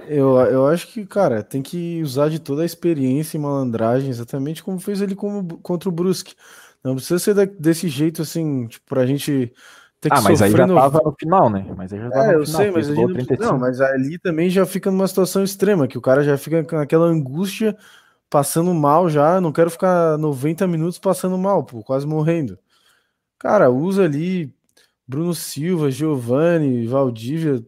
Eu, 0.06 0.36
eu 0.40 0.66
acho 0.66 0.88
que, 0.88 1.06
cara, 1.06 1.42
tem 1.42 1.62
que 1.62 2.02
usar 2.02 2.28
de 2.28 2.38
toda 2.38 2.62
a 2.62 2.66
experiência 2.66 3.36
e 3.36 3.40
malandragem, 3.40 4.10
exatamente 4.10 4.62
como 4.62 4.78
fez 4.78 5.00
ele 5.00 5.14
como, 5.14 5.58
contra 5.58 5.88
o 5.88 5.92
Brusque. 5.92 6.34
Não 6.82 6.94
precisa 6.94 7.18
ser 7.18 7.46
desse 7.58 7.88
jeito, 7.88 8.22
assim, 8.22 8.66
tipo, 8.66 8.84
pra 8.86 9.06
gente 9.06 9.52
ter 10.04 10.10
que 10.10 10.18
ah, 10.18 10.20
mas 10.20 10.42
aí 10.42 10.50
já 10.50 10.66
no... 10.66 10.74
tava 10.74 11.00
no 11.02 11.14
final, 11.18 11.48
né? 11.48 11.66
Mas 11.76 11.92
aí 11.92 11.98
já 11.98 12.10
tava 12.10 12.24
é, 12.24 12.32
no 12.32 12.40
eu 12.40 12.46
final, 12.46 12.60
sei, 12.60 12.70
mas 12.70 12.90
a 12.90 12.94
gente 12.94 13.38
não... 13.40 13.52
não, 13.52 13.58
mas 13.58 13.80
ali 13.80 14.18
também 14.18 14.50
já 14.50 14.66
fica 14.66 14.90
numa 14.90 15.08
situação 15.08 15.42
extrema, 15.42 15.88
que 15.88 15.96
o 15.96 16.00
cara 16.00 16.22
já 16.22 16.36
fica 16.36 16.62
com 16.62 16.76
aquela 16.76 17.06
angústia, 17.06 17.76
passando 18.28 18.72
mal 18.74 19.08
já, 19.08 19.40
não 19.40 19.50
quero 19.50 19.70
ficar 19.70 20.18
90 20.18 20.66
minutos 20.66 20.98
passando 20.98 21.38
mal, 21.38 21.64
pô, 21.64 21.82
quase 21.82 22.06
morrendo. 22.06 22.58
Cara, 23.38 23.70
usa 23.70 24.04
ali 24.04 24.54
Bruno 25.08 25.34
Silva, 25.34 25.90
Giovanni, 25.90 26.86
Valdívia, 26.86 27.64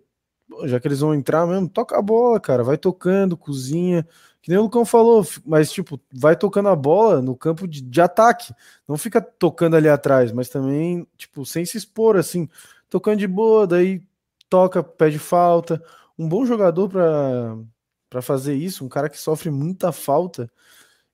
já 0.64 0.79
que 0.79 0.88
eles 0.88 1.01
vão 1.01 1.14
entrar 1.14 1.46
mesmo, 1.46 1.68
toca 1.68 1.99
a 1.99 2.03
bola, 2.03 2.38
cara, 2.38 2.62
vai 2.62 2.77
tocando, 2.77 3.37
cozinha, 3.37 4.07
que 4.46 4.50
nem 4.50 4.61
o 4.61 4.62
Lucão 4.62 4.85
falou, 4.85 5.26
mas 5.44 5.72
tipo, 5.72 6.00
vai 6.14 6.37
tocando 6.37 6.68
a 6.68 6.76
bola 6.76 7.20
no 7.20 7.35
campo 7.35 7.66
de, 7.66 7.82
de, 7.82 8.00
ataque, 8.00 8.54
não 8.87 8.96
fica 8.96 9.20
tocando 9.20 9.74
ali 9.74 9.88
atrás, 9.88 10.30
mas 10.30 10.48
também, 10.48 11.04
tipo, 11.16 11.44
sem 11.44 11.64
se 11.66 11.76
expor, 11.76 12.16
assim, 12.16 12.48
tocando 12.88 13.18
de 13.18 13.26
boa, 13.26 13.66
daí 13.66 14.00
toca, 14.48 14.85
pede 14.85 15.18
falta. 15.18 15.82
Um 16.16 16.28
bom 16.28 16.46
jogador 16.46 16.88
para 16.88 18.22
fazer 18.22 18.54
isso, 18.54 18.85
um 18.85 18.88
cara 18.88 19.09
que 19.09 19.18
sofre 19.18 19.50
muita 19.50 19.90
falta 19.90 20.48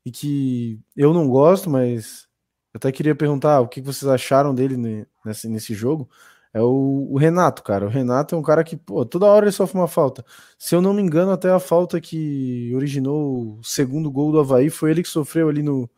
e 0.05 0.11
que 0.11 0.79
eu 0.95 1.15
não 1.15 1.27
gosto, 1.27 1.71
mas 1.71 2.29
até 2.75 2.93
queria 2.93 3.15
perguntar 3.15 3.63
o 3.63 3.69
que 3.69 3.81
vocês 3.81 4.11
acharam 4.11 4.55
dele 4.55 4.77
nesse, 5.25 5.49
nesse 5.49 5.73
jogo 5.73 6.07
é 6.55 6.61
o, 6.61 7.09
o, 7.11 7.17
Renato, 7.17 7.63
cara. 7.63 7.87
O 7.87 7.89
Renato 7.89 8.35
é 8.35 8.39
um 8.39 8.43
cara 8.43 8.63
que, 8.63 8.77
pô, 8.77 9.05
toda 9.07 9.27
hora 9.27 9.47
ele 9.47 9.53
sofre 9.53 9.79
uma 9.79 9.89
falta. 9.89 10.25
Se 10.59 10.75
eu 10.75 10.83
não 10.83 10.93
me 10.93 11.01
engano, 11.01 11.33
até 11.33 11.51
a 11.51 11.59
falta 11.59 12.01
que 12.01 12.71
originou 12.75 13.59
o 13.59 13.65
segundo 13.65 14.11
gol 14.11 14.31
do 14.31 14.41
Havaí 14.41 14.69
foi 14.69 14.91
ele 14.91 15.03
que 15.03 15.09
sofreu 15.09 15.49
ali 15.49 15.63
no, 15.63 15.89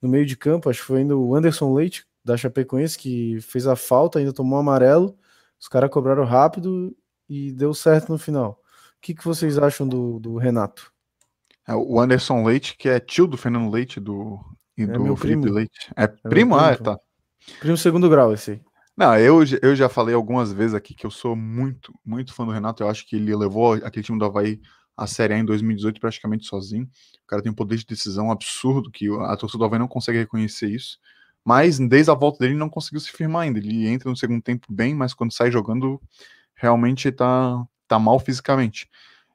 no 0.00 0.08
meio 0.08 0.24
de 0.24 0.36
campo. 0.36 0.70
Acho 0.70 0.80
que 0.80 0.86
foi 0.86 1.00
ainda 1.00 1.16
o 1.16 1.34
Anderson 1.34 1.74
Leite, 1.74 2.06
da 2.24 2.36
Chapecoense, 2.36 2.98
que 2.98 3.40
fez 3.42 3.66
a 3.66 3.76
falta, 3.76 4.18
ainda 4.18 4.32
tomou 4.32 4.56
um 4.56 4.60
amarelo. 4.60 5.16
Os 5.60 5.68
caras 5.68 5.90
cobraram 5.90 6.24
rápido 6.24 6.96
e 7.28 7.52
deu 7.52 7.74
certo 7.74 8.10
no 8.10 8.18
final. 8.18 8.52
O 8.96 9.00
que, 9.02 9.14
que 9.14 9.24
vocês 9.24 9.58
acham 9.58 9.86
do, 9.86 10.18
do 10.18 10.36
Renato? 10.38 10.90
É, 11.68 11.74
o 11.74 12.00
Anderson 12.00 12.42
Leite, 12.42 12.74
que 12.76 12.88
é 12.88 12.98
tio 12.98 13.26
do 13.26 13.36
Fernando 13.36 13.70
Leite 13.70 14.00
do, 14.00 14.40
e 14.76 14.84
é 14.84 14.86
do 14.86 15.14
Felipe 15.14 15.42
primo. 15.42 15.54
Leite. 15.54 15.92
É, 15.94 16.04
é 16.04 16.06
primo, 16.06 16.56
ah, 16.56 16.74
tá. 16.74 16.98
Primo 17.60 17.76
segundo 17.76 18.08
grau, 18.08 18.32
esse 18.32 18.52
aí. 18.52 18.69
Não, 19.00 19.18
eu, 19.18 19.42
eu 19.62 19.74
já 19.74 19.88
falei 19.88 20.14
algumas 20.14 20.52
vezes 20.52 20.74
aqui 20.74 20.92
que 20.92 21.06
eu 21.06 21.10
sou 21.10 21.34
muito, 21.34 21.90
muito 22.04 22.34
fã 22.34 22.44
do 22.44 22.52
Renato. 22.52 22.82
Eu 22.82 22.88
acho 22.90 23.06
que 23.06 23.16
ele 23.16 23.34
levou 23.34 23.72
aquele 23.72 24.04
time 24.04 24.18
do 24.18 24.26
Havaí 24.26 24.60
a 24.94 25.06
Série 25.06 25.32
A 25.32 25.38
em 25.38 25.44
2018 25.46 25.98
praticamente 25.98 26.46
sozinho. 26.46 26.84
O 26.84 27.26
cara 27.26 27.40
tem 27.40 27.50
um 27.50 27.54
poder 27.54 27.78
de 27.78 27.86
decisão 27.86 28.30
absurdo 28.30 28.90
que 28.90 29.08
a 29.22 29.34
torcida 29.38 29.58
do 29.58 29.64
Havaí 29.64 29.78
não 29.78 29.88
consegue 29.88 30.18
reconhecer 30.18 30.68
isso. 30.68 30.98
Mas 31.42 31.78
desde 31.78 32.10
a 32.10 32.14
volta 32.14 32.40
dele 32.40 32.52
não 32.54 32.68
conseguiu 32.68 33.00
se 33.00 33.10
firmar 33.10 33.44
ainda. 33.44 33.58
Ele 33.58 33.88
entra 33.88 34.10
no 34.10 34.16
segundo 34.18 34.42
tempo 34.42 34.66
bem, 34.70 34.94
mas 34.94 35.14
quando 35.14 35.32
sai 35.32 35.50
jogando 35.50 35.98
realmente 36.54 37.10
tá, 37.10 37.64
tá 37.88 37.98
mal 37.98 38.18
fisicamente. 38.20 38.86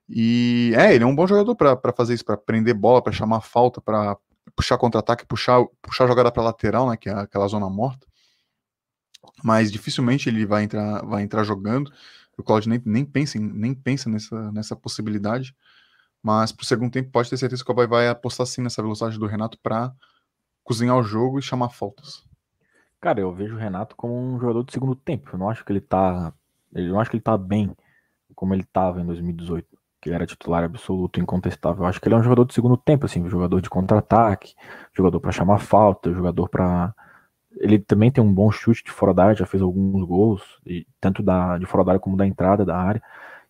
E 0.07 0.73
é, 0.75 0.93
ele 0.93 1.03
é 1.03 1.07
um 1.07 1.15
bom 1.15 1.25
jogador 1.25 1.55
para 1.55 1.91
fazer 1.97 2.13
isso, 2.13 2.23
para 2.23 2.37
prender 2.37 2.75
bola, 2.75 3.01
para 3.01 3.11
chamar 3.11 3.41
falta, 3.41 3.81
para 3.81 4.15
puxar 4.55 4.77
contra-ataque, 4.77 5.25
puxar, 5.25 5.65
puxar 5.81 6.05
jogada 6.07 6.31
para 6.31 6.43
lateral, 6.43 6.87
né, 6.87 6.97
que 6.97 7.09
é 7.09 7.13
aquela 7.13 7.47
zona 7.47 7.67
morta 7.67 8.05
mas 9.43 9.71
dificilmente 9.71 10.29
ele 10.29 10.45
vai 10.45 10.63
entrar, 10.63 11.05
vai 11.05 11.23
entrar 11.23 11.43
jogando. 11.43 11.91
O 12.37 12.43
Claudio 12.43 12.69
nem, 12.69 12.81
nem, 12.85 13.05
pensa, 13.05 13.39
nem 13.39 13.73
pensa 13.73 14.09
nessa, 14.09 14.51
nessa 14.51 14.75
possibilidade. 14.75 15.55
Mas 16.21 16.51
pro 16.51 16.65
segundo 16.65 16.91
tempo 16.91 17.11
pode 17.11 17.29
ter 17.29 17.37
certeza 17.37 17.63
que 17.63 17.69
o 17.69 17.73
Havaí 17.73 17.87
vai 17.87 18.07
apostar 18.07 18.47
sim 18.47 18.61
nessa 18.61 18.81
velocidade 18.81 19.17
do 19.17 19.27
Renato 19.27 19.59
para 19.61 19.93
cozinhar 20.63 20.97
o 20.97 21.03
jogo 21.03 21.37
e 21.37 21.41
chamar 21.41 21.69
faltas. 21.69 22.23
Cara, 22.99 23.19
eu 23.19 23.31
vejo 23.31 23.55
o 23.55 23.59
Renato 23.59 23.95
como 23.95 24.15
um 24.15 24.39
jogador 24.39 24.63
de 24.63 24.73
segundo 24.73 24.95
tempo. 24.95 25.29
Eu 25.33 25.39
não 25.39 25.49
acho 25.49 25.63
que 25.63 25.71
ele 25.71 25.81
tá. 25.81 26.33
Eu 26.73 26.89
não 26.89 26.99
acho 26.99 27.11
que 27.11 27.17
ele 27.17 27.21
tá 27.21 27.37
bem 27.37 27.75
como 28.33 28.53
ele 28.53 28.63
tava 28.63 28.99
em 28.99 29.05
2018. 29.05 29.67
Que 30.01 30.09
ele 30.09 30.15
era 30.15 30.25
titular 30.25 30.63
absoluto, 30.63 31.19
incontestável. 31.19 31.83
Eu 31.83 31.87
acho 31.87 32.01
que 32.01 32.07
ele 32.07 32.15
é 32.15 32.17
um 32.17 32.23
jogador 32.23 32.45
de 32.45 32.53
segundo 32.53 32.75
tempo, 32.77 33.05
assim, 33.05 33.27
jogador 33.29 33.61
de 33.61 33.69
contra-ataque, 33.69 34.55
jogador 34.93 35.19
para 35.19 35.31
chamar 35.31 35.59
falta, 35.59 36.11
jogador 36.11 36.49
para 36.49 36.93
ele 37.57 37.79
também 37.79 38.11
tem 38.11 38.23
um 38.23 38.33
bom 38.33 38.51
chute 38.51 38.83
de 38.83 38.91
fora 38.91 39.13
da 39.13 39.23
área, 39.25 39.35
já 39.35 39.45
fez 39.45 39.61
alguns 39.61 40.03
gols, 40.05 40.41
e, 40.65 40.85
tanto 40.99 41.23
da, 41.23 41.57
de 41.57 41.65
fora 41.65 41.83
da 41.83 41.91
área 41.93 41.99
como 41.99 42.17
da 42.17 42.27
entrada 42.27 42.65
da 42.65 42.77
área. 42.77 43.01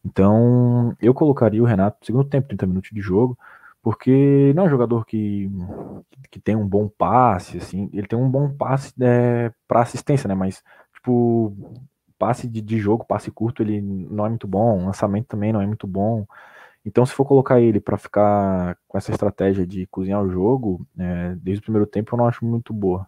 Então, 0.04 0.96
eu 1.02 1.14
colocaria 1.14 1.62
o 1.62 1.66
Renato 1.66 1.98
no 2.02 2.06
segundo 2.06 2.30
tempo, 2.30 2.48
30 2.48 2.68
minutos 2.68 2.92
de 2.92 3.02
jogo, 3.02 3.38
porque 3.82 4.54
não 4.56 4.64
é 4.64 4.66
um 4.68 4.70
jogador 4.70 5.06
que, 5.06 5.50
que 6.32 6.40
tem 6.40 6.56
um 6.56 6.68
bom 6.68 6.88
passe, 6.88 7.58
assim, 7.58 7.90
ele 7.94 8.08
tem 8.08 8.18
um 8.18 8.30
bom 8.30 8.50
passe 8.50 8.94
é, 9.02 9.52
para 9.68 9.82
assistência, 9.82 10.28
né? 10.28 10.36
Mas, 10.36 10.64
tipo, 10.94 11.56
passe 12.18 12.48
de, 12.48 12.62
de 12.62 12.80
jogo, 12.80 13.06
passe 13.06 13.32
curto, 13.32 13.64
ele 13.64 13.82
não 13.82 14.26
é 14.26 14.30
muito 14.30 14.48
bom, 14.48 14.86
lançamento 14.86 15.28
também 15.28 15.54
não 15.54 15.62
é 15.62 15.68
muito 15.68 15.88
bom. 15.88 16.26
Então, 16.86 17.06
se 17.06 17.14
for 17.14 17.26
colocar 17.26 17.60
ele 17.62 17.80
para 17.80 17.98
ficar 17.98 18.78
com 18.88 18.98
essa 18.98 19.12
estratégia 19.12 19.66
de 19.66 19.88
cozinhar 19.88 20.22
o 20.24 20.30
jogo, 20.30 20.86
é, 20.98 21.36
desde 21.38 21.62
o 21.62 21.64
primeiro 21.64 21.88
tempo, 21.88 22.14
eu 22.14 22.18
não 22.18 22.28
acho 22.28 22.46
muito 22.46 22.74
boa 22.74 23.08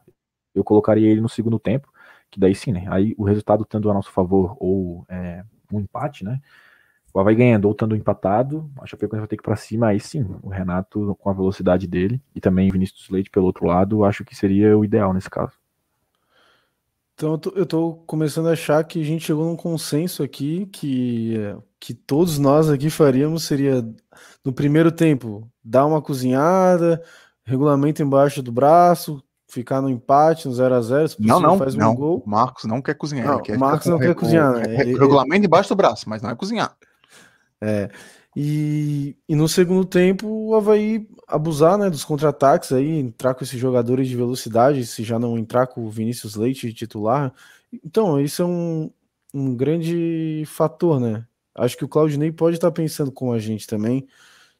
eu 0.57 0.63
colocaria 0.63 1.09
ele 1.09 1.21
no 1.21 1.29
segundo 1.29 1.59
tempo, 1.59 1.91
que 2.29 2.39
daí 2.39 2.55
sim, 2.55 2.71
né? 2.71 2.85
Aí 2.89 3.13
o 3.17 3.23
resultado 3.23 3.63
estando 3.63 3.89
a 3.89 3.93
nosso 3.93 4.11
favor 4.11 4.57
ou 4.59 5.05
é, 5.09 5.43
um 5.71 5.79
empate, 5.79 6.23
né? 6.23 6.41
O 7.13 7.23
vai 7.23 7.33
ganhando 7.33 7.65
ou 7.65 7.71
estando 7.71 7.95
empatado, 7.95 8.69
a 8.79 8.85
Chapecoense 8.85 9.21
vai 9.21 9.27
ter 9.27 9.37
que 9.37 9.41
ir 9.41 9.45
para 9.45 9.55
cima, 9.55 9.87
aí 9.87 9.99
sim, 9.99 10.23
o 10.43 10.49
Renato 10.49 11.17
com 11.19 11.29
a 11.29 11.33
velocidade 11.33 11.87
dele 11.87 12.21
e 12.35 12.39
também 12.39 12.69
Vinícius 12.69 13.09
Leite 13.09 13.31
pelo 13.31 13.47
outro 13.47 13.65
lado, 13.65 14.03
acho 14.03 14.23
que 14.23 14.35
seria 14.35 14.77
o 14.77 14.85
ideal 14.85 15.11
nesse 15.13 15.29
caso. 15.29 15.53
Então 17.15 17.39
eu 17.55 17.65
tô, 17.65 17.95
começando 18.05 18.47
a 18.47 18.51
achar 18.51 18.83
que 18.83 19.01
a 19.01 19.03
gente 19.03 19.25
chegou 19.25 19.45
num 19.45 19.55
consenso 19.55 20.21
aqui 20.21 20.67
que, 20.67 21.33
que 21.79 21.95
todos 21.95 22.37
nós 22.37 22.69
aqui 22.69 22.91
faríamos 22.91 23.45
seria 23.45 23.83
no 24.45 24.53
primeiro 24.53 24.91
tempo 24.91 25.49
dar 25.63 25.87
uma 25.87 25.99
cozinhada, 25.99 27.01
regulamento 27.43 28.03
embaixo 28.03 28.43
do 28.43 28.51
braço, 28.51 29.23
ficar 29.47 29.81
no 29.81 29.89
empate, 29.89 30.47
no 30.47 30.53
0x0, 30.53 31.15
não, 31.19 31.39
não, 31.39 31.57
faz 31.57 31.73
um 31.75 31.79
não. 31.79 31.95
gol. 31.95 32.23
Marcos 32.25 32.65
não 32.65 32.81
quer 32.81 32.95
cozinhar. 32.95 33.27
Não, 33.27 33.41
quer 33.41 33.57
Marcos 33.57 33.87
não 33.87 33.97
quer 33.97 34.13
cozinhar. 34.13 34.53
Né? 34.53 34.81
Ele, 34.81 34.99
regulamento 34.99 35.45
embaixo 35.45 35.69
do 35.69 35.75
braço, 35.75 36.09
mas 36.09 36.21
não 36.21 36.29
é 36.29 36.35
cozinhar. 36.35 36.75
É. 37.61 37.89
E, 38.35 39.15
e 39.27 39.35
no 39.35 39.47
segundo 39.47 39.85
tempo, 39.85 40.27
o 40.27 40.53
Havaí 40.53 41.07
abusar 41.27 41.77
né, 41.77 41.89
dos 41.89 42.03
contra-ataques 42.03 42.71
aí, 42.71 42.99
entrar 42.99 43.33
com 43.33 43.43
esses 43.43 43.59
jogadores 43.59 44.07
de 44.07 44.15
velocidade, 44.15 44.85
se 44.85 45.03
já 45.03 45.17
não 45.17 45.37
entrar 45.37 45.65
com 45.67 45.85
o 45.85 45.89
Vinícius 45.89 46.35
Leite 46.35 46.71
titular. 46.73 47.33
Então, 47.83 48.19
isso 48.19 48.41
é 48.41 48.45
um, 48.45 48.91
um 49.33 49.55
grande 49.55 50.43
fator, 50.45 50.99
né? 50.99 51.25
Acho 51.55 51.75
que 51.75 51.85
o 51.85 51.87
Claudinei 51.87 52.31
pode 52.31 52.57
estar 52.57 52.71
pensando 52.71 53.11
com 53.11 53.31
a 53.33 53.39
gente 53.39 53.65
também. 53.65 54.07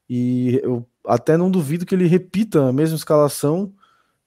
E 0.10 0.60
eu 0.64 0.88
até 1.06 1.38
não 1.38 1.52
duvido 1.52 1.86
que 1.86 1.94
ele 1.94 2.08
repita 2.08 2.70
a 2.70 2.74
mesma 2.74 2.96
escalação 2.96 3.72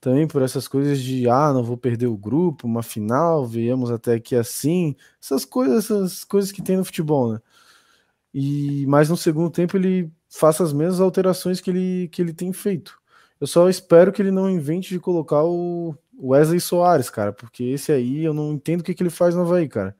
também 0.01 0.27
por 0.27 0.43
essas 0.43 0.67
coisas 0.67 1.01
de 1.01 1.29
ah, 1.29 1.53
não 1.53 1.63
vou 1.63 1.77
perder 1.77 2.07
o 2.07 2.17
grupo, 2.17 2.67
uma 2.67 2.83
final, 2.83 3.47
viemos 3.47 3.91
até 3.91 4.15
aqui 4.15 4.35
assim, 4.35 4.97
essas 5.23 5.45
coisas, 5.45 5.85
essas 5.85 6.25
coisas 6.25 6.51
que 6.51 6.63
tem 6.63 6.77
no 6.77 6.85
futebol, 6.85 7.35
né? 7.35 7.41
E 8.33 8.87
mas 8.87 9.09
no 9.11 9.17
segundo 9.17 9.51
tempo 9.51 9.77
ele 9.77 10.11
faça 10.29 10.63
as 10.65 10.73
mesmas 10.73 11.01
alterações 11.01 11.61
que 11.61 11.71
ele, 11.71 12.09
que 12.09 12.23
ele 12.23 12.33
tem 12.33 12.53
feito. 12.53 12.99
Eu 13.41 13.47
só 13.47 13.69
espero 13.69 14.13
que 14.13 14.23
ele 14.23 14.31
não 14.31 14.51
invente 14.51 14.91
de 14.91 15.01
colocar 15.01 15.45
o 15.45 15.95
Wesley 16.23 16.61
Soares, 16.61 17.11
cara, 17.11 17.33
porque 17.33 17.65
esse 17.65 17.93
aí 17.93 18.25
eu 18.25 18.35
não 18.35 18.53
entendo 18.53 18.81
o 18.81 18.85
que, 18.85 18.95
que 18.95 19.03
ele 19.03 19.11
faz 19.11 19.35
no 19.35 19.43
Havaí, 19.43 19.69
cara. 19.69 19.97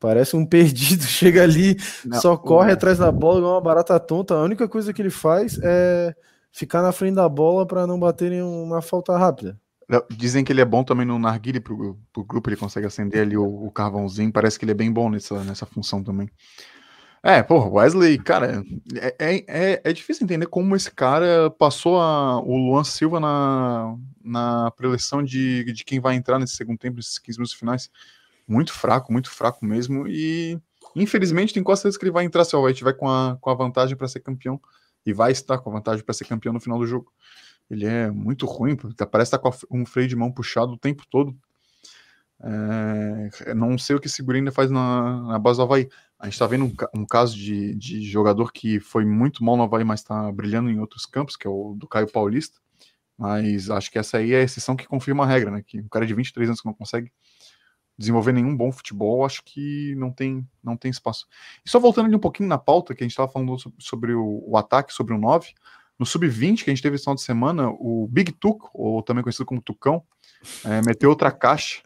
Parece 0.00 0.36
um 0.36 0.46
perdido, 0.46 1.02
chega 1.02 1.42
ali, 1.42 1.76
não, 2.04 2.20
só 2.20 2.36
corre 2.36 2.72
atrás 2.72 2.98
da 2.98 3.10
bola, 3.12 3.38
igual 3.38 3.54
uma 3.54 3.60
barata 3.60 3.98
tonta. 4.00 4.34
A 4.34 4.42
única 4.42 4.68
coisa 4.68 4.92
que 4.92 5.02
ele 5.02 5.10
faz 5.10 5.58
é 5.62 6.14
ficar 6.52 6.82
na 6.82 6.92
frente 6.92 7.14
da 7.14 7.28
bola 7.28 7.66
para 7.66 7.86
não 7.86 7.98
baterem 7.98 8.42
uma 8.42 8.82
falta 8.82 9.16
rápida. 9.16 9.58
Dizem 10.10 10.44
que 10.44 10.52
ele 10.52 10.60
é 10.60 10.66
bom 10.66 10.84
também 10.84 11.06
no 11.06 11.18
narguile 11.18 11.60
pro, 11.60 11.98
pro 12.12 12.24
grupo, 12.24 12.50
ele 12.50 12.56
consegue 12.56 12.86
acender 12.86 13.22
ali 13.22 13.38
o, 13.38 13.44
o, 13.44 13.70
carvãozinho, 13.70 14.30
parece 14.30 14.58
que 14.58 14.64
ele 14.64 14.72
é 14.72 14.74
bem 14.74 14.92
bom 14.92 15.08
nessa, 15.08 15.42
nessa 15.44 15.64
função 15.64 16.04
também. 16.04 16.28
É, 17.22 17.42
pô, 17.42 17.68
Wesley, 17.70 18.18
cara, 18.18 18.62
é, 18.94 19.16
é, 19.18 19.44
é, 19.48 19.80
é 19.82 19.92
difícil 19.92 20.24
entender 20.24 20.46
como 20.46 20.76
esse 20.76 20.90
cara 20.90 21.50
passou 21.50 21.98
a, 21.98 22.38
o 22.40 22.56
Luan 22.56 22.84
Silva 22.84 23.18
na, 23.18 23.96
na 24.22 24.70
preleção 24.72 25.22
de, 25.22 25.64
de 25.72 25.84
quem 25.84 26.00
vai 26.00 26.14
entrar 26.14 26.38
nesse 26.38 26.54
segundo 26.54 26.78
tempo, 26.78 26.96
nesses 26.96 27.18
15 27.18 27.38
minutos 27.38 27.54
finais. 27.54 27.90
Muito 28.46 28.72
fraco, 28.72 29.10
muito 29.10 29.30
fraco 29.30 29.64
mesmo, 29.64 30.06
e 30.06 30.60
Infelizmente, 30.94 31.54
tem 31.54 31.62
quase 31.62 31.82
certeza 31.82 31.98
que 31.98 32.04
ele 32.04 32.12
vai 32.12 32.24
entrar 32.24 32.44
se 32.44 32.54
o 32.54 32.58
Havaí 32.58 32.74
tiver 32.74 32.92
com 32.94 33.08
a, 33.08 33.36
com 33.40 33.50
a 33.50 33.54
vantagem 33.54 33.96
para 33.96 34.08
ser 34.08 34.20
campeão. 34.20 34.60
E 35.08 35.12
vai 35.14 35.32
estar 35.32 35.58
com 35.58 35.70
vantagem 35.70 36.04
para 36.04 36.14
ser 36.14 36.26
campeão 36.26 36.52
no 36.52 36.60
final 36.60 36.78
do 36.78 36.86
jogo. 36.86 37.10
Ele 37.70 37.86
é 37.86 38.10
muito 38.10 38.44
ruim, 38.44 38.76
parece 39.10 39.34
estar 39.34 39.38
com 39.38 39.50
um 39.70 39.86
freio 39.86 40.06
de 40.06 40.14
mão 40.14 40.30
puxado 40.30 40.72
o 40.72 40.78
tempo 40.78 41.04
todo. 41.08 41.34
É, 42.40 43.54
não 43.54 43.76
sei 43.78 43.96
o 43.96 44.00
que 44.00 44.06
esse 44.06 44.22
Guri 44.22 44.38
ainda 44.38 44.52
faz 44.52 44.70
na, 44.70 45.22
na 45.22 45.38
base 45.38 45.58
do 45.58 45.62
Havaí. 45.62 45.88
A 46.18 46.26
gente 46.26 46.34
está 46.34 46.46
vendo 46.46 46.66
um, 46.66 47.00
um 47.00 47.06
caso 47.06 47.34
de, 47.36 47.74
de, 47.74 48.02
jogador 48.02 48.52
que 48.52 48.78
foi 48.80 49.04
muito 49.04 49.42
mal 49.42 49.56
no 49.56 49.62
Havaí, 49.62 49.82
mas 49.82 50.00
está 50.00 50.30
brilhando 50.30 50.70
em 50.70 50.78
outros 50.78 51.06
campos, 51.06 51.36
que 51.36 51.46
é 51.46 51.50
o 51.50 51.74
do 51.74 51.88
Caio 51.88 52.10
Paulista. 52.10 52.58
Mas 53.16 53.70
acho 53.70 53.90
que 53.90 53.98
essa 53.98 54.18
aí 54.18 54.32
é 54.32 54.40
a 54.40 54.44
exceção 54.44 54.76
que 54.76 54.86
confirma 54.86 55.24
a 55.24 55.26
regra, 55.26 55.50
né? 55.50 55.62
Que 55.66 55.80
um 55.80 55.88
cara 55.88 56.06
de 56.06 56.14
23 56.14 56.50
anos 56.50 56.60
que 56.60 56.66
não 56.66 56.74
consegue 56.74 57.10
desenvolver 57.98 58.32
nenhum 58.32 58.56
bom 58.56 58.70
futebol, 58.70 59.26
acho 59.26 59.42
que 59.44 59.94
não 59.96 60.12
tem, 60.12 60.46
não 60.62 60.76
tem 60.76 60.90
espaço. 60.90 61.26
E 61.64 61.68
só 61.68 61.80
voltando 61.80 62.06
ali 62.06 62.14
um 62.14 62.20
pouquinho 62.20 62.48
na 62.48 62.56
pauta, 62.56 62.94
que 62.94 63.02
a 63.02 63.06
gente 63.06 63.12
estava 63.12 63.30
falando 63.30 63.56
sobre, 63.78 64.14
o, 64.14 64.44
o, 64.46 64.56
ataque, 64.56 64.94
sobre 64.94 65.12
o 65.12 65.18
9, 65.18 65.52
no 65.98 66.06
sub-20 66.06 66.62
que 66.62 66.70
a 66.70 66.74
gente 66.74 66.82
teve 66.82 66.94
esse 66.94 67.04
final 67.04 67.16
de 67.16 67.22
semana, 67.22 67.68
o 67.70 68.08
Big 68.08 68.30
Tuc, 68.32 68.68
ou 68.72 69.02
também 69.02 69.22
conhecido 69.22 69.44
como 69.44 69.60
Tucão, 69.60 70.02
é, 70.64 70.80
meteu 70.86 71.10
outra 71.10 71.32
caixa 71.32 71.82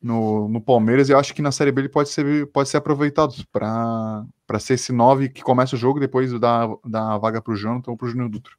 no, 0.00 0.48
no 0.48 0.60
Palmeiras 0.60 1.08
e 1.08 1.12
eu 1.12 1.18
acho 1.18 1.34
que 1.34 1.42
na 1.42 1.50
Série 1.50 1.72
B 1.72 1.82
ele 1.82 1.88
pode 1.88 2.08
ser, 2.08 2.46
pode 2.52 2.68
ser 2.68 2.76
aproveitado 2.76 3.34
para 3.50 4.24
ser 4.60 4.74
esse 4.74 4.92
9 4.92 5.30
que 5.30 5.42
começa 5.42 5.74
o 5.74 5.78
jogo 5.78 5.98
depois 5.98 6.32
da, 6.38 6.68
da 6.84 7.18
vaga 7.18 7.42
para 7.42 7.52
o 7.52 7.56
Jonathan 7.56 7.90
ou 7.90 7.96
para 7.96 8.06
o 8.06 8.10
Júnior 8.10 8.28
Dutra. 8.28 8.52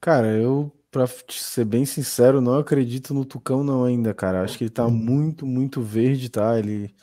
Cara, 0.00 0.26
eu, 0.26 0.72
pra 0.92 1.06
ser 1.30 1.64
bem 1.64 1.86
sincero, 1.86 2.40
não 2.42 2.58
acredito 2.58 3.14
no 3.14 3.24
Tucão 3.24 3.64
não 3.64 3.84
ainda, 3.84 4.14
cara. 4.14 4.42
Acho 4.44 4.58
que 4.58 4.64
ele 4.64 4.70
tá 4.70 4.86
muito, 4.88 5.46
muito 5.46 5.80
verde, 5.82 6.28
tá? 6.28 6.58
Ele 6.58 6.94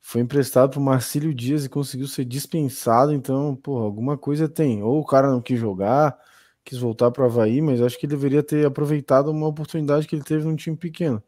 foi 0.00 0.22
emprestado 0.22 0.70
pro 0.70 0.80
Marcílio 0.80 1.34
Dias 1.34 1.64
e 1.64 1.68
conseguiu 1.68 2.08
ser 2.08 2.24
dispensado, 2.24 3.12
então, 3.12 3.54
pô, 3.56 3.78
alguma 3.78 4.16
coisa 4.18 4.48
tem. 4.48 4.82
Ou 4.82 5.00
o 5.00 5.06
cara 5.06 5.30
não 5.30 5.42
quis 5.42 5.60
jogar, 5.60 6.18
quis 6.64 6.78
voltar 6.78 7.10
pro 7.10 7.26
Havaí, 7.26 7.60
mas 7.62 7.82
acho 7.82 7.98
que 7.98 8.06
ele 8.06 8.14
deveria 8.16 8.42
ter 8.42 8.66
aproveitado 8.66 9.30
uma 9.30 9.46
oportunidade 9.48 10.06
que 10.08 10.16
ele 10.16 10.24
teve 10.24 10.44
num 10.44 10.56
time 10.56 10.76
pequeno. 10.76 11.22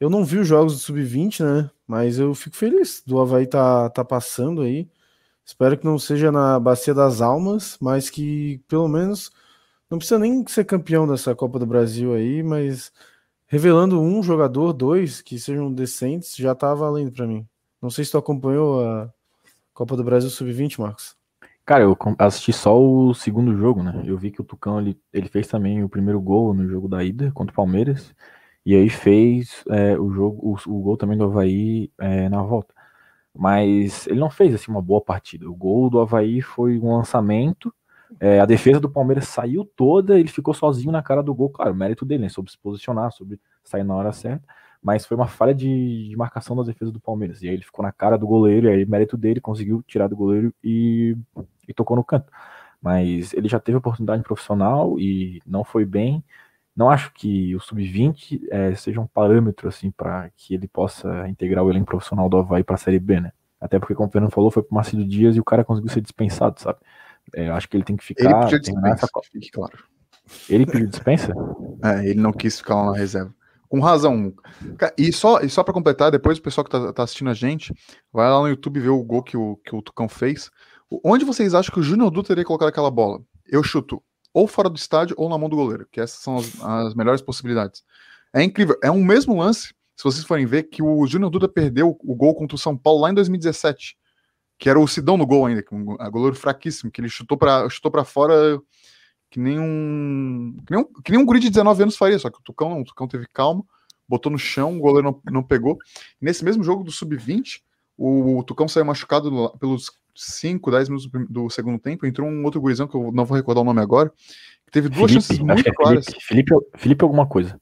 Eu 0.00 0.10
não 0.10 0.24
vi 0.24 0.38
os 0.38 0.48
jogos 0.48 0.74
do 0.74 0.80
Sub-20, 0.80 1.44
né? 1.44 1.70
Mas 1.86 2.18
eu 2.18 2.34
fico 2.34 2.56
feliz 2.56 3.02
do 3.06 3.20
Havaí 3.20 3.46
tá, 3.46 3.88
tá 3.90 4.04
passando 4.04 4.62
aí. 4.62 4.90
Espero 5.44 5.78
que 5.78 5.84
não 5.84 5.98
seja 5.98 6.32
na 6.32 6.58
Bacia 6.60 6.94
das 6.94 7.20
Almas, 7.20 7.78
mas 7.80 8.10
que 8.10 8.60
pelo 8.68 8.88
menos 8.88 9.30
não 9.92 9.98
precisa 9.98 10.18
nem 10.18 10.42
ser 10.48 10.64
campeão 10.64 11.06
dessa 11.06 11.34
Copa 11.34 11.58
do 11.58 11.66
Brasil 11.66 12.14
aí, 12.14 12.42
mas 12.42 12.90
revelando 13.46 14.00
um 14.00 14.22
jogador, 14.22 14.72
dois 14.72 15.20
que 15.20 15.38
sejam 15.38 15.70
decentes, 15.70 16.34
já 16.34 16.54
tá 16.54 16.72
valendo 16.72 17.12
para 17.12 17.26
mim. 17.26 17.46
Não 17.80 17.90
sei 17.90 18.02
se 18.02 18.10
tu 18.10 18.16
acompanhou 18.16 18.82
a 18.82 19.12
Copa 19.74 19.94
do 19.94 20.02
Brasil 20.02 20.30
Sub-20, 20.30 20.80
Marcos. 20.80 21.14
Cara, 21.66 21.84
eu 21.84 21.94
assisti 22.18 22.54
só 22.54 22.80
o 22.80 23.12
segundo 23.12 23.54
jogo, 23.54 23.82
né? 23.82 24.02
Eu 24.06 24.16
vi 24.16 24.30
que 24.30 24.40
o 24.40 24.44
Tucão 24.44 24.80
ele, 24.80 24.98
ele 25.12 25.28
fez 25.28 25.46
também 25.46 25.84
o 25.84 25.90
primeiro 25.90 26.22
gol 26.22 26.54
no 26.54 26.66
jogo 26.66 26.88
da 26.88 27.04
ida 27.04 27.30
contra 27.32 27.52
o 27.52 27.56
Palmeiras. 27.56 28.14
E 28.64 28.74
aí 28.74 28.88
fez 28.88 29.62
é, 29.68 29.98
o 29.98 30.10
jogo, 30.10 30.56
o, 30.66 30.70
o, 30.70 30.80
gol 30.80 30.96
também 30.96 31.18
do 31.18 31.24
Havaí 31.24 31.92
é, 31.98 32.30
na 32.30 32.42
volta. 32.42 32.72
Mas 33.36 34.06
ele 34.06 34.20
não 34.20 34.30
fez 34.30 34.54
assim 34.54 34.70
uma 34.70 34.80
boa 34.80 35.02
partida. 35.02 35.46
O 35.50 35.54
gol 35.54 35.90
do 35.90 36.00
Havaí 36.00 36.40
foi 36.40 36.78
um 36.78 36.96
lançamento 36.96 37.72
é, 38.20 38.40
a 38.40 38.46
defesa 38.46 38.80
do 38.80 38.90
Palmeiras 38.90 39.28
saiu 39.28 39.64
toda, 39.64 40.18
ele 40.18 40.28
ficou 40.28 40.54
sozinho 40.54 40.92
na 40.92 41.02
cara 41.02 41.22
do 41.22 41.34
gol. 41.34 41.50
Claro, 41.50 41.74
mérito 41.74 42.04
dele, 42.04 42.22
né? 42.22 42.28
Sobre 42.28 42.50
se 42.50 42.58
posicionar, 42.58 43.12
sobre 43.12 43.40
sair 43.64 43.84
na 43.84 43.94
hora 43.94 44.12
certa. 44.12 44.44
Mas 44.82 45.06
foi 45.06 45.16
uma 45.16 45.28
falha 45.28 45.54
de, 45.54 46.08
de, 46.08 46.16
marcação 46.16 46.56
da 46.56 46.62
defesa 46.62 46.90
do 46.90 47.00
Palmeiras. 47.00 47.42
E 47.42 47.48
aí 47.48 47.54
ele 47.54 47.62
ficou 47.62 47.84
na 47.84 47.92
cara 47.92 48.18
do 48.18 48.26
goleiro, 48.26 48.66
e 48.66 48.70
aí 48.70 48.86
mérito 48.86 49.16
dele, 49.16 49.40
conseguiu 49.40 49.82
tirar 49.86 50.08
do 50.08 50.16
goleiro 50.16 50.52
e, 50.62 51.16
e 51.68 51.74
tocou 51.74 51.96
no 51.96 52.04
canto. 52.04 52.30
Mas 52.80 53.32
ele 53.34 53.48
já 53.48 53.60
teve 53.60 53.78
oportunidade 53.78 54.22
profissional 54.22 54.98
e 54.98 55.40
não 55.46 55.64
foi 55.64 55.84
bem. 55.84 56.24
Não 56.74 56.90
acho 56.90 57.12
que 57.14 57.54
o 57.54 57.60
sub-20 57.60 58.42
é, 58.50 58.74
seja 58.74 59.00
um 59.00 59.06
parâmetro 59.06 59.68
assim 59.68 59.90
para 59.90 60.30
que 60.36 60.54
ele 60.54 60.66
possa 60.66 61.28
integrar 61.28 61.64
o 61.64 61.70
elenco 61.70 61.86
profissional 61.86 62.28
do 62.28 62.38
Havaí 62.38 62.64
para 62.64 62.74
a 62.76 62.78
Série 62.78 62.98
B, 62.98 63.20
né? 63.20 63.32
Até 63.60 63.78
porque, 63.78 63.94
como 63.94 64.08
o 64.08 64.10
Fernando 64.12 64.32
falou, 64.32 64.50
foi 64.50 64.62
pro 64.62 64.74
Marcelo 64.74 65.06
Dias 65.06 65.36
e 65.36 65.40
o 65.40 65.44
cara 65.44 65.64
conseguiu 65.64 65.90
ser 65.92 66.00
dispensado, 66.00 66.60
sabe? 66.60 66.80
É, 67.34 67.48
eu 67.48 67.54
acho 67.54 67.68
que 67.68 67.76
ele 67.76 67.84
tem 67.84 67.96
que 67.96 68.04
ficar. 68.04 68.24
Ele 68.24 68.34
pediu 68.44 68.60
dispensa, 68.60 69.08
fique 69.30 69.50
claro. 69.50 69.84
Ele 70.48 70.66
pediu 70.66 70.86
dispensa? 70.86 71.32
É, 71.84 72.08
ele 72.08 72.20
não 72.20 72.32
quis 72.32 72.58
ficar 72.58 72.76
lá 72.76 72.92
na 72.92 72.96
reserva. 72.96 73.34
Com 73.68 73.80
razão. 73.80 74.32
E 74.96 75.12
só, 75.12 75.40
e 75.40 75.50
só 75.50 75.64
para 75.64 75.74
completar, 75.74 76.12
depois 76.12 76.38
o 76.38 76.42
pessoal 76.42 76.64
que 76.64 76.70
tá, 76.70 76.92
tá, 76.92 77.02
assistindo 77.02 77.28
a 77.28 77.34
gente, 77.34 77.74
vai 78.12 78.30
lá 78.30 78.38
no 78.38 78.46
YouTube 78.46 78.78
ver 78.78 78.90
o 78.90 79.02
gol 79.02 79.20
que 79.20 79.36
o, 79.36 79.56
que 79.56 79.74
o 79.74 79.82
Tucão 79.82 80.08
fez. 80.08 80.48
Onde 81.04 81.24
vocês 81.24 81.54
acham 81.54 81.74
que 81.74 81.80
o 81.80 81.82
Júnior 81.82 82.08
Dutra 82.08 82.36
teria 82.36 82.44
colocado 82.44 82.68
aquela 82.68 82.88
bola? 82.88 83.20
Eu 83.48 83.64
chuto 83.64 84.00
ou 84.32 84.46
fora 84.46 84.70
do 84.70 84.76
estádio 84.76 85.16
ou 85.18 85.28
na 85.28 85.36
mão 85.36 85.48
do 85.48 85.56
goleiro, 85.56 85.88
que 85.90 86.00
essas 86.00 86.22
são 86.22 86.36
as, 86.36 86.62
as 86.62 86.94
melhores 86.94 87.20
possibilidades. 87.20 87.82
É 88.32 88.44
incrível. 88.44 88.78
É 88.80 88.92
um 88.92 89.02
mesmo 89.02 89.36
lance, 89.36 89.74
se 89.96 90.04
vocês 90.04 90.24
forem 90.24 90.46
ver, 90.46 90.64
que 90.64 90.84
o 90.84 91.04
Júnior 91.04 91.30
Duda 91.30 91.48
perdeu 91.48 91.98
o 92.00 92.14
gol 92.14 92.36
contra 92.36 92.54
o 92.54 92.58
São 92.58 92.76
Paulo 92.76 93.00
lá 93.00 93.10
em 93.10 93.14
2017 93.14 93.96
que 94.62 94.70
era 94.70 94.78
o 94.78 94.86
Sidão 94.86 95.16
no 95.16 95.26
gol 95.26 95.46
ainda, 95.46 95.64
um 95.72 95.84
goleiro 95.84 96.36
fraquíssimo, 96.36 96.88
que 96.88 97.00
ele 97.00 97.08
chutou 97.08 97.36
para 97.36 97.68
chutou 97.68 97.90
para 97.90 98.04
fora 98.04 98.62
que 99.28 99.40
nem 99.40 99.58
um 99.58 100.56
que 100.64 100.72
nem 100.72 100.80
um, 100.84 101.02
que 101.02 101.10
nem 101.10 101.20
um 101.20 101.26
guri 101.26 101.40
de 101.40 101.50
19 101.50 101.82
anos 101.82 101.96
faria, 101.96 102.16
só 102.16 102.30
que 102.30 102.38
o 102.38 102.42
Tucão 102.44 102.70
não, 102.70 102.82
o 102.82 102.84
Tucão 102.84 103.08
teve 103.08 103.26
calma, 103.26 103.64
botou 104.08 104.30
no 104.30 104.38
chão, 104.38 104.76
o 104.76 104.78
goleiro 104.78 105.20
não, 105.24 105.32
não 105.32 105.42
pegou. 105.42 105.76
E 106.20 106.24
nesse 106.24 106.44
mesmo 106.44 106.62
jogo 106.62 106.84
do 106.84 106.92
sub-20, 106.92 107.60
o, 107.98 108.38
o, 108.38 108.44
Tucão 108.44 108.68
saiu 108.68 108.84
machucado 108.84 109.52
pelos 109.58 109.90
5, 110.14 110.70
10 110.70 110.88
minutos 110.90 111.10
do 111.28 111.50
segundo 111.50 111.80
tempo, 111.80 112.06
entrou 112.06 112.28
um 112.28 112.44
outro 112.44 112.60
gurizão 112.60 112.86
que 112.86 112.94
eu 112.94 113.10
não 113.10 113.24
vou 113.24 113.36
recordar 113.36 113.62
o 113.62 113.66
nome 113.66 113.80
agora, 113.80 114.12
que 114.64 114.70
teve 114.70 114.88
duas 114.88 115.10
Felipe, 115.10 115.26
chances 115.26 115.38
muito 115.40 115.68
é 115.68 115.72
claras. 115.72 116.06
Felipe, 116.20 116.54
Felipe, 116.76 117.02
alguma 117.02 117.26
coisa. 117.26 117.60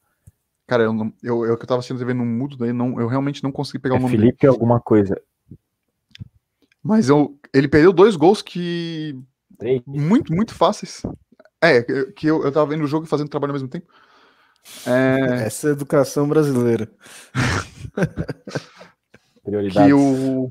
Cara, 0.66 0.82
eu, 0.82 0.92
não, 0.92 1.10
eu, 1.22 1.46
eu 1.46 1.56
que 1.56 1.62
eu 1.62 1.66
tava 1.66 1.78
assistindo 1.78 1.98
TV 1.98 2.12
no 2.12 2.26
mudo, 2.26 2.58
daí 2.58 2.74
não, 2.74 3.00
eu 3.00 3.08
realmente 3.08 3.42
não 3.42 3.50
consegui 3.50 3.78
pegar 3.78 3.94
é 3.94 3.98
o 3.98 4.02
nome 4.02 4.18
Felipe 4.18 4.42
dele. 4.42 4.52
alguma 4.52 4.78
coisa. 4.78 5.18
Mas 6.82 7.08
eu, 7.08 7.38
ele 7.52 7.68
perdeu 7.68 7.92
dois 7.92 8.16
gols 8.16 8.42
que. 8.42 9.18
Três. 9.58 9.82
Muito, 9.86 10.32
muito 10.32 10.54
fáceis. 10.54 11.02
É, 11.62 11.82
que 11.82 12.26
eu, 12.26 12.42
eu 12.42 12.50
tava 12.50 12.70
vendo 12.70 12.84
o 12.84 12.86
jogo 12.86 13.04
e 13.04 13.08
fazendo 13.08 13.28
trabalho 13.28 13.50
ao 13.50 13.54
mesmo 13.54 13.68
tempo. 13.68 13.86
É... 14.86 15.44
Essa 15.46 15.68
é 15.68 15.70
a 15.70 15.74
educação 15.74 16.28
brasileira. 16.28 16.90
que 19.44 19.92
o. 19.92 20.48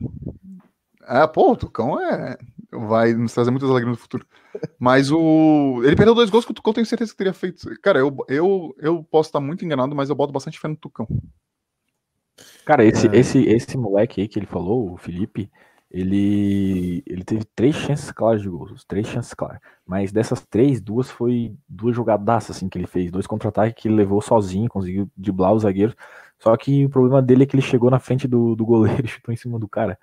É, 1.08 1.26
pô, 1.28 1.52
o 1.52 1.58
Tucão 1.58 2.00
é. 2.00 2.38
Vai 2.72 3.14
nos 3.14 3.34
trazer 3.34 3.50
muitas 3.50 3.68
alegrias 3.68 3.98
no 3.98 4.02
futuro. 4.02 4.26
Mas 4.78 5.12
o. 5.12 5.82
Ele 5.84 5.96
perdeu 5.96 6.14
dois 6.14 6.30
gols 6.30 6.46
que 6.46 6.52
o 6.52 6.54
Tucão 6.54 6.74
tenho 6.74 6.86
certeza 6.86 7.12
que 7.12 7.18
teria 7.18 7.34
feito. 7.34 7.68
Cara, 7.82 8.00
eu, 8.00 8.16
eu, 8.28 8.76
eu 8.78 9.04
posso 9.04 9.30
estar 9.30 9.40
muito 9.40 9.66
enganado, 9.66 9.96
mas 9.96 10.10
eu 10.10 10.16
boto 10.16 10.32
bastante 10.32 10.60
fé 10.60 10.68
no 10.68 10.76
Tucão. 10.76 11.08
Cara, 12.66 12.86
esse, 12.86 13.08
é... 13.08 13.18
esse, 13.18 13.40
esse 13.46 13.76
moleque 13.76 14.22
aí 14.22 14.28
que 14.28 14.38
ele 14.38 14.46
falou, 14.46 14.94
o 14.94 14.98
Felipe, 14.98 15.50
ele, 15.92 17.04
ele 17.06 17.24
teve 17.24 17.44
três 17.56 17.76
chances 17.76 18.12
claras 18.12 18.42
de 18.42 18.50
gols, 18.50 18.84
três 18.86 19.08
chances 19.08 19.34
claras. 19.34 19.60
Mas 19.86 20.12
dessas 20.12 20.46
três, 20.46 20.80
duas 20.80 21.10
foi 21.10 21.56
duas 21.68 21.96
jogadaças 21.96 22.58
assim 22.58 22.70
que 22.70 22.78
ele 22.78 22.88
fez, 22.88 23.12
dois 23.12 23.26
contra-ataques 23.28 23.82
que 23.82 23.88
ele 23.88 23.96
levou 23.96 24.22
sozinho, 24.22 24.70
conseguiu 24.70 25.10
driblar 25.18 25.54
os 25.54 25.64
zagueiros. 25.64 25.96
Só 26.40 26.56
que 26.58 26.86
o 26.86 26.90
problema 26.90 27.22
dele 27.22 27.44
é 27.44 27.46
que 27.46 27.56
ele 27.56 27.62
chegou 27.64 27.90
na 27.90 28.00
frente 28.00 28.28
do, 28.28 28.56
do 28.56 28.66
goleiro 28.66 29.04
e 29.06 29.08
chutou 29.10 29.34
em 29.34 29.38
cima 29.38 29.60
do 29.60 29.68
cara. 29.68 30.00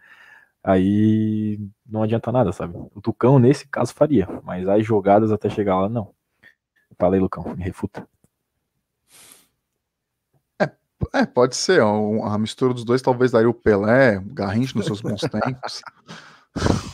Aí 0.63 1.61
não 1.87 2.03
adianta 2.03 2.33
nada, 2.33 2.53
sabe? 2.53 2.77
O 2.95 3.01
Tucão, 3.01 3.39
nesse 3.39 3.69
caso, 3.69 3.95
faria, 3.95 4.29
mas 4.45 4.69
as 4.69 4.85
jogadas 4.85 5.31
até 5.33 5.49
chegar 5.49 5.81
lá, 5.81 5.89
não. 5.89 6.13
Falei, 6.99 7.21
Lucão, 7.21 7.45
me 7.57 7.63
refuta. 7.63 8.09
É, 11.13 11.27
pode 11.27 11.57
ser. 11.57 11.83
A 11.83 12.39
mistura 12.39 12.75
dos 12.75 12.85
dois 12.85 13.03
talvez 13.03 13.31
daria 13.31 13.49
o 13.49 13.55
Pelé, 13.55 14.19
o 14.19 14.35
Garrincha 14.35 14.77
nos 14.77 14.87
seus 14.87 15.01
bons 15.01 15.21
tempos. 15.31 15.83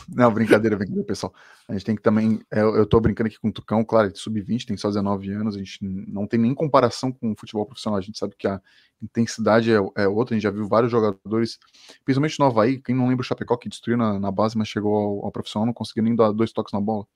Não, 0.09 0.31
brincadeira, 0.31 0.75
brincadeira, 0.75 1.07
pessoal. 1.07 1.33
A 1.67 1.73
gente 1.73 1.85
tem 1.85 1.95
que 1.95 2.01
também. 2.01 2.41
Eu, 2.51 2.75
eu 2.75 2.85
tô 2.85 2.99
brincando 2.99 3.27
aqui 3.27 3.39
com 3.39 3.47
o 3.47 3.51
Tucão, 3.51 3.83
claro, 3.83 4.11
de 4.11 4.19
sub-20, 4.19 4.65
tem 4.65 4.75
só 4.75 4.89
19 4.89 5.31
anos, 5.31 5.55
a 5.55 5.59
gente 5.59 5.79
não 5.81 6.27
tem 6.27 6.39
nem 6.39 6.53
comparação 6.53 7.11
com 7.11 7.31
o 7.31 7.35
futebol 7.37 7.65
profissional. 7.65 7.97
A 7.97 8.01
gente 8.01 8.19
sabe 8.19 8.35
que 8.37 8.47
a 8.47 8.61
intensidade 9.01 9.71
é, 9.71 9.77
é 9.95 10.07
outra, 10.07 10.33
a 10.33 10.37
gente 10.37 10.43
já 10.43 10.51
viu 10.51 10.67
vários 10.67 10.91
jogadores, 10.91 11.57
principalmente 12.03 12.37
no 12.39 12.45
Havaí, 12.45 12.81
quem 12.81 12.93
não 12.93 13.07
lembra 13.07 13.21
o 13.21 13.25
Chapecó 13.25 13.55
que 13.55 13.69
destruiu 13.69 13.97
na, 13.97 14.19
na 14.19 14.31
base, 14.31 14.57
mas 14.57 14.67
chegou 14.67 14.95
ao, 14.95 15.25
ao 15.25 15.31
profissional, 15.31 15.65
não 15.65 15.73
conseguiu 15.73 16.03
nem 16.03 16.15
dar 16.15 16.31
dois 16.31 16.51
toques 16.51 16.73
na 16.73 16.81
bola. 16.81 17.07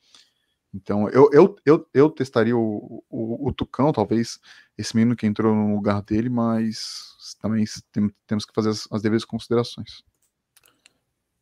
Então, 0.77 1.09
eu, 1.09 1.29
eu, 1.33 1.55
eu, 1.65 1.87
eu 1.91 2.09
testaria 2.09 2.55
o, 2.55 3.03
o, 3.09 3.49
o, 3.49 3.53
Tucão, 3.53 3.91
talvez 3.91 4.39
esse 4.77 4.95
menino 4.95 5.15
que 5.15 5.25
entrou 5.25 5.55
no 5.55 5.75
lugar 5.75 6.03
dele, 6.03 6.29
mas 6.29 7.15
também 7.41 7.65
tem, 7.91 8.11
temos 8.27 8.45
que 8.45 8.53
fazer 8.53 8.69
as, 8.69 8.87
as 8.91 9.01
devidas 9.01 9.25
considerações. 9.25 10.03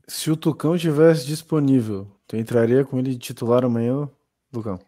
Se 0.08 0.32
o 0.32 0.38
Tucão 0.38 0.76
estivesse 0.76 1.26
disponível, 1.26 2.08
tu 2.26 2.38
entraria 2.38 2.86
com 2.86 2.98
ele 2.98 3.12
de 3.12 3.18
titular 3.18 3.66
amanhã, 3.66 4.10
Lucão? 4.54 4.80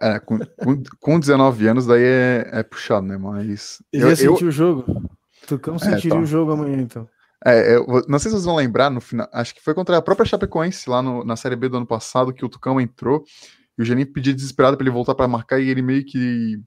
É, 0.00 0.18
com, 0.18 0.38
com, 0.38 0.82
com 1.00 1.20
19 1.20 1.68
anos 1.68 1.86
daí 1.86 2.02
é, 2.02 2.50
é 2.52 2.62
puxado, 2.62 3.06
né? 3.06 3.16
Mas. 3.16 3.82
Ele 3.92 4.04
eu, 4.04 4.08
ia 4.08 4.16
sentir 4.16 4.44
eu... 4.44 4.48
o 4.48 4.52
jogo. 4.52 5.10
Tucão 5.46 5.76
é, 5.76 5.78
sentiria 5.78 6.16
tá. 6.16 6.18
o 6.18 6.26
jogo 6.26 6.52
amanhã, 6.52 6.80
então. 6.80 7.08
É, 7.44 7.76
eu, 7.76 7.86
não 8.08 8.18
sei 8.18 8.30
se 8.30 8.36
vocês 8.36 8.44
vão 8.44 8.56
lembrar 8.56 8.90
no 8.90 9.00
final. 9.00 9.28
Acho 9.32 9.54
que 9.54 9.62
foi 9.62 9.74
contra 9.74 9.96
a 9.96 10.02
própria 10.02 10.26
Chapecoense 10.26 10.88
lá 10.88 11.02
no, 11.02 11.24
na 11.24 11.36
Série 11.36 11.54
B 11.54 11.68
do 11.68 11.76
ano 11.76 11.86
passado 11.86 12.32
que 12.32 12.44
o 12.44 12.48
Tucão 12.48 12.80
entrou 12.80 13.24
e 13.78 13.82
o 13.82 13.84
Geninho 13.84 14.12
pediu 14.12 14.34
desesperado 14.34 14.76
para 14.76 14.84
ele 14.84 14.92
voltar 14.94 15.14
para 15.14 15.28
marcar 15.28 15.60
e 15.60 15.68
ele 15.68 15.82
meio 15.82 16.04
que, 16.04 16.60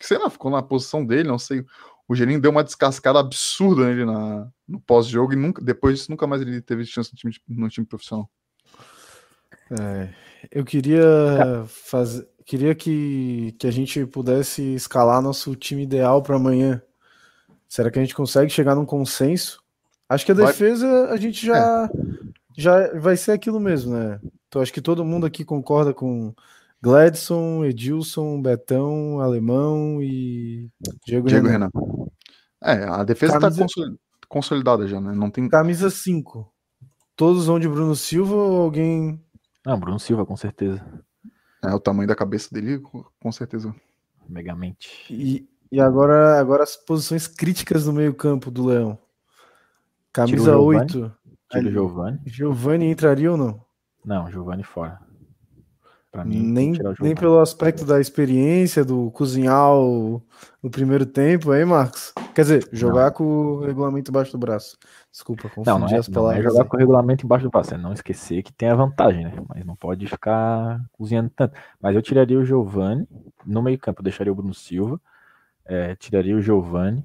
sei 0.00 0.18
lá, 0.18 0.28
ficou 0.28 0.50
na 0.50 0.62
posição 0.62 1.04
dele, 1.04 1.28
não 1.28 1.38
sei. 1.38 1.64
O 2.08 2.14
Geninho 2.14 2.40
deu 2.40 2.50
uma 2.50 2.64
descascada 2.64 3.20
absurda 3.20 3.86
nele 3.86 4.04
na, 4.04 4.48
no 4.66 4.80
pós-jogo 4.80 5.32
e 5.32 5.36
nunca, 5.36 5.62
depois 5.62 5.98
disso 5.98 6.10
nunca 6.10 6.26
mais 6.26 6.42
ele 6.42 6.60
teve 6.60 6.84
chance 6.84 7.10
no 7.12 7.16
time, 7.16 7.34
no 7.48 7.68
time 7.68 7.86
profissional. 7.86 8.28
É, 9.70 10.08
eu 10.50 10.64
queria 10.64 11.64
fazer, 11.66 12.26
queria 12.44 12.74
que, 12.74 13.54
que 13.58 13.66
a 13.66 13.70
gente 13.70 14.06
pudesse 14.06 14.62
escalar 14.74 15.20
nosso 15.20 15.54
time 15.54 15.82
ideal 15.82 16.22
para 16.22 16.36
amanhã. 16.36 16.82
Será 17.68 17.90
que 17.90 17.98
a 17.98 18.02
gente 18.02 18.14
consegue 18.14 18.50
chegar 18.50 18.74
num 18.74 18.86
consenso? 18.86 19.62
Acho 20.08 20.24
que 20.24 20.32
a 20.32 20.34
defesa 20.34 21.10
a 21.10 21.16
gente 21.18 21.44
já 21.44 21.84
é. 21.84 21.88
Já 22.58 22.92
vai 22.98 23.16
ser 23.16 23.32
aquilo 23.32 23.60
mesmo, 23.60 23.94
né? 23.94 24.20
Então 24.48 24.60
acho 24.60 24.72
que 24.72 24.80
todo 24.80 25.04
mundo 25.04 25.24
aqui 25.24 25.44
concorda 25.44 25.94
com 25.94 26.34
Gladson, 26.82 27.64
Edilson, 27.64 28.42
Betão, 28.42 29.20
Alemão 29.20 30.02
e 30.02 30.68
Diego, 31.06 31.28
Diego 31.28 31.46
Renan. 31.46 31.70
Renan. 31.70 31.70
É, 32.62 32.84
a 32.84 33.04
defesa 33.04 33.36
está 33.36 33.48
Camisa... 33.48 33.98
consolidada 34.28 34.86
já, 34.88 35.00
né? 35.00 35.14
Não 35.14 35.30
tem 35.30 35.48
camisa 35.48 35.88
5. 35.88 36.52
Todos 37.14 37.46
vão 37.46 37.60
de 37.60 37.68
Bruno 37.68 37.94
Silva 37.94 38.34
ou 38.34 38.62
alguém 38.62 39.20
ah, 39.68 39.76
Bruno 39.76 39.98
Silva, 40.00 40.24
com 40.24 40.34
certeza. 40.34 40.82
É, 41.62 41.74
o 41.74 41.78
tamanho 41.78 42.08
da 42.08 42.14
cabeça 42.14 42.48
dele, 42.50 42.80
com 42.80 43.30
certeza. 43.30 43.74
Megamente. 44.26 44.88
E, 45.10 45.46
e 45.70 45.78
agora, 45.78 46.40
agora 46.40 46.62
as 46.62 46.74
posições 46.74 47.26
críticas 47.26 47.86
no 47.86 47.92
meio-campo 47.92 48.50
do 48.50 48.64
Leão. 48.64 48.98
Camisa 50.10 50.56
8. 50.56 51.12
Tira 51.50 51.68
o 51.68 51.72
Giovanni. 51.72 52.20
Giovanni 52.26 52.90
entraria 52.90 53.32
ou 53.32 53.36
não? 53.36 53.60
Não, 54.04 54.30
Giovanni 54.30 54.62
fora. 54.62 55.00
Pra 56.10 56.24
mim, 56.24 56.40
nem, 56.42 56.72
nem 57.00 57.14
pelo 57.14 57.38
aspecto 57.38 57.84
da 57.84 58.00
experiência, 58.00 58.82
do 58.82 59.10
cozinhar 59.10 59.74
o, 59.74 60.22
no 60.62 60.70
primeiro 60.70 61.04
tempo, 61.04 61.54
hein, 61.54 61.66
Marcos? 61.66 62.14
Quer 62.34 62.42
dizer, 62.42 62.68
jogar 62.72 63.06
não. 63.06 63.12
com 63.12 63.24
o 63.24 63.60
regulamento 63.60 64.10
embaixo 64.10 64.32
do 64.32 64.38
braço. 64.38 64.78
Desculpa, 65.12 65.50
confundi 65.50 65.68
não, 65.68 65.78
não 65.80 65.88
é, 65.88 65.98
as 65.98 66.08
palavras. 66.08 66.42
Não 66.42 66.50
é 66.50 66.52
jogar 66.54 66.64
com 66.64 66.76
o 66.76 66.80
regulamento 66.80 67.26
embaixo 67.26 67.44
do 67.44 67.50
braço, 67.50 67.74
é 67.74 67.76
não 67.76 67.92
esquecer 67.92 68.42
que 68.42 68.52
tem 68.52 68.70
a 68.70 68.74
vantagem, 68.74 69.24
né? 69.24 69.34
Mas 69.48 69.66
não 69.66 69.76
pode 69.76 70.06
ficar 70.06 70.80
cozinhando 70.92 71.30
tanto. 71.36 71.54
Mas 71.78 71.94
eu 71.94 72.00
tiraria 72.00 72.38
o 72.38 72.44
Giovani 72.44 73.06
no 73.44 73.60
meio 73.60 73.78
campo, 73.78 74.02
deixaria 74.02 74.32
o 74.32 74.36
Bruno 74.36 74.54
Silva, 74.54 74.98
é, 75.66 75.94
tiraria 75.94 76.34
o 76.34 76.40
Giovani, 76.40 77.04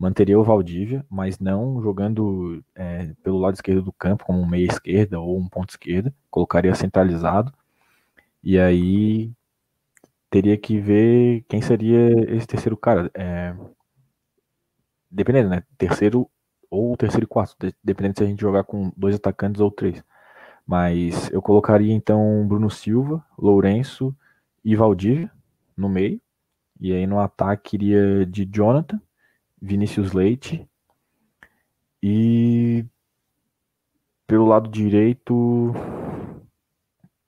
manteria 0.00 0.38
o 0.40 0.42
Valdívia, 0.42 1.04
mas 1.10 1.38
não 1.38 1.82
jogando 1.82 2.64
é, 2.74 3.12
pelo 3.22 3.38
lado 3.38 3.54
esquerdo 3.54 3.82
do 3.82 3.92
campo, 3.92 4.24
como 4.24 4.40
um 4.40 4.46
meia 4.46 4.66
esquerda 4.66 5.20
ou 5.20 5.38
um 5.38 5.46
ponto 5.46 5.70
esquerda, 5.70 6.14
colocaria 6.30 6.74
centralizado 6.74 7.52
e 8.42 8.58
aí 8.58 9.30
teria 10.30 10.56
que 10.56 10.80
ver 10.80 11.44
quem 11.48 11.60
seria 11.60 12.08
esse 12.34 12.46
terceiro 12.46 12.76
cara. 12.78 13.10
É, 13.14 13.54
dependendo, 15.10 15.50
né? 15.50 15.64
Terceiro 15.76 16.30
ou 16.70 16.96
terceiro 16.96 17.24
e 17.24 17.28
quarto, 17.28 17.56
dependendo 17.84 18.18
se 18.18 18.24
a 18.24 18.26
gente 18.26 18.40
jogar 18.40 18.64
com 18.64 18.90
dois 18.96 19.16
atacantes 19.16 19.60
ou 19.60 19.70
três. 19.70 20.02
Mas 20.66 21.30
eu 21.30 21.42
colocaria 21.42 21.92
então 21.92 22.46
Bruno 22.48 22.70
Silva, 22.70 23.24
Lourenço 23.36 24.16
e 24.64 24.74
Valdívia 24.76 25.30
no 25.76 25.88
meio. 25.90 26.20
E 26.80 26.92
aí 26.94 27.06
no 27.06 27.20
ataque 27.20 27.76
iria 27.76 28.24
de 28.24 28.46
Jonathan, 28.46 29.00
Vinícius 29.60 30.12
Leite 30.12 30.66
e 32.02 32.84
pelo 34.26 34.46
lado 34.46 34.68
direito 34.68 35.74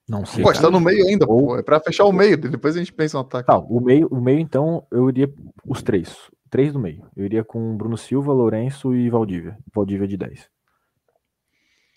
não 0.07 0.25
sei. 0.25 0.43
Pô, 0.43 0.51
está 0.51 0.69
no 0.69 0.79
meio 0.79 1.05
ainda, 1.07 1.25
Ou... 1.27 1.47
pô. 1.47 1.57
É 1.57 1.63
pra 1.63 1.79
fechar 1.79 2.05
o 2.05 2.11
meio, 2.11 2.37
depois 2.37 2.75
a 2.75 2.79
gente 2.79 2.93
pensa 2.93 3.17
no 3.17 3.23
ataque. 3.23 3.47
Tá, 3.47 3.57
o 3.57 3.79
meio, 3.79 4.07
o 4.07 4.21
meio, 4.21 4.39
então, 4.39 4.85
eu 4.91 5.09
iria 5.09 5.33
os 5.65 5.81
três. 5.81 6.15
Três 6.49 6.73
do 6.73 6.79
meio. 6.79 7.07
Eu 7.15 7.25
iria 7.25 7.43
com 7.43 7.75
Bruno 7.75 7.97
Silva, 7.97 8.31
Lourenço 8.31 8.93
e 8.93 9.09
Valdívia. 9.09 9.57
Valdívia 9.73 10.07
de 10.07 10.17
10. 10.17 10.49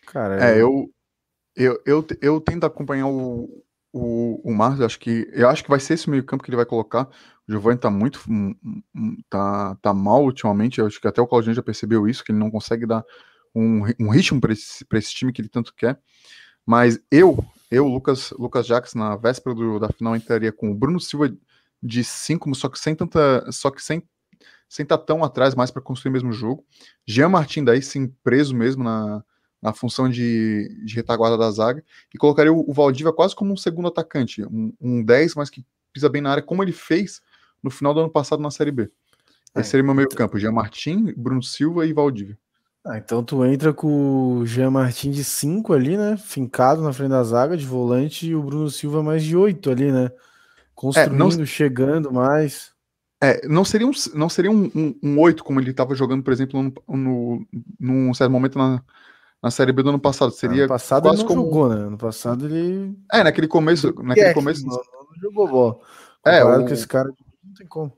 Cara, 0.06 0.42
é, 0.42 0.60
eu, 0.60 0.90
eu, 1.54 1.80
eu, 1.84 2.06
eu 2.22 2.40
tento 2.40 2.64
acompanhar 2.64 3.08
o, 3.08 3.62
o, 3.92 4.40
o 4.44 4.54
Marcos, 4.54 4.80
acho 4.80 4.98
que 4.98 5.28
eu 5.32 5.48
acho 5.48 5.64
que 5.64 5.68
vai 5.68 5.80
ser 5.80 5.94
esse 5.94 6.08
meio 6.08 6.24
campo 6.24 6.42
que 6.42 6.48
ele 6.48 6.56
vai 6.56 6.64
colocar. 6.64 7.08
O 7.48 7.52
Giovanni 7.52 7.78
tá 7.78 7.90
muito 7.90 8.20
hum, 8.28 8.54
hum, 8.94 9.16
tá, 9.30 9.76
tá 9.76 9.94
mal 9.94 10.24
ultimamente, 10.24 10.78
eu 10.78 10.86
acho 10.86 11.00
que 11.00 11.06
até 11.06 11.20
o 11.20 11.26
Claudinho 11.26 11.54
já 11.54 11.62
percebeu 11.62 12.08
isso, 12.08 12.24
que 12.24 12.32
ele 12.32 12.38
não 12.38 12.50
consegue 12.50 12.86
dar 12.86 13.04
um, 13.54 13.82
um 14.00 14.08
ritmo 14.10 14.40
para 14.40 14.52
esse, 14.52 14.84
esse 14.92 15.14
time 15.14 15.32
que 15.32 15.40
ele 15.40 15.48
tanto 15.48 15.74
quer. 15.74 15.98
Mas 16.66 16.98
eu 17.10 17.44
eu, 17.70 17.86
Lucas, 17.86 18.30
Lucas 18.38 18.66
Jacques, 18.66 18.94
na 18.94 19.16
véspera 19.16 19.54
do, 19.54 19.78
da 19.78 19.88
final, 19.88 20.14
entraria 20.14 20.52
com 20.52 20.70
o 20.70 20.74
Bruno 20.74 21.00
Silva 21.00 21.34
de 21.82 22.04
5, 22.04 22.54
só 22.54 22.68
que 22.68 22.78
sem 22.78 22.94
tanta. 22.94 23.50
Só 23.50 23.70
que 23.70 23.82
sem 23.82 24.02
sem 24.68 24.82
estar 24.82 24.98
tá 24.98 25.04
tão 25.04 25.22
atrás 25.22 25.54
mais 25.54 25.70
para 25.70 25.80
construir 25.82 26.10
o 26.10 26.12
mesmo 26.12 26.32
jogo. 26.32 26.64
Jean 27.06 27.28
Martin 27.28 27.62
daí 27.62 27.80
sim 27.80 28.08
preso 28.24 28.54
mesmo 28.54 28.82
na, 28.82 29.22
na 29.62 29.72
função 29.72 30.08
de, 30.08 30.68
de 30.84 30.96
retaguarda 30.96 31.38
da 31.38 31.48
zaga 31.52 31.84
e 32.12 32.18
colocaria 32.18 32.52
o, 32.52 32.60
o 32.68 33.12
quase 33.12 33.36
como 33.36 33.52
um 33.52 33.56
segundo 33.56 33.86
atacante, 33.86 34.44
um, 34.44 34.72
um 34.80 35.04
10, 35.04 35.36
mas 35.36 35.50
que 35.50 35.64
pisa 35.92 36.08
bem 36.08 36.20
na 36.20 36.32
área, 36.32 36.42
como 36.42 36.64
ele 36.64 36.72
fez 36.72 37.22
no 37.62 37.70
final 37.70 37.94
do 37.94 38.00
ano 38.00 38.10
passado 38.10 38.42
na 38.42 38.50
Série 38.50 38.72
B. 38.72 38.90
Esse 39.54 39.60
é, 39.60 39.62
seria 39.62 39.84
meu 39.84 39.94
meio 39.94 40.08
campo, 40.08 40.38
Jean 40.38 40.52
Martin, 40.52 41.14
Bruno 41.16 41.42
Silva 41.42 41.86
e 41.86 41.92
Valdívia. 41.92 42.38
Ah, 42.84 42.98
então 42.98 43.22
tu 43.24 43.44
entra 43.44 43.72
com 43.72 44.38
o 44.38 44.46
Jean 44.46 44.70
Martin 44.70 45.10
de 45.10 45.24
5 45.24 45.72
ali, 45.72 45.96
né? 45.96 46.16
Fincado 46.16 46.82
na 46.82 46.92
frente 46.92 47.10
da 47.10 47.24
zaga 47.24 47.56
de 47.56 47.66
volante 47.66 48.28
e 48.28 48.34
o 48.34 48.42
Bruno 48.42 48.70
Silva 48.70 49.02
mais 49.02 49.24
de 49.24 49.36
8 49.36 49.70
ali, 49.70 49.90
né? 49.90 50.08
Construindo, 50.72 51.14
é, 51.14 51.18
não... 51.18 51.46
chegando 51.46 52.12
mais. 52.12 52.70
É, 53.20 53.44
não 53.48 53.64
seria 53.64 53.88
um, 53.88 53.92
não 54.14 54.28
seria 54.28 54.50
um, 54.52 54.70
um, 54.72 54.98
um 55.02 55.20
8 55.20 55.42
como 55.42 55.58
ele 55.58 55.70
estava 55.70 55.96
jogando, 55.96 56.22
por 56.22 56.32
exemplo, 56.32 56.62
no, 56.62 56.72
no, 56.96 57.46
num 57.80 58.14
certo 58.14 58.30
momento 58.30 58.56
na, 58.56 58.80
na 59.42 59.50
Série 59.50 59.72
B 59.72 59.82
do 59.82 59.88
ano 59.88 59.98
passado. 59.98 60.30
Seria 60.30 60.64
ano 60.64 60.68
passado 60.68 61.04
quase 61.04 61.22
ele 61.22 61.22
não 61.22 61.28
como... 61.28 61.44
jogou, 61.46 61.68
né? 61.68 61.86
Ano 61.86 61.98
passado 61.98 62.46
ele. 62.46 62.96
É, 63.12 63.24
naquele 63.24 63.48
começo. 63.48 63.92
Naquele 64.00 64.32
começo. 64.32 64.64
Não, 64.64 64.76
não 64.76 65.20
jogou 65.20 65.48
bola. 65.48 65.78
É, 66.24 66.44
o... 66.44 66.64
com 66.64 66.72
esse 66.72 66.86
cara 66.86 67.08
não 67.08 67.25
tem 67.56 67.66
como. 67.66 67.96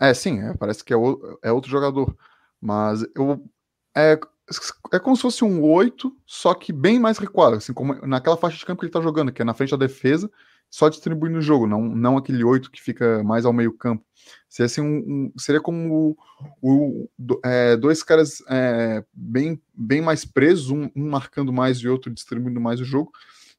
É, 0.00 0.12
sim, 0.14 0.40
é, 0.40 0.54
parece 0.54 0.84
que 0.84 0.92
é, 0.92 0.96
o, 0.96 1.38
é 1.42 1.52
outro 1.52 1.70
jogador. 1.70 2.16
Mas 2.60 3.04
eu, 3.14 3.42
é, 3.96 4.18
é 4.92 4.98
como 4.98 5.16
se 5.16 5.22
fosse 5.22 5.44
um 5.44 5.62
8, 5.62 6.14
só 6.26 6.54
que 6.54 6.72
bem 6.72 6.98
mais 6.98 7.18
recuado, 7.18 7.56
assim, 7.56 7.72
como 7.72 7.94
naquela 8.06 8.36
faixa 8.36 8.58
de 8.58 8.66
campo 8.66 8.80
que 8.80 8.86
ele 8.86 8.92
tá 8.92 9.00
jogando, 9.00 9.32
que 9.32 9.42
é 9.42 9.44
na 9.44 9.54
frente 9.54 9.70
da 9.70 9.76
defesa, 9.76 10.30
só 10.70 10.88
distribuindo 10.88 11.38
o 11.38 11.42
jogo, 11.42 11.66
não, 11.66 11.82
não 11.82 12.16
aquele 12.16 12.44
8 12.44 12.70
que 12.70 12.80
fica 12.80 13.22
mais 13.24 13.44
ao 13.44 13.52
meio 13.52 13.72
campo. 13.72 14.04
Seria, 14.48 14.66
assim, 14.66 14.80
um, 14.80 14.98
um, 14.98 15.32
seria 15.36 15.60
como 15.60 16.16
o, 16.62 17.08
o 17.10 17.40
é, 17.44 17.76
dois 17.76 18.02
caras 18.02 18.42
é, 18.48 19.04
bem, 19.12 19.60
bem 19.74 20.00
mais 20.00 20.24
presos, 20.24 20.70
um, 20.70 20.88
um, 20.94 21.08
marcando 21.10 21.52
mais 21.52 21.78
e 21.78 21.88
outro 21.88 22.12
distribuindo 22.12 22.60
mais 22.60 22.80
o 22.80 22.84
jogo, 22.84 23.12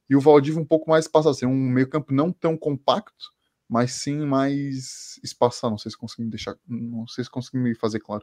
e 0.08 0.16
o 0.16 0.20
Valdivia 0.20 0.60
um 0.60 0.64
pouco 0.64 0.90
mais 0.90 1.04
espaçado, 1.04 1.34
assim, 1.34 1.46
um 1.46 1.54
meio 1.54 1.88
campo 1.88 2.14
não 2.14 2.32
tão 2.32 2.56
compacto, 2.56 3.30
mas 3.72 3.92
sim 3.92 4.18
mais 4.26 5.18
espaçado, 5.24 5.70
não 5.70 5.78
sei 5.78 5.90
se 5.90 5.96
consegui 5.96 6.24
me 6.24 6.30
deixar, 6.30 6.54
não 6.68 7.06
sei 7.08 7.24
se 7.24 7.30
consegui 7.30 7.56
me 7.56 7.74
fazer 7.74 8.00
claro. 8.00 8.22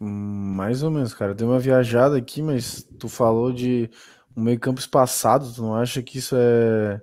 Mais 0.00 0.82
ou 0.82 0.90
menos, 0.90 1.12
cara. 1.12 1.34
Deu 1.34 1.48
uma 1.48 1.58
viajada 1.58 2.16
aqui, 2.16 2.40
mas 2.40 2.82
tu 2.98 3.10
falou 3.10 3.52
de 3.52 3.90
um 4.34 4.42
meio 4.42 4.58
campo 4.58 4.80
espaçado. 4.80 5.52
Tu 5.52 5.60
não 5.60 5.74
acha 5.74 6.02
que 6.02 6.16
isso 6.16 6.34
é 6.34 6.98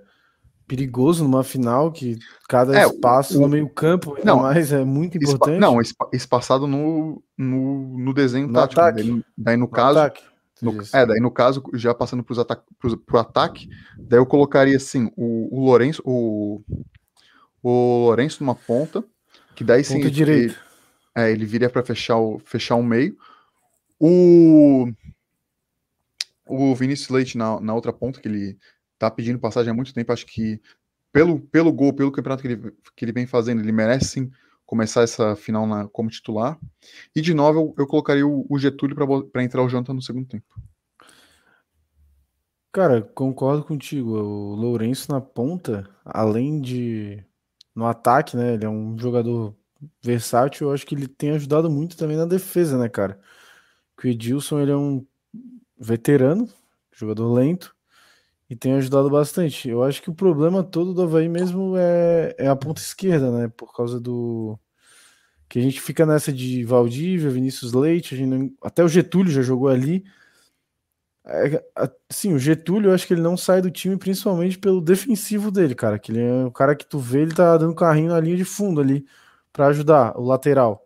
perigoso 0.66 1.22
numa 1.22 1.44
final? 1.44 1.92
Que 1.92 2.18
cada 2.48 2.76
é, 2.76 2.84
espaço 2.84 3.38
o, 3.38 3.42
no 3.42 3.48
meio 3.48 3.68
campo 3.68 4.18
não, 4.24 4.40
mais 4.40 4.72
é 4.72 4.84
muito 4.84 5.16
importante? 5.16 5.60
não, 5.60 5.78
espaçado 6.12 6.66
no, 6.66 7.22
no, 7.38 7.96
no 7.96 8.12
desenho 8.12 8.48
no 8.48 8.54
tático. 8.54 8.80
Daí, 8.80 9.24
daí 9.38 9.56
no, 9.56 9.66
no 9.66 9.68
caso. 9.68 10.00
Ataque. 10.00 10.31
No, 10.62 10.80
é, 10.92 11.04
daí 11.04 11.20
no 11.20 11.30
caso, 11.30 11.60
já 11.74 11.92
passando 11.92 12.22
para 12.22 12.40
ata 12.40 12.64
o 13.12 13.18
ataque, 13.18 13.68
daí 13.98 14.20
eu 14.20 14.24
colocaria 14.24 14.76
assim, 14.76 15.10
o, 15.16 15.58
o 15.58 15.64
Lourenço, 15.64 16.00
o, 16.04 16.62
o 17.60 18.04
Lourenço 18.06 18.44
numa 18.44 18.54
ponta, 18.54 19.04
que 19.56 19.64
daí 19.64 19.82
sim. 19.82 19.96
Ponta 19.96 20.10
direita. 20.10 20.56
É, 21.16 21.32
ele 21.32 21.44
viria 21.44 21.68
para 21.68 21.82
fechar 21.82 22.16
o, 22.16 22.38
fechar 22.38 22.76
o 22.76 22.82
meio. 22.82 23.18
O, 23.98 24.86
o 26.46 26.74
Vinícius 26.76 27.08
Leite 27.08 27.36
na, 27.36 27.60
na 27.60 27.74
outra 27.74 27.92
ponta, 27.92 28.20
que 28.20 28.28
ele 28.28 28.56
tá 29.00 29.10
pedindo 29.10 29.40
passagem 29.40 29.72
há 29.72 29.74
muito 29.74 29.92
tempo, 29.92 30.12
acho 30.12 30.24
que 30.24 30.60
pelo, 31.12 31.40
pelo 31.40 31.72
gol, 31.72 31.92
pelo 31.92 32.12
campeonato 32.12 32.40
que 32.40 32.48
ele, 32.48 32.72
que 32.94 33.04
ele 33.04 33.12
vem 33.12 33.26
fazendo, 33.26 33.60
ele 33.60 33.72
merece 33.72 34.10
sim 34.10 34.30
começar 34.72 35.02
essa 35.02 35.36
final 35.36 35.66
na, 35.66 35.86
como 35.86 36.08
titular. 36.08 36.58
E 37.14 37.20
de 37.20 37.34
novo 37.34 37.58
eu, 37.58 37.74
eu 37.80 37.86
colocaria 37.86 38.26
o, 38.26 38.46
o 38.48 38.58
Getúlio 38.58 38.96
para 39.30 39.44
entrar 39.44 39.62
o 39.62 39.68
Jonathan 39.68 39.92
no 39.92 40.00
segundo 40.00 40.26
tempo. 40.26 40.46
Cara, 42.72 43.02
concordo 43.02 43.62
contigo. 43.62 44.16
O 44.16 44.54
Lourenço 44.54 45.12
na 45.12 45.20
ponta, 45.20 45.86
além 46.02 46.58
de 46.58 47.22
no 47.74 47.84
ataque, 47.86 48.34
né? 48.34 48.54
Ele 48.54 48.64
é 48.64 48.68
um 48.68 48.98
jogador 48.98 49.54
versátil, 50.02 50.68
eu 50.68 50.74
acho 50.74 50.86
que 50.86 50.94
ele 50.94 51.06
tem 51.06 51.32
ajudado 51.32 51.70
muito 51.70 51.94
também 51.94 52.16
na 52.16 52.24
defesa, 52.24 52.78
né, 52.78 52.88
cara? 52.88 53.20
que 54.02 54.08
o 54.08 54.10
Edilson 54.10 54.60
ele 54.60 54.72
é 54.72 54.76
um 54.76 55.06
veterano, 55.78 56.48
jogador 56.92 57.32
lento, 57.32 57.76
e 58.52 58.56
tem 58.56 58.74
ajudado 58.74 59.08
bastante. 59.08 59.70
Eu 59.70 59.82
acho 59.82 60.02
que 60.02 60.10
o 60.10 60.14
problema 60.14 60.62
todo 60.62 60.92
do 60.92 61.02
Havaí 61.02 61.26
mesmo 61.26 61.74
é, 61.74 62.34
é 62.36 62.48
a 62.48 62.54
ponta 62.54 62.82
esquerda, 62.82 63.30
né? 63.30 63.48
Por 63.48 63.74
causa 63.74 63.98
do. 63.98 64.58
Que 65.48 65.58
a 65.58 65.62
gente 65.62 65.80
fica 65.80 66.04
nessa 66.04 66.30
de 66.30 66.62
Valdívia, 66.62 67.30
Vinícius 67.30 67.72
Leite, 67.72 68.26
não... 68.26 68.52
até 68.62 68.84
o 68.84 68.88
Getúlio 68.88 69.32
já 69.32 69.40
jogou 69.40 69.68
ali. 69.68 70.04
É, 71.24 71.64
assim, 72.10 72.34
o 72.34 72.38
Getúlio, 72.38 72.90
eu 72.90 72.94
acho 72.94 73.06
que 73.06 73.14
ele 73.14 73.22
não 73.22 73.38
sai 73.38 73.62
do 73.62 73.70
time 73.70 73.96
principalmente 73.96 74.58
pelo 74.58 74.82
defensivo 74.82 75.50
dele, 75.50 75.74
cara. 75.74 75.98
Que 75.98 76.12
ele 76.12 76.20
é 76.20 76.44
o 76.44 76.52
cara 76.52 76.76
que 76.76 76.84
tu 76.86 76.98
vê, 76.98 77.22
ele 77.22 77.34
tá 77.34 77.56
dando 77.56 77.74
carrinho 77.74 78.10
na 78.10 78.20
linha 78.20 78.36
de 78.36 78.44
fundo 78.44 78.82
ali 78.82 79.06
para 79.50 79.68
ajudar 79.68 80.18
o 80.18 80.24
lateral. 80.24 80.84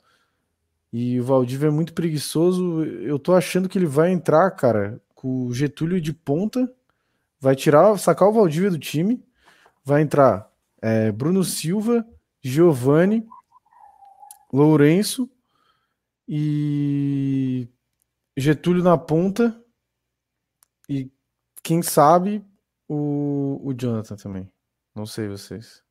E 0.93 1.21
o 1.21 1.25
Valdívia 1.25 1.67
é 1.69 1.71
muito 1.71 1.93
preguiçoso. 1.95 2.85
Eu 2.85 3.19
tô 3.19 3.35
achando 3.35 3.69
que 3.69 3.77
ele 3.77 3.87
vai 3.87 4.13
entrar, 4.13 4.51
cara, 4.53 5.01
com 5.17 5.47
o 5.47 5.53
Getúlio 5.55 6.01
de 6.01 6.13
ponta, 6.13 6.73
vai 7.47 7.55
tirar, 7.55 7.97
sacar 7.97 8.29
o 8.29 8.33
Valdívia 8.33 8.73
do 8.73 8.79
time, 8.79 9.25
vai 9.85 10.03
entrar 10.03 10.51
é, 10.83 11.13
Bruno 11.13 11.45
Silva, 11.45 12.05
Giovanni, 12.43 13.25
Lourenço 14.53 15.31
e 16.27 17.69
Getúlio 18.37 18.83
na 18.83 18.99
ponta 18.99 19.57
e 20.89 21.09
quem 21.63 21.83
sabe 21.83 22.45
o, 22.89 23.61
o 23.63 23.73
Jonathan 23.73 24.17
também. 24.17 24.51
Não 24.93 25.07
sei 25.07 25.29
vocês. 25.29 25.85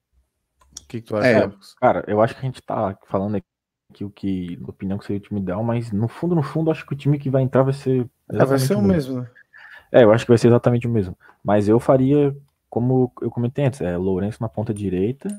O 0.82 0.88
que, 0.90 1.00
que 1.00 1.08
tu 1.08 1.16
acha, 1.16 1.28
é, 1.30 1.52
Cara, 1.80 2.04
eu 2.06 2.22
acho 2.22 2.34
que 2.34 2.42
a 2.42 2.46
gente 2.46 2.62
tá 2.62 2.98
falando 3.08 3.38
aqui 3.38 4.04
o 4.04 4.10
que, 4.10 4.58
na 4.58 4.68
opinião, 4.68 4.98
que 4.98 5.06
seria 5.06 5.22
o 5.22 5.24
time 5.24 5.40
ideal, 5.40 5.64
mas 5.64 5.90
no 5.94 6.10
fundo, 6.10 6.36
no 6.36 6.44
fundo, 6.44 6.70
acho 6.70 6.86
que 6.86 6.94
o 6.94 6.98
time 6.98 7.18
que 7.18 7.30
vai 7.30 7.44
entrar 7.44 7.64
vai 7.64 7.72
ser. 7.72 8.10
É, 8.30 8.44
vai 8.44 8.60
ser 8.60 8.76
o 8.76 8.82
mesmo, 8.82 9.22
né? 9.22 9.32
É, 9.92 10.04
eu 10.04 10.12
acho 10.12 10.26
que 10.26 10.32
vai 10.32 10.38
ser 10.38 10.48
exatamente 10.48 10.88
o 10.88 10.90
mesmo. 10.90 11.18
Mas 11.44 11.68
eu 11.68 11.80
faria, 11.80 12.36
como 12.70 13.12
eu 13.22 13.30
comentei 13.30 13.66
antes, 13.66 13.82
é 13.82 13.98
Lourenço 13.98 14.42
na 14.42 14.50
ponta 14.50 14.74
direita, 14.74 15.30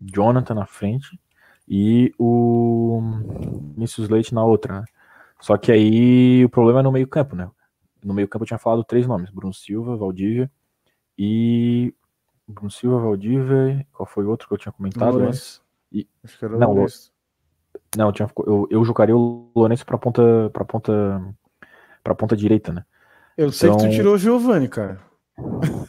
Jonathan 0.00 0.54
na 0.54 0.66
frente 0.66 1.18
e 1.68 2.12
o 2.18 3.00
Vinícius 3.74 4.08
Leite 4.08 4.34
na 4.34 4.44
outra. 4.44 4.80
Né? 4.80 4.84
Só 5.40 5.56
que 5.56 5.70
aí 5.70 6.44
o 6.44 6.48
problema 6.48 6.80
é 6.80 6.82
no 6.82 6.92
meio-campo, 6.92 7.36
né? 7.36 7.48
No 8.02 8.12
meio-campo 8.14 8.42
eu 8.44 8.48
tinha 8.48 8.58
falado 8.58 8.82
três 8.82 9.06
nomes: 9.06 9.30
Bruno 9.30 9.54
Silva, 9.54 9.96
Valdívia 9.96 10.50
e. 11.16 11.94
Bruno 12.48 12.70
Silva, 12.70 12.98
Valdívia. 12.98 13.86
Qual 13.92 14.06
foi 14.06 14.24
o 14.24 14.30
outro 14.30 14.48
que 14.48 14.54
eu 14.54 14.58
tinha 14.58 14.72
comentado? 14.72 15.12
Lourenço. 15.12 15.62
E... 15.92 16.08
Acho 16.24 16.38
que 16.38 16.44
era 16.44 16.58
não, 16.58 16.72
Lourenço. 16.72 17.12
Não, 17.96 18.06
eu, 18.06 18.12
tinha, 18.12 18.28
eu, 18.46 18.66
eu 18.70 18.84
jogaria 18.84 19.16
o 19.16 19.50
Lourenço 19.54 19.86
pra 19.86 19.98
ponta, 19.98 20.50
pra 20.52 20.64
ponta, 20.64 21.22
pra 22.02 22.14
ponta 22.14 22.36
direita, 22.36 22.72
né? 22.72 22.84
Eu 23.40 23.50
sei 23.50 23.70
então... 23.70 23.80
que 23.80 23.88
tu 23.88 23.94
tirou 23.94 24.14
o 24.16 24.18
Giovanni, 24.18 24.68
cara. 24.68 25.00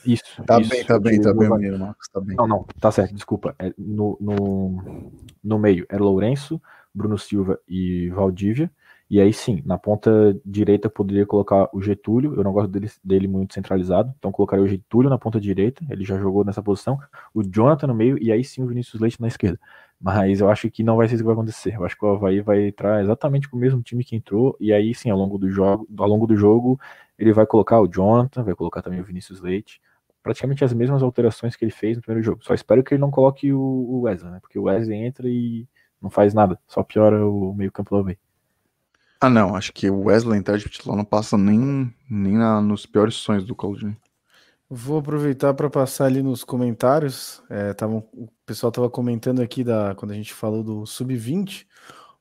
Isso. 0.05 0.41
Tá 0.47 0.61
isso, 0.61 0.69
bem, 0.69 0.85
tá 0.85 0.97
bem, 0.97 1.19
tá 1.19 1.33
bem, 1.33 1.49
Marcos, 1.77 2.07
tá 2.07 2.21
bem. 2.21 2.37
Não, 2.37 2.47
não, 2.47 2.65
tá 2.79 2.89
certo, 2.91 3.13
desculpa. 3.13 3.53
É, 3.59 3.73
no, 3.77 4.17
no, 4.21 5.11
no 5.43 5.59
meio 5.59 5.85
é 5.89 5.97
Lourenço, 5.97 6.61
Bruno 6.95 7.17
Silva 7.17 7.59
e 7.67 8.09
Valdívia. 8.11 8.71
E 9.09 9.19
aí 9.19 9.33
sim, 9.33 9.61
na 9.65 9.77
ponta 9.77 10.33
direita 10.45 10.87
eu 10.87 10.91
poderia 10.91 11.25
colocar 11.25 11.67
o 11.73 11.81
Getúlio, 11.81 12.35
eu 12.35 12.43
não 12.45 12.53
gosto 12.53 12.69
dele, 12.69 12.89
dele 13.03 13.27
muito 13.27 13.53
centralizado, 13.53 14.13
então 14.17 14.31
colocaria 14.31 14.63
o 14.63 14.67
Getúlio 14.69 15.09
na 15.09 15.17
ponta 15.17 15.37
direita, 15.37 15.83
ele 15.89 16.05
já 16.05 16.17
jogou 16.17 16.45
nessa 16.45 16.63
posição, 16.63 16.97
o 17.33 17.43
Jonathan 17.43 17.87
no 17.87 17.93
meio 17.93 18.17
e 18.23 18.31
aí 18.31 18.41
sim 18.45 18.63
o 18.63 18.67
Vinícius 18.67 19.01
Leite 19.01 19.19
na 19.19 19.27
esquerda. 19.27 19.59
Mas 20.01 20.41
eu 20.41 20.49
acho 20.49 20.69
que 20.71 20.83
não 20.83 20.97
vai 20.97 21.07
ser 21.07 21.15
isso 21.15 21.23
que 21.23 21.27
vai 21.27 21.33
acontecer. 21.33 21.75
Eu 21.75 21.85
acho 21.85 21.95
que 21.95 22.03
o 22.03 22.09
Havaí 22.09 22.41
vai 22.41 22.67
entrar 22.67 23.03
exatamente 23.03 23.47
com 23.47 23.55
o 23.55 23.59
mesmo 23.59 23.83
time 23.83 24.03
que 24.03 24.15
entrou, 24.15 24.57
e 24.59 24.73
aí 24.73 24.95
sim, 24.95 25.09
ao 25.11 25.17
longo 25.17 25.37
do 25.37 25.49
jogo, 25.49 25.87
ao 25.97 26.07
longo 26.07 26.25
do 26.25 26.35
jogo, 26.35 26.79
ele 27.19 27.31
vai 27.31 27.45
colocar 27.45 27.79
o 27.79 27.87
Jonathan, 27.87 28.43
vai 28.43 28.55
colocar 28.55 28.81
também 28.81 28.99
o 28.99 29.03
Vinícius 29.03 29.41
Leite, 29.41 29.79
praticamente 30.23 30.63
as 30.63 30.73
mesmas 30.73 31.03
alterações 31.03 31.55
que 31.55 31.63
ele 31.63 31.71
fez 31.71 31.97
no 31.97 32.03
primeiro 32.03 32.23
jogo. 32.23 32.43
Só 32.43 32.53
espero 32.53 32.83
que 32.83 32.95
ele 32.95 33.01
não 33.01 33.11
coloque 33.11 33.53
o 33.53 34.01
Wesley, 34.01 34.31
né? 34.31 34.39
Porque 34.41 34.57
o 34.57 34.63
Wesley 34.63 34.97
entra 34.97 35.29
e 35.29 35.67
não 36.01 36.09
faz 36.09 36.33
nada, 36.33 36.59
só 36.67 36.81
piora 36.81 37.23
o 37.27 37.53
meio-campo 37.53 37.91
do 37.91 37.97
Havaí. 37.97 38.17
Ah, 39.23 39.29
não. 39.29 39.55
Acho 39.55 39.71
que 39.71 39.87
o 39.87 40.05
Wesley 40.05 40.39
entrar 40.39 40.57
de 40.57 40.67
titular 40.67 40.97
não 40.97 41.05
passa 41.05 41.37
nem, 41.37 41.93
nem 42.09 42.33
na, 42.33 42.59
nos 42.59 42.87
piores 42.87 43.13
sonhos 43.13 43.45
do 43.45 43.53
Claudinho. 43.53 43.95
Vou 44.73 44.99
aproveitar 44.99 45.53
para 45.53 45.69
passar 45.69 46.05
ali 46.05 46.23
nos 46.23 46.45
comentários. 46.45 47.43
É, 47.49 47.73
tavam, 47.73 48.07
o 48.13 48.29
pessoal 48.45 48.69
estava 48.69 48.89
comentando 48.89 49.41
aqui 49.41 49.65
da 49.65 49.93
quando 49.95 50.11
a 50.11 50.13
gente 50.13 50.33
falou 50.33 50.63
do 50.63 50.85
sub-20. 50.85 51.67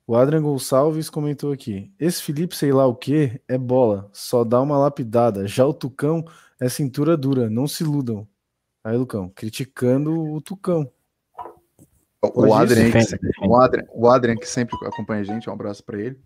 O 0.05 0.17
Adrian 0.17 0.43
Gonçalves 0.43 1.09
comentou 1.09 1.53
aqui: 1.53 1.93
esse 1.97 2.21
Felipe, 2.21 2.57
sei 2.57 2.73
lá 2.73 2.85
o 2.87 2.97
que, 2.97 3.41
é 3.47 3.57
bola, 3.57 4.11
só 4.13 4.43
dá 4.43 4.61
uma 4.61 4.77
lapidada. 4.77 5.47
Já 5.47 5.65
o 5.65 5.73
Tucão 5.73 6.25
é 6.61 6.69
cintura 6.69 7.17
dura, 7.17 7.49
não 7.49 7.69
se 7.69 7.85
iludam. 7.85 8.27
Aí, 8.83 8.97
Lucão, 8.97 9.31
criticando 9.33 10.13
o 10.21 10.41
Tucão. 10.41 10.91
O 12.35 12.53
Adrian, 12.53 12.91
que, 12.91 13.47
o, 13.47 13.57
Adrian, 13.61 13.85
o 13.95 14.09
Adrian, 14.09 14.35
que 14.35 14.49
sempre 14.49 14.77
acompanha 14.89 15.21
a 15.21 15.25
gente, 15.25 15.49
um 15.49 15.53
abraço 15.53 15.85
para 15.85 16.01
ele. 16.01 16.19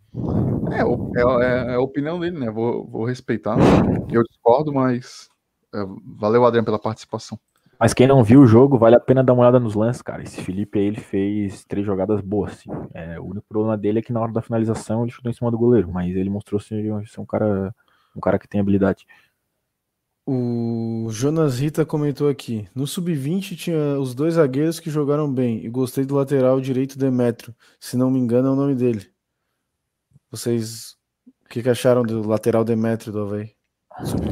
É, 0.72 0.80
é, 0.80 1.44
é, 1.44 1.72
é, 1.72 1.74
a 1.74 1.80
opinião 1.80 2.18
dele, 2.18 2.38
né? 2.38 2.50
Vou, 2.50 2.86
vou 2.86 3.04
respeitar. 3.04 3.58
Eu 4.10 4.22
discordo, 4.22 4.72
mas 4.72 5.28
valeu, 6.18 6.44
Adrian, 6.44 6.64
pela 6.64 6.78
participação. 6.78 7.38
Mas 7.78 7.92
quem 7.92 8.06
não 8.06 8.22
viu 8.22 8.40
o 8.40 8.46
jogo, 8.46 8.78
vale 8.78 8.96
a 8.96 9.00
pena 9.00 9.22
dar 9.22 9.32
uma 9.32 9.42
olhada 9.42 9.58
nos 9.58 9.74
lances, 9.74 10.00
cara. 10.00 10.22
Esse 10.22 10.40
Felipe 10.40 10.78
aí, 10.78 10.86
ele 10.86 11.00
fez 11.00 11.64
três 11.64 11.84
jogadas 11.84 12.20
boas. 12.20 12.52
Assim. 12.52 12.70
É, 12.94 13.18
o 13.18 13.24
único 13.24 13.46
problema 13.48 13.76
dele 13.76 13.98
é 13.98 14.02
que 14.02 14.12
na 14.12 14.20
hora 14.20 14.32
da 14.32 14.42
finalização 14.42 15.02
ele 15.02 15.10
chutou 15.10 15.30
em 15.30 15.34
cima 15.34 15.50
do 15.50 15.58
goleiro, 15.58 15.90
mas 15.90 16.14
ele 16.14 16.30
mostrou 16.30 16.60
ser, 16.60 16.84
ser 17.06 17.20
um 17.20 17.26
cara 17.26 17.74
um 18.14 18.20
cara 18.20 18.38
que 18.38 18.48
tem 18.48 18.60
habilidade. 18.60 19.06
O 20.26 21.08
Jonas 21.10 21.58
Rita 21.58 21.84
comentou 21.84 22.28
aqui: 22.28 22.66
no 22.74 22.86
sub-20 22.86 23.56
tinha 23.56 23.98
os 23.98 24.14
dois 24.14 24.34
zagueiros 24.34 24.80
que 24.80 24.88
jogaram 24.88 25.30
bem 25.30 25.64
e 25.64 25.68
gostei 25.68 26.04
do 26.04 26.14
lateral 26.14 26.60
direito 26.60 26.98
Demetrio. 26.98 27.54
Se 27.78 27.96
não 27.96 28.10
me 28.10 28.18
engano, 28.18 28.48
é 28.48 28.50
o 28.52 28.56
nome 28.56 28.74
dele. 28.74 29.06
Vocês 30.30 30.96
o 31.44 31.48
que, 31.48 31.62
que 31.62 31.68
acharam 31.68 32.02
do 32.02 32.26
lateral 32.26 32.64
Demetrio 32.64 33.12
do 33.12 33.20
Havaí? 33.20 33.54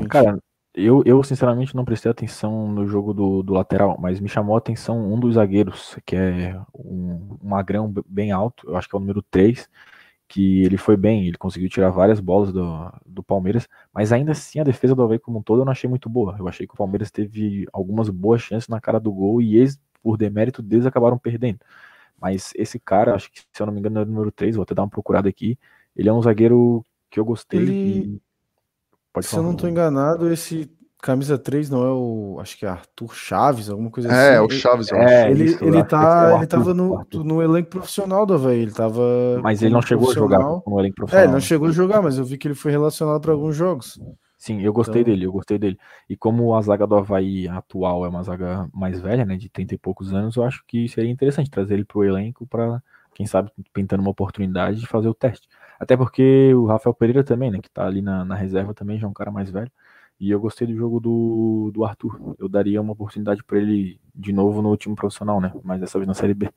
Cara, 0.09 0.39
eu, 0.75 1.03
eu 1.05 1.23
sinceramente 1.23 1.77
não 1.77 1.85
prestei 1.85 2.11
atenção 2.11 2.69
no 2.69 2.87
jogo 2.87 3.13
do, 3.13 3.43
do 3.43 3.53
lateral, 3.53 3.99
mas 4.01 4.21
me 4.21 4.29
chamou 4.29 4.55
a 4.55 4.59
atenção 4.59 5.13
um 5.13 5.19
dos 5.19 5.35
zagueiros, 5.35 5.97
que 6.07 6.17
é 6.17 6.61
um, 6.75 7.39
um 7.43 7.49
magrão 7.49 7.93
bem 8.07 8.33
alto, 8.33 8.69
eu 8.69 8.77
acho 8.77 8.89
que 8.89 8.97
é 8.97 8.99
o 8.99 9.01
número 9.01 9.23
3 9.23 9.69
que 10.33 10.63
ele 10.63 10.79
foi 10.79 10.97
bem, 10.97 11.27
ele 11.27 11.37
conseguiu 11.37 11.69
tirar 11.69 11.91
várias 11.91 12.19
bolas 12.19 12.51
do, 12.55 12.91
do 13.05 13.23
Palmeiras, 13.23 13.69
mas 13.93 14.13
ainda 14.13 14.33
assim 14.33 14.61
a 14.61 14.65
defesa 14.65 14.95
do 14.95 15.03
Havaí 15.03 15.19
como 15.19 15.41
um 15.41 15.43
todo 15.43 15.61
eu 15.61 15.65
não 15.67 15.73
achei 15.73 15.91
muito 15.91 16.09
boa. 16.09 16.35
Eu 16.39 16.49
achei 16.49 16.67
que 16.67 16.73
o 16.73 16.77
Palmeiras 16.77 17.11
teve 17.11 17.67
algumas 17.71 18.09
boas 18.09 18.41
chances 18.41 18.67
na 18.67 18.81
cara 18.81 18.99
do 18.99 19.13
gol 19.13 19.43
e 19.43 19.59
eles, 19.59 19.79
por 20.03 20.17
demérito 20.17 20.63
deles, 20.63 20.87
acabaram 20.87 21.19
perdendo. 21.19 21.59
Mas 22.19 22.51
esse 22.57 22.81
cara, 22.81 23.15
acho 23.15 23.31
que 23.31 23.41
se 23.41 23.63
eu 23.63 23.67
não 23.67 23.75
me 23.75 23.81
engano 23.81 24.01
é 24.01 24.03
o 24.05 24.07
número 24.07 24.33
3, 24.33 24.57
vou 24.57 24.63
até 24.63 24.75
dar 24.75 24.85
uma 24.85 24.89
procurada 24.89 25.29
aqui, 25.29 25.59
ele 25.95 26.09
é 26.09 26.13
um 26.13 26.23
zagueiro 26.23 26.83
que 27.11 27.21
eu 27.21 27.27
gostei. 27.27 27.61
Ele... 27.61 27.73
E... 28.15 28.23
Pode 29.13 29.27
se 29.27 29.37
eu 29.37 29.43
não 29.43 29.53
estou 29.53 29.69
enganado, 29.69 30.33
esse 30.33 30.71
camisa 31.03 31.37
3 31.37 31.69
não 31.69 31.85
é 31.85 31.91
o. 31.91 32.39
Acho 32.41 32.57
que 32.57 32.65
é 32.65 32.69
Arthur 32.69 33.13
Chaves, 33.15 33.69
alguma 33.69 33.91
coisa 33.91 34.09
é, 34.09 34.13
assim. 34.13 34.37
É, 34.37 34.41
o 34.41 34.49
Chaves, 34.49 34.91
eu 34.91 34.97
é, 34.97 35.31
ele, 35.31 35.45
isso, 35.45 35.65
ele, 35.65 35.85
tá, 35.85 36.31
é 36.33 36.37
ele 36.37 36.47
tava 36.47 36.73
no, 36.73 37.05
no 37.13 37.43
elenco 37.43 37.69
profissional 37.69 38.25
do 38.25 38.35
Havaí. 38.35 38.61
Ele 38.61 38.71
tava. 38.71 39.03
Mas 39.43 39.61
ele 39.61 39.75
não 39.75 39.83
chegou 39.83 40.11
a 40.11 40.15
jogar 40.15 40.39
no 40.39 40.81
elenco 40.81 40.95
profissional. 40.95 41.25
É, 41.25 41.27
ele 41.27 41.33
não 41.33 41.41
chegou 41.41 41.69
a 41.69 41.73
jogar, 41.73 42.01
mas 42.01 42.17
eu 42.17 42.25
vi 42.25 42.39
que 42.39 42.47
ele 42.47 42.55
foi 42.55 42.71
relacionado 42.71 43.21
para 43.21 43.33
alguns 43.33 43.57
jogos. 43.57 44.01
Sim, 44.39 44.61
eu 44.61 44.73
gostei 44.73 45.03
então... 45.03 45.13
dele, 45.13 45.27
eu 45.27 45.33
gostei 45.33 45.59
dele. 45.59 45.79
E 46.09 46.17
como 46.17 46.55
a 46.55 46.63
zaga 46.63 46.87
do 46.87 46.97
Havaí 46.97 47.47
atual 47.49 48.05
é 48.05 48.09
uma 48.09 48.23
zaga 48.23 48.69
mais 48.73 49.01
velha, 49.01 49.25
né, 49.25 49.37
de 49.37 49.49
30 49.49 49.75
e 49.75 49.79
poucos 49.79 50.13
anos, 50.13 50.35
eu 50.35 50.43
acho 50.43 50.65
que 50.67 50.89
seria 50.89 51.11
interessante 51.11 51.51
trazer 51.51 51.75
ele 51.75 51.85
pro 51.85 52.03
elenco 52.03 52.45
para 52.47 52.83
quem 53.15 53.27
sabe, 53.27 53.53
pintando 53.73 54.03
uma 54.03 54.11
oportunidade 54.11 54.81
de 54.81 54.87
fazer 54.87 55.09
o 55.09 55.15
teste. 55.15 55.47
Até 55.83 55.97
porque 55.97 56.55
o 56.55 56.67
Rafael 56.67 56.95
Pereira 56.95 57.25
também, 57.25 57.51
né, 57.51 57.59
que 57.61 57.69
tá 57.69 57.85
ali 57.85 58.01
na, 58.01 58.25
na 58.25 58.37
reserva 58.37 58.73
também, 58.73 59.01
já 59.01 59.07
é 59.09 59.11
um 59.11 59.13
cara 59.13 59.33
mais 59.33 59.51
velho. 59.51 59.69
E 60.21 60.31
eu 60.31 60.39
gostei 60.39 60.65
do 60.65 60.77
jogo 60.77 61.01
do, 61.01 61.73
do 61.75 61.85
Arthur. 61.85 62.37
Eu 62.39 62.49
daria 62.49 62.81
uma 62.81 62.93
oportunidade 62.93 63.43
para 63.43 63.59
ele 63.59 63.99
de 64.15 64.33
novo 64.33 64.63
no 64.63 64.77
time 64.77 64.95
profissional, 64.95 65.41
né? 65.41 65.53
Mas 65.65 65.81
dessa 65.81 65.99
vez 65.99 66.07
na 66.07 66.15
Série 66.15 66.35
B. 66.35 66.49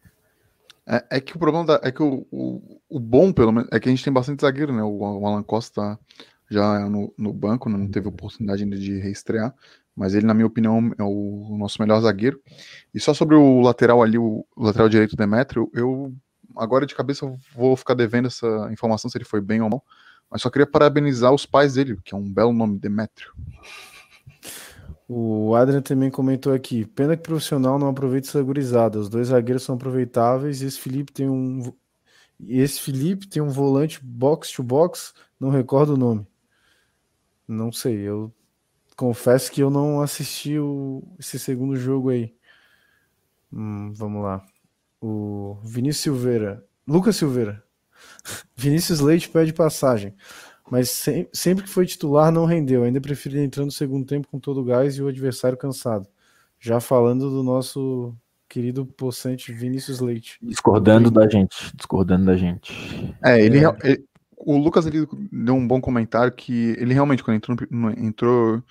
É, 0.85 1.17
é 1.17 1.19
que 1.19 1.35
o 1.35 1.39
problema 1.39 1.65
da, 1.65 1.79
é 1.81 1.91
que 1.91 2.03
o, 2.03 2.27
o, 2.31 2.79
o, 2.87 2.99
bom, 2.99 3.33
pelo 3.33 3.51
menos, 3.51 3.67
é 3.71 3.79
que 3.79 3.89
a 3.89 3.91
gente 3.91 4.03
tem 4.03 4.13
bastante 4.13 4.41
zagueiro, 4.41 4.71
né? 4.71 4.83
O, 4.83 4.99
o 4.99 5.25
Alan 5.25 5.41
Costa 5.41 5.99
já 6.47 6.87
no, 6.87 7.11
no 7.17 7.33
banco, 7.33 7.67
né? 7.67 7.79
não 7.79 7.89
teve 7.89 8.07
oportunidade 8.07 8.61
ainda 8.61 8.77
de 8.77 8.99
reestrear, 8.99 9.55
mas 9.95 10.13
ele, 10.13 10.27
na 10.27 10.35
minha 10.35 10.45
opinião, 10.45 10.91
é 10.99 11.03
o, 11.03 11.57
nosso 11.57 11.81
melhor 11.81 11.99
zagueiro. 11.99 12.39
E 12.93 12.99
só 12.99 13.11
sobre 13.11 13.35
o 13.35 13.59
lateral 13.61 14.03
ali, 14.03 14.19
o, 14.19 14.45
o 14.55 14.63
lateral 14.63 14.87
direito 14.87 15.15
Demetrio, 15.15 15.71
eu 15.73 16.13
agora 16.57 16.85
de 16.85 16.95
cabeça 16.95 17.31
vou 17.53 17.75
ficar 17.75 17.93
devendo 17.93 18.27
essa 18.27 18.69
informação 18.71 19.09
se 19.09 19.17
ele 19.17 19.25
foi 19.25 19.41
bem 19.41 19.61
ou 19.61 19.69
mal. 19.69 19.83
Mas 20.29 20.41
só 20.41 20.49
queria 20.49 20.65
parabenizar 20.65 21.33
os 21.33 21.45
pais 21.45 21.75
dele, 21.75 21.97
que 22.03 22.13
é 22.13 22.17
um 22.17 22.31
belo 22.31 22.51
nome, 22.51 22.79
Demétrio. 22.79 23.31
O 25.07 25.53
Adrian 25.55 25.81
também 25.81 26.09
comentou 26.09 26.53
aqui: 26.53 26.85
pena 26.85 27.15
que 27.15 27.23
profissional 27.23 27.77
não 27.77 27.89
aproveita 27.89 28.27
essa 28.27 28.41
gurizada. 28.41 28.99
Os 28.99 29.09
dois 29.09 29.27
zagueiros 29.27 29.63
são 29.63 29.75
aproveitáveis 29.75 30.61
e 30.61 30.65
esse 30.65 30.79
Felipe 30.79 31.11
tem 31.11 31.29
um. 31.29 31.71
esse 32.39 32.81
Felipe 32.81 33.27
tem 33.27 33.41
um 33.41 33.49
volante 33.49 34.03
box 34.03 34.51
to 34.51 34.63
box, 34.63 35.13
não 35.39 35.49
recordo 35.49 35.93
o 35.93 35.97
nome. 35.97 36.27
Não 37.47 37.71
sei, 37.71 37.97
eu 37.97 38.33
confesso 38.97 39.51
que 39.51 39.61
eu 39.61 39.69
não 39.69 40.01
assisti 40.01 40.57
o, 40.57 41.03
esse 41.19 41.37
segundo 41.37 41.75
jogo 41.75 42.09
aí. 42.09 42.33
Hum, 43.53 43.93
vamos 43.93 44.23
lá. 44.23 44.43
O 45.07 45.59
Vinícius 45.63 46.01
Silveira. 46.01 46.65
Lucas 46.87 47.15
Silveira. 47.15 47.63
Vinícius 48.57 48.99
Leite 48.99 49.29
pede 49.29 49.53
passagem. 49.53 50.15
Mas 50.69 50.89
se, 50.89 51.29
sempre 51.31 51.63
que 51.63 51.69
foi 51.69 51.85
titular 51.85 52.31
não 52.31 52.45
rendeu. 52.45 52.83
Ainda 52.83 52.99
preferi 52.99 53.39
entrar 53.39 53.65
no 53.65 53.71
segundo 53.71 54.03
tempo 54.03 54.27
com 54.27 54.39
todo 54.39 54.61
o 54.61 54.63
gás 54.63 54.97
e 54.97 55.03
o 55.03 55.07
adversário 55.07 55.57
cansado. 55.57 56.07
Já 56.59 56.79
falando 56.79 57.29
do 57.29 57.43
nosso 57.43 58.15
querido 58.49 58.83
possante 58.83 59.53
Vinícius 59.53 59.99
Leite. 59.99 60.39
Discordando 60.41 61.11
da 61.11 61.29
gente. 61.29 61.71
Discordando 61.75 62.25
da 62.25 62.35
gente. 62.35 63.15
É, 63.23 63.39
ele, 63.39 63.63
é. 63.63 63.75
ele 63.83 64.03
o 64.37 64.57
Lucas 64.57 64.87
ele 64.87 65.07
deu 65.31 65.55
um 65.55 65.67
bom 65.67 65.79
comentário 65.79 66.31
que 66.31 66.75
ele 66.79 66.93
realmente, 66.93 67.23
quando 67.23 67.37
entrou, 67.37 67.57
entrou, 67.97 68.63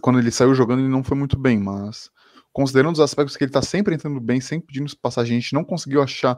quando 0.00 0.18
ele 0.18 0.30
saiu 0.30 0.54
jogando, 0.54 0.80
ele 0.80 0.88
não 0.88 1.04
foi 1.04 1.16
muito 1.16 1.38
bem, 1.38 1.58
mas 1.58 2.10
considerando 2.58 2.94
os 2.94 3.00
aspectos 3.00 3.36
que 3.36 3.44
ele 3.44 3.52
tá 3.52 3.62
sempre 3.62 3.94
entrando 3.94 4.18
bem, 4.18 4.40
sempre 4.40 4.66
pedindo 4.66 4.90
passagem, 5.00 5.36
a 5.36 5.40
gente 5.40 5.54
não 5.54 5.62
conseguiu 5.62 6.02
achar 6.02 6.36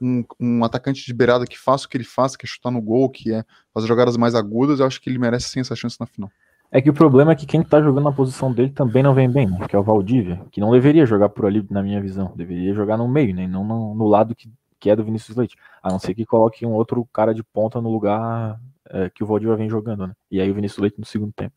um, 0.00 0.22
um, 0.38 0.64
atacante 0.64 1.04
de 1.04 1.12
beirada 1.12 1.44
que 1.44 1.58
faça 1.58 1.86
o 1.86 1.88
que 1.88 1.96
ele 1.96 2.04
faz, 2.04 2.36
que 2.36 2.46
é 2.46 2.48
chutar 2.48 2.70
no 2.70 2.80
gol, 2.80 3.10
que 3.10 3.32
é 3.32 3.44
fazer 3.74 3.88
jogadas 3.88 4.16
mais 4.16 4.36
agudas, 4.36 4.78
eu 4.78 4.86
acho 4.86 5.00
que 5.00 5.10
ele 5.10 5.18
merece 5.18 5.48
sim 5.48 5.58
essa 5.58 5.74
chance 5.74 5.96
na 5.98 6.06
final. 6.06 6.30
É 6.70 6.80
que 6.80 6.88
o 6.88 6.94
problema 6.94 7.32
é 7.32 7.34
que 7.34 7.46
quem 7.46 7.64
tá 7.64 7.82
jogando 7.82 8.04
na 8.04 8.12
posição 8.12 8.52
dele 8.52 8.70
também 8.70 9.02
não 9.02 9.12
vem 9.12 9.28
bem, 9.28 9.48
né? 9.48 9.66
que 9.68 9.74
é 9.74 9.78
o 9.78 9.82
Valdívia, 9.82 10.40
que 10.52 10.60
não 10.60 10.70
deveria 10.70 11.04
jogar 11.04 11.30
por 11.30 11.46
ali, 11.46 11.66
na 11.68 11.82
minha 11.82 12.00
visão. 12.00 12.32
Deveria 12.36 12.72
jogar 12.72 12.96
no 12.96 13.08
meio, 13.08 13.34
né? 13.34 13.48
Não 13.48 13.64
no, 13.64 13.92
no 13.92 14.06
lado 14.06 14.36
que 14.36 14.48
que 14.78 14.90
é 14.90 14.94
do 14.94 15.02
Vinícius 15.02 15.36
Leite. 15.36 15.56
A 15.82 15.90
não 15.90 15.98
ser 15.98 16.14
que 16.14 16.26
coloque 16.26 16.66
um 16.66 16.72
outro 16.72 17.04
cara 17.12 17.32
de 17.34 17.42
ponta 17.42 17.80
no 17.80 17.90
lugar 17.90 18.60
é, 18.90 19.08
que 19.08 19.24
o 19.24 19.26
Valdívia 19.26 19.56
vem 19.56 19.70
jogando, 19.70 20.06
né? 20.06 20.12
E 20.30 20.38
aí 20.38 20.50
o 20.50 20.54
Vinícius 20.54 20.78
Leite 20.78 21.00
no 21.00 21.06
segundo 21.06 21.32
tempo. 21.32 21.54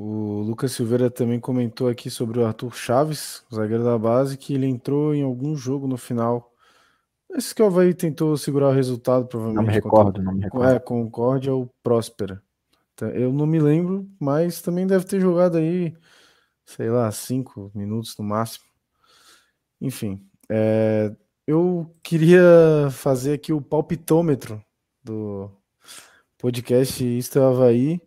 O 0.00 0.42
Lucas 0.42 0.70
Silveira 0.70 1.10
também 1.10 1.40
comentou 1.40 1.88
aqui 1.88 2.08
sobre 2.08 2.38
o 2.38 2.46
Arthur 2.46 2.72
Chaves, 2.72 3.42
zagueiro 3.52 3.82
da 3.82 3.98
base, 3.98 4.38
que 4.38 4.54
ele 4.54 4.64
entrou 4.64 5.12
em 5.12 5.24
algum 5.24 5.56
jogo 5.56 5.88
no 5.88 5.96
final. 5.96 6.54
Esse 7.28 7.52
que 7.52 7.60
o 7.60 7.66
Havaí 7.66 7.92
tentou 7.92 8.36
segurar 8.36 8.68
o 8.68 8.72
resultado, 8.72 9.26
provavelmente. 9.26 9.66
Não 9.66 9.66
me 9.66 9.74
recordo, 9.74 10.22
não 10.22 10.34
me 10.34 10.42
recordo. 10.44 10.70
É, 10.70 10.78
Concórdia 10.78 11.52
ou 11.52 11.68
Próspera. 11.82 12.40
Então, 12.94 13.08
eu 13.08 13.32
não 13.32 13.44
me 13.44 13.58
lembro, 13.58 14.08
mas 14.20 14.62
também 14.62 14.86
deve 14.86 15.04
ter 15.04 15.18
jogado 15.20 15.56
aí, 15.56 15.92
sei 16.64 16.88
lá, 16.90 17.10
cinco 17.10 17.72
minutos 17.74 18.16
no 18.16 18.24
máximo. 18.24 18.66
Enfim, 19.80 20.24
é, 20.48 21.12
eu 21.44 21.90
queria 22.04 22.88
fazer 22.92 23.32
aqui 23.32 23.52
o 23.52 23.60
palpitômetro 23.60 24.62
do 25.02 25.50
podcast 26.38 27.04
Isto 27.04 27.40
é 27.40 27.44
Havaí 27.44 28.00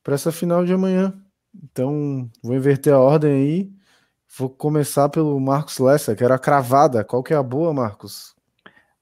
para 0.00 0.14
essa 0.14 0.30
final 0.30 0.64
de 0.64 0.72
amanhã. 0.72 1.23
Então, 1.62 2.30
vou 2.42 2.54
inverter 2.54 2.92
a 2.92 2.98
ordem 2.98 3.32
aí. 3.32 3.72
Vou 4.36 4.50
começar 4.50 5.08
pelo 5.08 5.38
Marcos 5.38 5.78
Lessa, 5.78 6.14
que 6.16 6.24
era 6.24 6.34
a 6.34 6.38
cravada. 6.38 7.04
Qual 7.04 7.22
que 7.22 7.32
é 7.32 7.36
a 7.36 7.42
boa, 7.42 7.72
Marcos? 7.72 8.34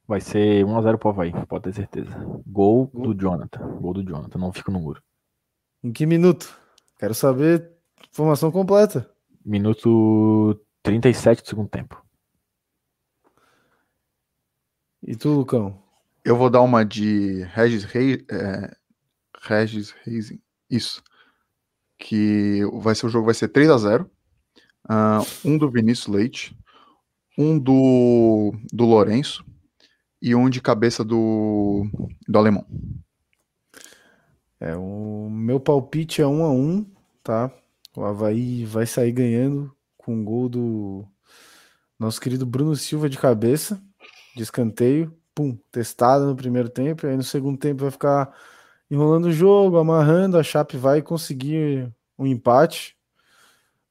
Vai 0.07 0.21
ser 0.21 0.65
1x0 0.65 0.99
pro 0.99 1.09
Havaí, 1.09 1.33
pode 1.47 1.65
ter 1.65 1.75
certeza. 1.75 2.11
Gol, 2.47 2.87
Gol 2.89 3.15
do 3.15 3.15
Jonathan. 3.15 3.67
Gol 3.79 3.95
do 3.95 4.05
Jonathan, 4.05 4.39
não 4.39 4.53
fica 4.53 4.71
no 4.71 4.81
muro. 4.81 5.03
Em 5.83 5.93
que 5.93 6.05
minuto? 6.05 6.55
Quero 6.99 7.15
saber 7.15 7.71
informação 8.11 8.53
completa. 8.53 9.11
Minuto 9.45 10.61
37 10.83 11.43
do 11.43 11.49
segundo 11.49 11.69
tempo. 11.69 12.05
E 15.03 15.17
tu, 15.17 15.31
Lucão? 15.31 15.83
Eu 16.25 16.37
vou 16.37 16.49
dar 16.49 16.61
uma 16.61 16.85
de 16.85 17.43
Regis 17.45 17.85
Reis. 17.85 18.25
É, 18.31 18.77
Regis 19.41 19.91
Reis. 20.05 20.33
Isso. 20.71 21.03
Que 22.05 22.63
vai 22.81 22.95
ser 22.95 23.07
o 23.07 23.09
jogo 23.09 23.27
vai 23.27 23.35
ser 23.35 23.49
3 23.49 23.71
a 23.71 23.79
0 23.79 24.05
uh, 24.05 24.09
ah, 24.89 25.21
Um 25.45 25.57
do 25.57 25.71
Vinícius 25.71 26.09
Leite. 26.09 26.57
Um 27.39 27.59
do, 27.59 28.53
do 28.73 28.85
Lourenço. 28.85 29.45
E 30.21 30.35
um 30.35 30.51
de 30.51 30.61
cabeça 30.61 31.05
do, 31.05 31.87
do 32.29 32.39
Alemão. 32.39 32.67
É, 34.61 34.77
o 34.77 35.29
meu 35.31 35.59
palpite 35.59 36.23
é 36.23 36.27
1 36.27 36.45
a 36.45 36.51
1 36.51 36.87
tá? 37.23 37.51
O 37.97 38.05
Havaí 38.05 38.65
vai 38.65 38.87
sair 38.87 39.13
ganhando 39.13 39.75
com 39.97 40.15
um 40.15 40.25
gol 40.25 40.49
do 40.49 41.05
nosso 41.99 42.21
querido 42.21 42.45
Bruno 42.45 42.75
Silva 42.75 43.09
de 43.09 43.19
cabeça 43.19 43.81
de 44.35 44.43
escanteio, 44.43 45.15
pum, 45.35 45.57
testada 45.71 46.25
no 46.27 46.35
primeiro 46.35 46.69
tempo, 46.69 47.07
aí 47.07 47.17
no 47.17 47.23
segundo 47.23 47.59
tempo 47.59 47.83
vai 47.83 47.91
ficar 47.91 48.35
enrolando 48.93 49.25
o 49.25 49.33
jogo, 49.33 49.79
amarrando, 49.79 50.37
a 50.37 50.43
Chape 50.43 50.77
vai 50.77 51.01
conseguir 51.01 51.91
um 52.19 52.27
empate 52.27 52.95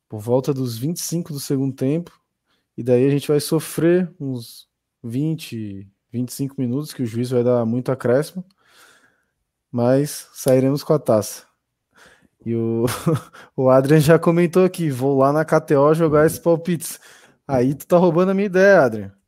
por 0.07 0.19
volta 0.19 0.53
dos 0.53 0.77
25 0.77 1.33
do 1.33 1.39
segundo 1.39 1.75
tempo, 1.75 2.11
e 2.77 2.83
daí 2.83 3.07
a 3.07 3.09
gente 3.09 3.27
vai 3.27 3.39
sofrer 3.39 4.13
uns 4.19 4.69
20, 5.03 5.89
25 6.11 6.53
minutos, 6.55 6.93
que 6.93 7.01
o 7.01 7.05
juiz 7.05 7.31
vai 7.31 7.43
dar 7.43 7.65
muito 7.65 7.91
acréscimo, 7.91 8.45
mas 9.71 10.29
sairemos 10.33 10.83
com 10.83 10.93
a 10.93 10.99
taça. 10.99 11.47
E 12.45 12.53
o, 12.53 12.85
o 13.57 13.69
Adrian 13.71 13.99
já 13.99 14.19
comentou 14.19 14.63
aqui, 14.63 14.91
vou 14.91 15.17
lá 15.17 15.33
na 15.33 15.43
KTO 15.43 15.95
jogar 15.95 16.27
esses 16.27 16.37
palpites. 16.37 16.99
Aí 17.47 17.73
tu 17.73 17.87
tá 17.87 17.97
roubando 17.97 18.29
a 18.29 18.33
minha 18.35 18.45
ideia, 18.45 18.83
Adrian. 18.83 19.20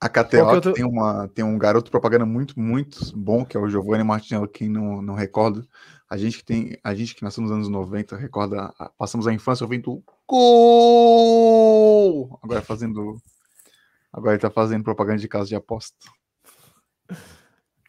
A 0.00 0.08
KTO 0.08 0.60
tô... 0.60 0.72
tem, 0.72 0.84
uma, 0.84 1.28
tem 1.28 1.44
um 1.44 1.58
garoto 1.58 1.90
propaganda 1.90 2.26
muito, 2.26 2.58
muito 2.60 3.16
bom, 3.16 3.44
que 3.44 3.56
é 3.56 3.60
o 3.60 3.68
Giovanni 3.68 4.04
Martinello, 4.04 4.46
quem 4.46 4.68
não, 4.68 5.00
não 5.00 5.14
recorda. 5.14 5.66
A 6.08 6.16
gente 6.18 6.38
que 6.38 6.44
tem, 6.44 6.78
a 6.84 6.94
gente 6.94 7.14
que 7.14 7.24
nasceu 7.24 7.42
nos 7.42 7.50
anos 7.50 7.68
90, 7.68 8.16
recorda, 8.16 8.72
passamos 8.98 9.26
a 9.26 9.32
infância 9.32 9.64
ouvindo 9.64 10.02
gol! 10.28 12.38
Agora 12.42 12.62
fazendo 12.62 13.16
agora 14.12 14.34
ele 14.34 14.40
tá 14.40 14.50
fazendo 14.50 14.84
propaganda 14.84 15.18
de 15.18 15.28
casa 15.28 15.48
de 15.48 15.54
aposta. 15.54 15.96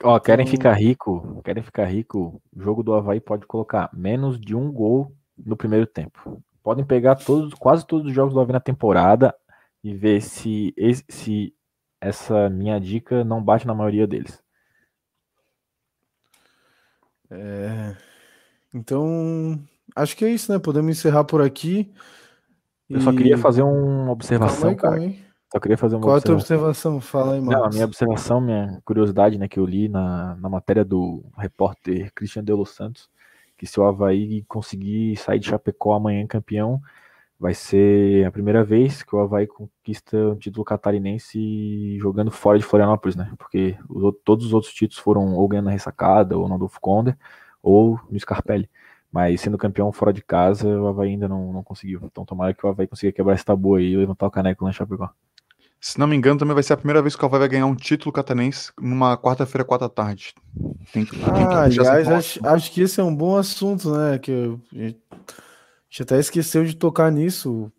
Ó, 0.02 0.20
querem 0.20 0.46
então... 0.46 0.58
ficar 0.58 0.74
rico, 0.74 1.42
querem 1.44 1.64
ficar 1.64 1.86
rico, 1.86 2.42
o 2.56 2.62
jogo 2.62 2.84
do 2.84 2.94
Havaí 2.94 3.20
pode 3.20 3.46
colocar 3.46 3.90
menos 3.94 4.40
de 4.40 4.56
um 4.56 4.72
gol 4.72 5.14
no 5.38 5.58
primeiro 5.58 5.86
tempo. 5.86 6.42
Podem 6.64 6.86
pegar 6.86 7.16
todos, 7.16 7.54
quase 7.54 7.86
todos 7.86 8.08
os 8.08 8.14
jogos 8.14 8.34
do 8.34 8.40
Havaí 8.40 8.54
na 8.54 8.60
temporada 8.60 9.36
e 9.84 9.94
ver 9.94 10.22
se, 10.22 10.74
se 11.10 11.54
essa 12.00 12.50
minha 12.50 12.80
dica 12.80 13.24
não 13.24 13.44
bate 13.44 13.66
na 13.66 13.74
maioria 13.74 14.08
deles. 14.08 14.42
É... 17.30 17.96
Então, 18.74 19.60
acho 19.96 20.16
que 20.16 20.26
é 20.26 20.30
isso, 20.30 20.52
né? 20.52 20.60
Podemos 20.60 20.92
encerrar 20.92 21.24
por 21.24 21.42
aqui. 21.42 21.92
Eu 22.90 23.00
e... 23.00 23.02
só 23.02 23.12
queria 23.12 23.38
fazer 23.38 23.64
uma 23.64 24.12
observação, 24.12 24.76
calma 24.76 24.98
aí, 24.98 25.14
calma. 25.14 25.28
Só 25.52 25.60
queria 25.60 25.78
fazer 25.78 25.96
uma 25.96 26.02
Qual 26.04 26.16
observação. 26.18 26.58
a 26.58 26.60
tua 26.60 26.70
observação? 26.70 27.02
Fala 27.02 27.34
aí, 27.36 27.42
Marcos. 27.42 27.62
Não, 27.62 27.66
a 27.66 27.70
minha 27.70 27.86
observação, 27.86 28.42
minha 28.42 28.82
curiosidade, 28.84 29.38
né, 29.38 29.48
que 29.48 29.60
eu 29.60 29.66
li 29.66 29.88
na, 29.88 30.36
na 30.36 30.50
matéria 30.50 30.84
do 30.84 31.24
repórter 31.38 32.12
Christian 32.14 32.44
de 32.44 32.52
Los 32.52 32.72
Santos, 32.72 33.10
que 33.58 33.66
se 33.66 33.80
o 33.80 33.84
Havaí 33.84 34.44
conseguir 34.44 35.16
sair 35.16 35.40
de 35.40 35.48
Chapecó 35.48 35.94
amanhã 35.94 36.28
campeão, 36.28 36.82
vai 37.40 37.54
ser 37.54 38.26
a 38.26 38.32
primeira 38.32 38.64
vez 38.64 39.04
que 39.04 39.16
o 39.16 39.20
Havaí 39.20 39.46
conquista 39.46 40.18
o 40.30 40.36
título 40.36 40.66
catarinense 40.66 41.98
jogando 42.00 42.32
fora 42.32 42.58
de 42.58 42.66
Florianópolis, 42.66 43.16
né? 43.16 43.32
Porque 43.38 43.78
os, 43.88 44.14
todos 44.24 44.46
os 44.48 44.54
outros 44.54 44.74
títulos 44.74 44.98
foram 44.98 45.36
ou 45.36 45.48
ganhando 45.48 45.66
na 45.66 45.72
ressacada, 45.72 46.38
ou 46.38 46.48
no 46.48 46.56
Adolfo 46.56 46.80
Conde, 46.82 47.16
ou 47.62 48.00
no 48.10 48.20
Scarpelli. 48.20 48.70
Mas 49.12 49.42
sendo 49.42 49.58
campeão 49.58 49.92
fora 49.92 50.12
de 50.12 50.22
casa, 50.22 50.68
o 50.68 50.88
Havaí 50.88 51.12
ainda 51.12 51.28
não, 51.28 51.54
não 51.54 51.64
conseguiu. 51.64 52.02
Então 52.04 52.26
tomara 52.26 52.54
que 52.54 52.66
o 52.66 52.70
Havaí 52.70 52.88
consiga 52.88 53.12
quebrar 53.12 53.36
esse 53.36 53.46
tabu 53.46 53.76
aí 53.76 53.92
e 53.92 53.98
levantar 53.98 54.28
o 54.28 54.32
caneco 54.32 54.64
lá 54.64 54.72
em 54.72 54.74
Chapecó. 54.74 55.10
Se 55.80 56.00
não 56.00 56.08
me 56.08 56.16
engano, 56.16 56.40
também 56.40 56.56
vai 56.56 56.64
ser 56.64 56.74
a 56.74 56.78
primeira 56.78 57.04
vez 57.04 57.16
que 57.16 57.24
o 57.24 57.26
Havaí 57.28 57.40
vai 57.40 57.50
ganhar 57.50 57.68
um 57.68 57.76
título 57.76 58.12
catarinense 58.12 58.72
numa 58.82 59.16
quarta-feira, 59.16 59.64
quatro 59.64 59.88
da 59.88 59.94
tarde. 59.94 60.34
Tem 60.92 61.06
que, 61.06 61.16
ah, 61.24 61.32
tem 61.32 61.48
que 61.48 61.54
aliás, 61.80 62.08
acho, 62.10 62.46
acho, 62.46 62.72
que 62.72 62.82
esse 62.82 63.00
é 63.00 63.04
um 63.04 63.16
bom 63.16 63.38
assunto, 63.38 63.92
né? 63.96 64.18
Que 64.18 64.58
gente 65.90 66.04
até 66.04 66.20
esqueceu 66.20 66.66
de 66.66 66.76
tocar 66.76 67.12
nisso. 67.12 67.72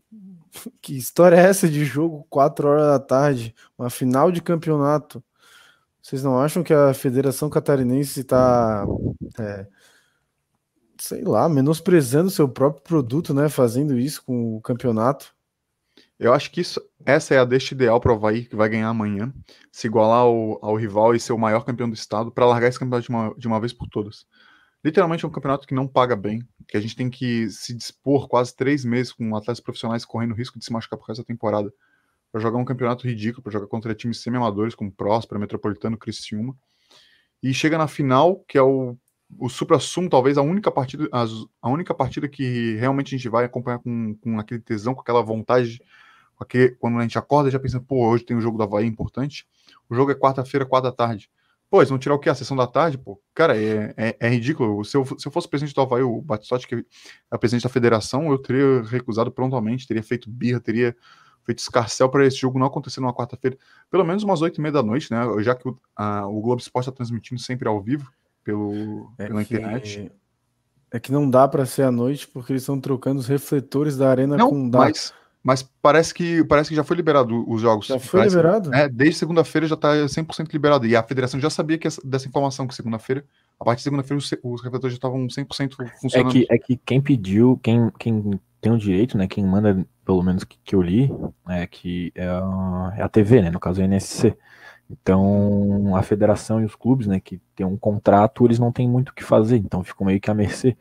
Que 0.81 0.97
história 0.97 1.37
é 1.37 1.41
essa 1.41 1.69
de 1.69 1.85
jogo 1.85 2.27
4 2.29 2.67
horas 2.67 2.87
da 2.87 2.99
tarde? 2.99 3.55
Uma 3.79 3.91
final 3.91 4.33
de 4.33 4.43
campeonato. 4.43 5.23
Vocês 6.03 6.23
não 6.25 6.41
acham 6.41 6.63
que 6.65 6.73
a 6.73 6.95
Federação 6.95 7.51
Catarinense 7.51 8.21
está, 8.21 8.85
é, 9.39 9.67
sei 10.99 11.23
lá, 11.23 11.49
menosprezando 11.49 12.31
seu 12.31 12.49
próprio 12.49 12.83
produto, 12.83 13.35
né? 13.35 13.49
Fazendo 13.49 13.99
isso 13.99 14.25
com 14.25 14.57
o 14.57 14.61
campeonato? 14.63 15.35
Eu 16.19 16.33
acho 16.33 16.51
que 16.51 16.63
isso, 16.63 16.81
essa 17.05 17.35
é 17.35 17.39
a 17.39 17.45
deixa 17.45 17.75
ideal 17.75 18.01
para 18.01 18.13
o 18.13 18.17
Havaí, 18.17 18.47
que 18.47 18.57
vai 18.57 18.69
ganhar 18.69 18.89
amanhã, 18.89 19.33
se 19.71 19.87
igualar 19.87 20.21
ao, 20.21 20.59
ao 20.65 20.77
rival 20.77 21.15
e 21.15 21.21
ser 21.21 21.33
o 21.33 21.39
maior 21.39 21.65
campeão 21.65 21.89
do 21.89 21.95
estado, 21.95 22.33
para 22.33 22.47
largar 22.47 22.69
esse 22.69 22.79
campeonato 22.79 23.07
de 23.07 23.11
uma, 23.11 23.35
de 23.37 23.47
uma 23.47 23.61
vez 23.61 23.73
por 23.73 23.87
todas 23.89 24.27
literalmente 24.85 25.25
é 25.25 25.29
um 25.29 25.31
campeonato 25.31 25.67
que 25.67 25.75
não 25.75 25.87
paga 25.87 26.17
bem, 26.17 26.47
que 26.67 26.77
a 26.77 26.81
gente 26.81 26.97
tem 26.97 27.11
que 27.11 27.49
se 27.51 27.75
dispor 27.75 28.29
quase 28.29 28.55
três 28.55 28.85
meses 28.85 29.13
com 29.13 29.35
atletas 29.35 29.61
profissionais 29.61 30.05
correndo 30.05 30.35
risco 30.35 30.59
de 30.59 30.65
se 30.65 30.73
machucar 30.73 30.99
por 30.99 31.07
causa 31.07 31.23
da 31.23 31.27
temporada 31.27 31.73
para 32.31 32.41
jogar 32.41 32.59
um 32.59 32.65
campeonato 32.65 33.07
ridículo, 33.07 33.43
para 33.43 33.53
jogar 33.53 33.67
contra 33.67 33.95
times 33.95 34.21
semi-amadores 34.21 34.75
como 34.75 34.93
Próspera, 34.93 35.39
Metropolitano, 35.39 35.97
Criciúma. 35.97 36.57
e 37.43 37.55
chega 37.55 37.79
na 37.79 37.89
final, 37.89 38.45
que 38.49 38.59
é 38.59 38.63
o, 38.63 38.97
o 39.39 39.49
supra-sumo, 39.49 40.09
talvez 40.09 40.39
a 40.39 40.43
única 40.43 40.71
partida, 40.71 41.09
a, 41.13 41.25
a, 41.63 41.69
única 41.69 41.95
partida 41.95 42.29
que 42.29 42.75
realmente 42.77 43.15
a 43.15 43.19
gente 43.19 43.29
vai 43.29 43.45
acompanhar 43.45 43.79
com, 43.79 44.15
com 44.17 44.39
aquele 44.39 44.61
tesão, 44.61 44.95
com 44.95 45.01
aquela 45.01 45.23
vontade, 45.23 45.81
aquele, 46.39 46.71
quando 46.77 46.99
a 46.99 47.03
gente 47.03 47.19
acorda 47.19 47.51
já 47.51 47.59
pensando, 47.59 47.85
pô, 47.85 48.09
hoje 48.09 48.25
tem 48.25 48.37
o 48.37 48.41
jogo 48.41 48.57
do 48.57 48.65
Havaí 48.65 48.87
importante. 48.87 49.47
O 49.89 49.95
jogo 49.95 50.11
é 50.11 50.15
quarta-feira, 50.15 50.67
quatro 50.67 50.91
da 50.91 50.97
tarde. 50.97 51.31
Pô, 51.71 51.79
eles 51.81 51.91
vão 51.91 51.99
tirar 51.99 52.15
o 52.15 52.19
quê? 52.19 52.31
A 52.31 52.35
sessão 52.35 52.57
da 52.57 52.67
tarde, 52.67 52.97
pô? 52.97 53.21
Cara, 53.35 53.57
é, 53.57 53.93
é, 53.97 54.17
é 54.19 54.29
ridículo. 54.29 54.83
Se 54.85 54.97
eu, 54.97 55.05
se 55.05 55.27
eu 55.27 55.33
fosse 55.33 55.49
presidente 55.49 55.75
do 55.75 55.81
Havaí, 55.83 56.03
o 56.03 56.23
Batistotti, 56.23 56.67
que 56.67 56.87
é 57.31 57.39
presidente 57.39 57.65
da 57.65 57.69
federação, 57.69 58.31
eu 58.31 58.39
teria 58.39 58.83
recusado 58.83 59.31
prontamente, 59.31 59.87
teria 59.87 60.03
feito 60.03 60.31
birra, 60.31 60.61
teria 60.61 60.97
feito 61.45 61.59
escarcel 61.59 62.09
para 62.09 62.27
esse 62.27 62.37
jogo 62.37 62.59
não 62.59 62.67
acontecer 62.67 63.01
numa 63.01 63.15
quarta-feira, 63.15 63.57
pelo 63.91 64.05
menos 64.05 64.23
umas 64.23 64.43
oito 64.43 64.59
e 64.59 64.61
meia 64.61 64.73
da 64.73 64.83
noite, 64.83 65.11
né? 65.11 65.21
Já 65.41 65.55
que 65.55 65.69
o, 65.69 65.79
a, 65.97 66.27
o 66.27 66.41
Globo 66.41 66.61
Esporte 66.61 66.89
está 66.89 66.97
transmitindo 66.97 67.41
sempre 67.41 67.69
ao 67.69 67.81
vivo 67.83 68.11
pelo, 68.45 69.11
é 69.19 69.27
pela 69.27 69.45
que, 69.45 69.55
internet. 69.55 70.13
É 70.91 70.99
que 70.99 71.13
não 71.13 71.29
dá 71.29 71.47
para 71.47 71.67
ser 71.67 71.83
à 71.83 71.91
noite 71.91 72.27
porque 72.29 72.53
eles 72.53 72.63
estão 72.63 72.81
trocando 72.81 73.21
os 73.21 73.27
refletores 73.27 73.97
da 73.97 74.11
arena 74.11 74.37
não, 74.37 74.49
com 74.49 74.69
data. 74.69 74.87
Mas, 74.87 75.13
mas 75.49 75.63
parece 75.63 76.13
que 76.13 76.45
parece 76.45 76.69
que 76.69 76.77
já 76.77 76.85
foi 76.85 76.95
liberado 76.95 77.51
os 77.51 77.63
jogos. 77.63 77.87
Já 77.87 77.99
foi 77.99 78.21
parece, 78.21 78.37
liberado? 78.37 78.75
É, 78.75 78.87
desde 78.87 79.17
segunda-feira 79.17 79.67
já 79.67 79.77
está 79.77 79.95
100% 79.95 80.53
liberado. 80.53 80.87
E 80.87 80.95
a 80.95 81.03
federação 81.03 81.41
já 81.41 81.49
sabia 81.49 81.79
que 81.79 81.87
essa, 81.87 82.03
dessa 82.07 82.29
informação 82.29 82.67
que 82.67 82.75
segunda-feira, 82.75 83.25
a 83.59 83.65
partir 83.65 83.79
de 83.79 83.85
segunda-feira 83.85 84.19
os, 84.19 84.31
os 84.43 84.63
refletores 84.63 84.93
já 84.93 84.99
estavam 84.99 85.27
100% 85.27 85.89
funcionando. 86.03 86.29
É 86.29 86.33
que, 86.33 86.47
é 86.51 86.59
que 86.59 86.77
quem 86.85 87.01
pediu, 87.01 87.59
quem, 87.63 87.91
quem 87.99 88.39
tem 88.61 88.73
o 88.73 88.77
direito, 88.77 89.17
né, 89.17 89.27
quem 89.27 89.43
manda 89.43 89.87
pelo 90.05 90.23
menos 90.23 90.45
que, 90.45 90.59
que 90.63 90.75
eu 90.75 90.83
li, 90.83 91.11
é 91.49 91.67
que 91.67 92.13
é 92.15 92.27
a, 92.27 92.93
é 92.99 93.03
a 93.03 93.09
TV, 93.09 93.41
né, 93.41 93.51
no 93.51 93.59
caso 93.59 93.81
a 93.81 93.85
NSC. 93.87 94.37
Então, 94.91 95.97
a 95.97 96.03
federação 96.03 96.61
e 96.61 96.67
os 96.67 96.75
clubes, 96.75 97.07
né, 97.07 97.21
que 97.21 97.41
tem 97.57 97.65
um 97.65 97.79
contrato, 97.79 98.45
eles 98.45 98.59
não 98.59 98.71
têm 98.71 98.87
muito 98.87 99.09
o 99.09 99.15
que 99.15 99.25
fazer, 99.25 99.57
então 99.57 99.83
ficam 99.83 100.07
meio 100.07 100.21
que 100.21 100.31
à 100.31 100.35
mercê. 100.35 100.77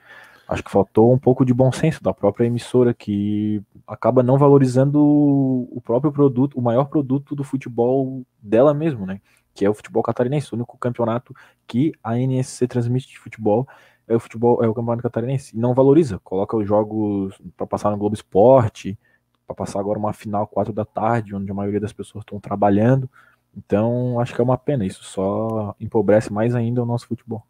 Acho 0.48 0.64
que 0.64 0.72
faltou 0.72 1.12
um 1.12 1.18
pouco 1.18 1.44
de 1.44 1.54
bom 1.54 1.72
senso 1.72 2.02
da 2.02 2.14
própria 2.14 2.46
emissora, 2.46 2.94
que 2.94 3.62
acaba 3.86 4.24
não 4.24 4.38
valorizando 4.38 5.00
o 5.00 5.82
próprio 5.84 6.12
produto, 6.12 6.58
o 6.58 6.62
maior 6.62 6.86
produto 6.86 7.36
do 7.36 7.44
futebol 7.44 8.24
dela 8.42 8.74
mesmo, 8.74 9.06
né? 9.06 9.20
Que 9.54 9.66
é 9.66 9.70
o 9.70 9.74
futebol 9.74 10.02
catarinense, 10.02 10.54
o 10.54 10.56
único 10.56 10.78
campeonato 10.78 11.36
que 11.68 11.92
a 12.02 12.18
NSC 12.18 12.68
transmite 12.68 13.10
de 13.10 13.20
futebol 13.20 13.68
é 14.08 14.16
o 14.16 14.20
futebol, 14.20 14.64
é 14.64 14.68
o 14.68 14.74
campeonato 14.74 15.04
catarinense. 15.04 15.56
E 15.56 15.60
não 15.60 15.74
valoriza, 15.74 16.20
coloca 16.20 16.56
os 16.56 16.66
jogos 16.66 17.38
para 17.58 17.68
passar 17.68 17.92
no 17.92 17.98
Globo 17.98 18.16
Esporte, 18.16 18.98
para 19.46 19.56
passar 19.56 19.80
agora 19.80 20.00
uma 20.00 20.14
final 20.14 20.48
quatro 20.48 20.72
da 20.72 20.86
tarde, 20.86 21.36
onde 21.36 21.52
a 21.52 21.54
maioria 21.54 21.80
das 21.80 21.92
pessoas 21.92 22.22
estão 22.22 22.40
trabalhando. 22.40 23.10
Então, 23.56 24.20
acho 24.20 24.34
que 24.34 24.40
é 24.40 24.44
uma 24.44 24.58
pena. 24.58 24.86
Isso 24.86 25.04
só 25.04 25.76
empobrece 25.80 26.32
mais 26.32 26.56
ainda 26.56 26.82
o 26.84 26.86
nosso 26.86 27.08
futebol. 27.08 27.44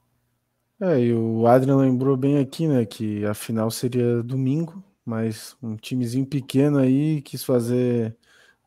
É, 0.80 1.00
e 1.00 1.14
o 1.14 1.48
Adrian 1.48 1.78
lembrou 1.78 2.16
bem 2.16 2.38
aqui, 2.38 2.68
né, 2.68 2.86
que 2.86 3.26
a 3.26 3.34
final 3.34 3.72
seria 3.72 4.22
domingo, 4.22 4.84
mas 5.04 5.58
um 5.62 5.76
timezinho 5.76 6.26
pequeno 6.26 6.78
aí 6.78 7.22
quis 7.24 7.44
fazer 7.44 8.16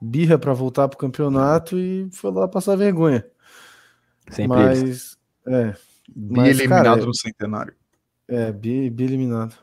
birra 0.01 0.39
para 0.39 0.53
voltar 0.53 0.89
pro 0.89 0.99
campeonato 0.99 1.79
e 1.79 2.09
foi 2.11 2.33
lá 2.33 2.49
passar 2.49 2.75
vergonha. 2.77 3.25
Sempre 4.31 4.59
mas, 4.59 4.83
eles. 4.83 5.19
é. 5.47 5.75
Bi 6.09 6.41
eliminado 6.41 6.85
cara, 6.85 7.07
no 7.07 7.15
centenário. 7.15 7.75
É, 8.27 8.51
bi, 8.51 8.91
bi 8.91 9.05
eliminado. 9.05 9.55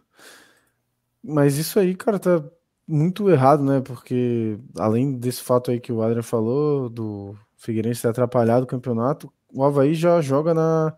Mas 1.21 1.57
isso 1.57 1.79
aí, 1.79 1.93
cara, 1.95 2.17
tá 2.17 2.41
muito 2.87 3.29
errado, 3.29 3.63
né? 3.63 3.81
Porque 3.81 4.57
além 4.77 5.17
desse 5.17 5.41
fato 5.41 5.71
aí 5.71 5.79
que 5.79 5.91
o 5.91 6.01
Adrian 6.01 6.23
falou, 6.23 6.89
do 6.89 7.35
Figueirense 7.57 8.01
ter 8.01 8.07
atrapalhado 8.07 8.63
o 8.63 8.67
campeonato, 8.67 9.31
o 9.53 9.63
Havaí 9.63 9.93
já 9.93 10.21
joga 10.21 10.53
na 10.53 10.95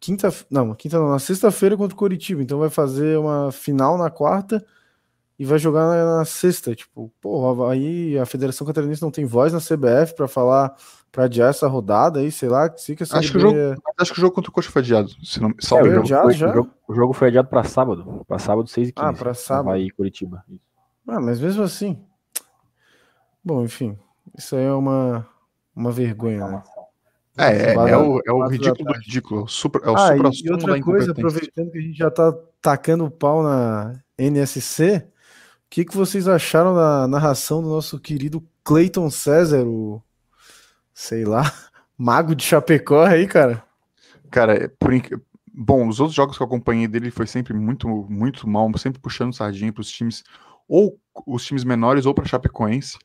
quinta, 0.00 0.32
não, 0.50 0.74
quinta 0.74 0.98
não, 0.98 1.10
na 1.10 1.18
sexta-feira 1.18 1.76
contra 1.76 1.94
o 1.94 1.98
Coritiba, 1.98 2.42
então 2.42 2.58
vai 2.58 2.70
fazer 2.70 3.18
uma 3.18 3.50
final 3.52 3.98
na 3.98 4.10
quarta 4.10 4.64
e 5.38 5.44
vai 5.44 5.58
jogar 5.58 5.86
na, 5.86 6.18
na 6.18 6.24
sexta, 6.24 6.74
tipo, 6.74 7.12
pô, 7.20 7.48
Havaí, 7.48 8.18
a 8.18 8.24
Federação 8.24 8.66
Catarinense 8.66 9.02
não 9.02 9.10
tem 9.10 9.26
voz 9.26 9.52
na 9.52 9.60
CBF 9.60 10.14
para 10.14 10.26
falar 10.26 10.74
para 11.12 11.24
adiar 11.24 11.50
essa 11.50 11.66
rodada 11.66 12.20
aí, 12.20 12.30
sei 12.30 12.48
lá, 12.48 12.70
se 12.76 12.94
que 12.94 13.02
essa 13.02 13.18
acho, 13.18 13.32
que 13.32 13.38
o 13.38 13.40
jogo, 13.40 13.56
acho 13.98 14.12
que 14.12 14.18
o 14.18 14.20
jogo 14.20 14.34
contra 14.34 14.50
o 14.50 14.52
Coxa 14.52 14.70
foi 14.70 14.82
adiado, 14.82 15.10
se 15.24 15.40
não, 15.40 15.48
é, 15.48 15.52
o, 15.52 15.58
jogo 15.58 15.92
foi, 15.92 16.04
já? 16.04 16.24
O, 16.24 16.30
jogo, 16.30 16.70
o 16.88 16.94
jogo 16.94 17.12
foi 17.12 17.28
adiado 17.28 17.48
para 17.48 17.64
sábado, 17.64 18.24
para 18.26 18.38
sábado 18.38 18.68
6 18.68 18.88
e 18.88 18.92
15. 18.92 19.06
Ah, 19.06 19.12
para 19.12 19.34
sábado. 19.34 19.68
Havaí 19.70 19.90
Curitiba. 19.90 20.44
Ah, 21.08 21.20
mas 21.20 21.40
mesmo 21.40 21.62
assim. 21.62 22.02
Bom, 23.44 23.62
enfim, 23.64 23.96
isso 24.36 24.56
aí 24.56 24.64
é 24.64 24.72
uma 24.72 25.26
uma 25.76 25.92
vergonha, 25.92 26.46
né? 26.48 26.62
É, 27.38 27.72
é, 27.72 27.74
é, 27.74 27.96
o, 27.96 28.20
é 28.26 28.32
o 28.32 28.48
ridículo 28.48 28.92
do 28.92 28.98
ridículo. 28.98 29.40
É 29.40 29.44
o 29.44 29.46
super, 29.46 29.82
é 29.84 29.90
o 29.90 29.96
ah, 29.96 30.08
supra 30.08 30.30
e 30.42 30.50
outra 30.50 30.80
coisa, 30.80 31.12
aproveitando 31.12 31.70
que 31.70 31.78
a 31.78 31.82
gente 31.82 31.98
já 31.98 32.10
tá 32.10 32.34
tacando 32.62 33.04
o 33.04 33.10
pau 33.10 33.42
na 33.42 34.00
NSC, 34.16 34.96
o 34.96 35.02
que, 35.68 35.84
que 35.84 35.96
vocês 35.96 36.26
acharam 36.26 36.74
da 36.74 37.06
narração 37.06 37.62
do 37.62 37.68
nosso 37.68 37.98
querido 38.00 38.42
Clayton 38.64 39.10
César, 39.10 39.66
o 39.66 40.02
sei 40.94 41.26
lá, 41.26 41.52
mago 41.96 42.34
de 42.34 42.42
Chapecó 42.42 43.04
aí, 43.04 43.26
cara? 43.26 43.62
Cara, 44.30 44.72
por, 44.78 44.92
bom, 45.52 45.86
os 45.88 46.00
outros 46.00 46.16
jogos 46.16 46.36
que 46.36 46.42
eu 46.42 46.46
acompanhei 46.46 46.88
dele 46.88 47.10
foi 47.10 47.26
sempre 47.26 47.52
muito, 47.52 47.86
muito 48.08 48.48
mal, 48.48 48.70
sempre 48.78 49.00
puxando 49.00 49.34
sardinha 49.34 49.72
para 49.72 49.82
os 49.82 49.90
times, 49.90 50.24
ou 50.66 50.98
os 51.26 51.44
times 51.44 51.64
menores, 51.64 52.06
ou 52.06 52.14
para 52.14 52.24
Chapecoense. 52.24 52.98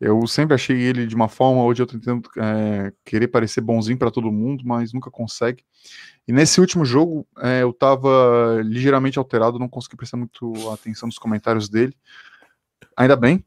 Eu 0.00 0.26
sempre 0.26 0.54
achei 0.54 0.80
ele 0.80 1.06
de 1.06 1.14
uma 1.14 1.28
forma 1.28 1.62
ou 1.62 1.74
de 1.74 1.82
outra 1.82 1.98
tentando 1.98 2.28
é, 2.38 2.90
querer 3.04 3.28
parecer 3.28 3.60
bonzinho 3.60 3.98
para 3.98 4.10
todo 4.10 4.32
mundo, 4.32 4.64
mas 4.64 4.94
nunca 4.94 5.10
consegue. 5.10 5.62
E 6.26 6.32
nesse 6.32 6.58
último 6.58 6.86
jogo 6.86 7.26
é, 7.38 7.62
eu 7.62 7.70
estava 7.70 8.62
ligeiramente 8.64 9.18
alterado, 9.18 9.58
não 9.58 9.68
consegui 9.68 9.96
prestar 9.96 10.16
muito 10.16 10.52
atenção 10.70 11.06
nos 11.06 11.18
comentários 11.18 11.68
dele. 11.68 11.94
Ainda 12.96 13.14
bem, 13.14 13.44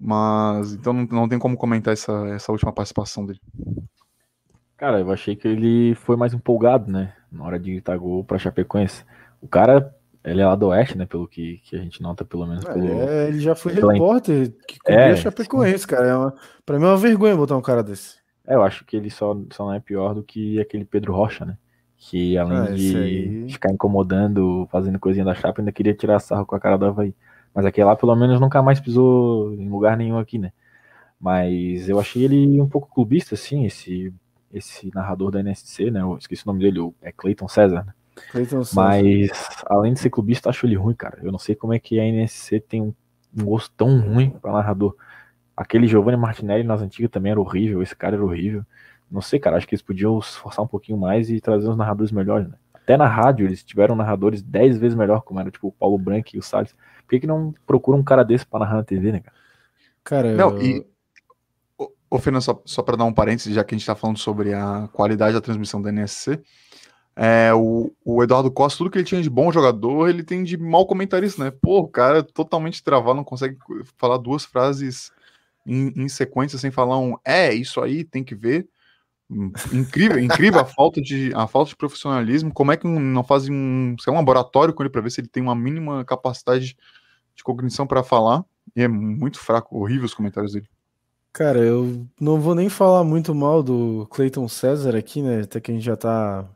mas 0.00 0.72
então 0.72 0.94
não, 0.94 1.04
não 1.04 1.28
tem 1.28 1.38
como 1.38 1.56
comentar 1.56 1.92
essa, 1.92 2.12
essa 2.28 2.50
última 2.50 2.72
participação 2.72 3.26
dele. 3.26 3.40
Cara, 4.78 5.00
eu 5.00 5.12
achei 5.12 5.36
que 5.36 5.46
ele 5.46 5.94
foi 5.96 6.16
mais 6.16 6.32
empolgado, 6.32 6.90
né? 6.90 7.14
Na 7.30 7.44
hora 7.44 7.58
de 7.58 7.72
gritar 7.72 7.98
gol 7.98 8.24
para 8.24 8.38
Chapecoense. 8.38 9.04
O 9.40 9.46
cara 9.46 9.94
ele 10.24 10.40
é 10.40 10.46
lá 10.46 10.56
do 10.56 10.68
Oeste, 10.68 10.96
né? 10.96 11.04
Pelo 11.04 11.28
que, 11.28 11.58
que 11.64 11.76
a 11.76 11.78
gente 11.78 12.00
nota, 12.02 12.24
pelo 12.24 12.46
menos. 12.46 12.64
Pelo, 12.64 13.02
é, 13.02 13.28
ele 13.28 13.40
já 13.40 13.54
foi 13.54 13.74
repórter 13.74 14.52
que 14.66 14.78
cobria 14.78 15.00
é, 15.00 15.16
Chapecoense, 15.16 15.86
cara. 15.86 16.06
É 16.06 16.16
uma, 16.16 16.34
pra 16.64 16.78
mim 16.78 16.86
é 16.86 16.88
uma 16.88 16.96
vergonha 16.96 17.36
botar 17.36 17.56
um 17.56 17.62
cara 17.62 17.82
desse. 17.82 18.16
É, 18.46 18.54
eu 18.54 18.62
acho 18.62 18.84
que 18.86 18.96
ele 18.96 19.10
só, 19.10 19.36
só 19.52 19.66
não 19.66 19.74
é 19.74 19.80
pior 19.80 20.14
do 20.14 20.22
que 20.22 20.58
aquele 20.58 20.84
Pedro 20.84 21.12
Rocha, 21.12 21.44
né? 21.44 21.58
Que 21.96 22.38
além 22.38 22.58
ah, 22.58 22.70
de 22.70 22.96
aí... 22.96 23.52
ficar 23.52 23.70
incomodando, 23.70 24.66
fazendo 24.70 24.98
coisinha 24.98 25.24
da 25.24 25.34
chapa, 25.34 25.60
ainda 25.60 25.72
queria 25.72 25.94
tirar 25.94 26.18
sarro 26.18 26.46
com 26.46 26.56
a 26.56 26.60
cara 26.60 26.78
do 26.78 26.86
Havaí. 26.86 27.14
Mas 27.54 27.66
aquele 27.66 27.86
lá, 27.86 27.94
pelo 27.94 28.16
menos, 28.16 28.40
nunca 28.40 28.62
mais 28.62 28.80
pisou 28.80 29.52
em 29.54 29.68
lugar 29.68 29.96
nenhum 29.96 30.18
aqui, 30.18 30.38
né? 30.38 30.52
Mas 31.20 31.88
eu 31.88 32.00
achei 32.00 32.24
ele 32.24 32.60
um 32.60 32.68
pouco 32.68 32.92
clubista, 32.92 33.34
assim, 33.34 33.64
esse, 33.64 34.12
esse 34.52 34.90
narrador 34.94 35.30
da 35.30 35.40
NSC, 35.40 35.90
né? 35.90 36.00
Eu 36.00 36.16
esqueci 36.18 36.44
o 36.44 36.46
nome 36.48 36.60
dele, 36.60 36.92
é 37.00 37.12
Clayton 37.12 37.48
César, 37.48 37.84
né? 37.84 37.94
Mas, 38.74 39.30
além 39.66 39.92
de 39.92 40.00
ser 40.00 40.10
clubista, 40.10 40.50
acho 40.50 40.66
ele 40.66 40.76
ruim, 40.76 40.94
cara. 40.94 41.18
Eu 41.22 41.32
não 41.32 41.38
sei 41.38 41.54
como 41.54 41.72
é 41.72 41.78
que 41.78 41.98
a 41.98 42.04
NSC 42.04 42.60
tem 42.60 42.80
um, 42.80 42.94
um 43.36 43.44
gosto 43.44 43.72
tão 43.76 44.00
ruim 44.00 44.30
para 44.30 44.52
narrador. 44.52 44.94
Aquele 45.56 45.86
Giovanni 45.86 46.16
Martinelli 46.16 46.64
nas 46.64 46.82
antigas 46.82 47.10
também 47.10 47.32
era 47.32 47.40
horrível, 47.40 47.82
esse 47.82 47.94
cara 47.94 48.16
era 48.16 48.24
horrível. 48.24 48.64
Não 49.10 49.20
sei, 49.20 49.38
cara, 49.38 49.56
acho 49.56 49.66
que 49.66 49.74
eles 49.74 49.82
podiam 49.82 50.20
se 50.20 50.30
esforçar 50.30 50.64
um 50.64 50.68
pouquinho 50.68 50.98
mais 50.98 51.30
e 51.30 51.40
trazer 51.40 51.68
uns 51.68 51.76
narradores 51.76 52.10
melhores, 52.10 52.48
né? 52.48 52.56
Até 52.72 52.96
na 52.96 53.06
rádio 53.06 53.46
eles 53.46 53.62
tiveram 53.62 53.94
narradores 53.94 54.42
10 54.42 54.78
vezes 54.78 54.96
melhor, 54.96 55.22
como 55.22 55.40
era 55.40 55.50
tipo 55.50 55.68
o 55.68 55.72
Paulo 55.72 55.96
Branco 55.96 56.30
e 56.34 56.38
o 56.38 56.42
Salles. 56.42 56.74
Por 57.02 57.10
que, 57.10 57.20
que 57.20 57.26
não 57.26 57.54
procura 57.66 57.96
um 57.96 58.02
cara 58.02 58.24
desse 58.24 58.44
pra 58.44 58.60
narrar 58.60 58.76
na 58.76 58.84
TV, 58.84 59.12
né, 59.12 59.20
cara? 59.20 59.36
Cara, 60.02 60.34
não, 60.34 60.58
eu... 60.58 60.62
e. 60.62 60.86
Ô, 62.10 62.18
Fernando, 62.18 62.42
só, 62.42 62.62
só 62.64 62.82
para 62.82 62.96
dar 62.96 63.04
um 63.04 63.12
parênteses, 63.12 63.54
já 63.54 63.64
que 63.64 63.74
a 63.74 63.78
gente 63.78 63.86
tá 63.86 63.94
falando 63.94 64.18
sobre 64.18 64.52
a 64.52 64.88
qualidade 64.92 65.34
da 65.34 65.40
transmissão 65.40 65.82
da 65.82 65.90
NSC, 65.90 66.40
é, 67.16 67.54
o, 67.54 67.92
o, 68.04 68.22
Eduardo 68.22 68.50
Costa, 68.50 68.78
tudo 68.78 68.90
que 68.90 68.98
ele 68.98 69.04
tinha 69.04 69.22
de 69.22 69.30
bom 69.30 69.52
jogador, 69.52 70.08
ele 70.08 70.24
tem 70.24 70.42
de 70.42 70.56
mau 70.56 70.84
comentarista, 70.84 71.44
né? 71.44 71.50
Pô, 71.50 71.80
o 71.80 71.88
cara 71.88 72.18
é 72.18 72.22
totalmente 72.22 72.82
travado, 72.82 73.16
não 73.16 73.24
consegue 73.24 73.56
falar 73.96 74.16
duas 74.18 74.44
frases 74.44 75.12
em, 75.64 75.92
em, 75.96 76.08
sequência 76.08 76.58
sem 76.58 76.70
falar 76.72 76.98
um 76.98 77.16
é, 77.24 77.54
isso 77.54 77.80
aí, 77.80 78.04
tem 78.04 78.24
que 78.24 78.34
ver. 78.34 78.68
Incrível, 79.72 80.18
incrível 80.18 80.60
a 80.60 80.64
falta 80.64 81.00
de 81.00 81.32
a 81.34 81.46
falta 81.46 81.70
de 81.70 81.76
profissionalismo. 81.76 82.52
Como 82.52 82.72
é 82.72 82.76
que 82.76 82.86
não 82.86 83.24
fazem 83.24 83.54
um, 83.54 83.96
é 84.06 84.10
um 84.10 84.14
laboratório 84.14 84.74
com 84.74 84.82
ele 84.82 84.90
para 84.90 85.00
ver 85.00 85.10
se 85.10 85.20
ele 85.20 85.28
tem 85.28 85.42
uma 85.42 85.54
mínima 85.54 86.04
capacidade 86.04 86.76
de 87.34 87.42
cognição 87.42 87.86
para 87.86 88.02
falar? 88.02 88.44
E 88.76 88.82
é 88.82 88.88
muito 88.88 89.38
fraco, 89.38 89.78
horrível 89.78 90.04
os 90.04 90.14
comentários 90.14 90.52
dele. 90.52 90.68
Cara, 91.32 91.58
eu 91.58 92.06
não 92.20 92.40
vou 92.40 92.54
nem 92.54 92.68
falar 92.68 93.02
muito 93.02 93.34
mal 93.34 93.62
do 93.62 94.06
Clayton 94.10 94.46
César 94.46 94.94
aqui, 94.94 95.22
né? 95.22 95.40
Até 95.42 95.60
que 95.60 95.70
a 95.70 95.74
gente 95.74 95.84
já 95.84 95.96
tá 95.96 96.48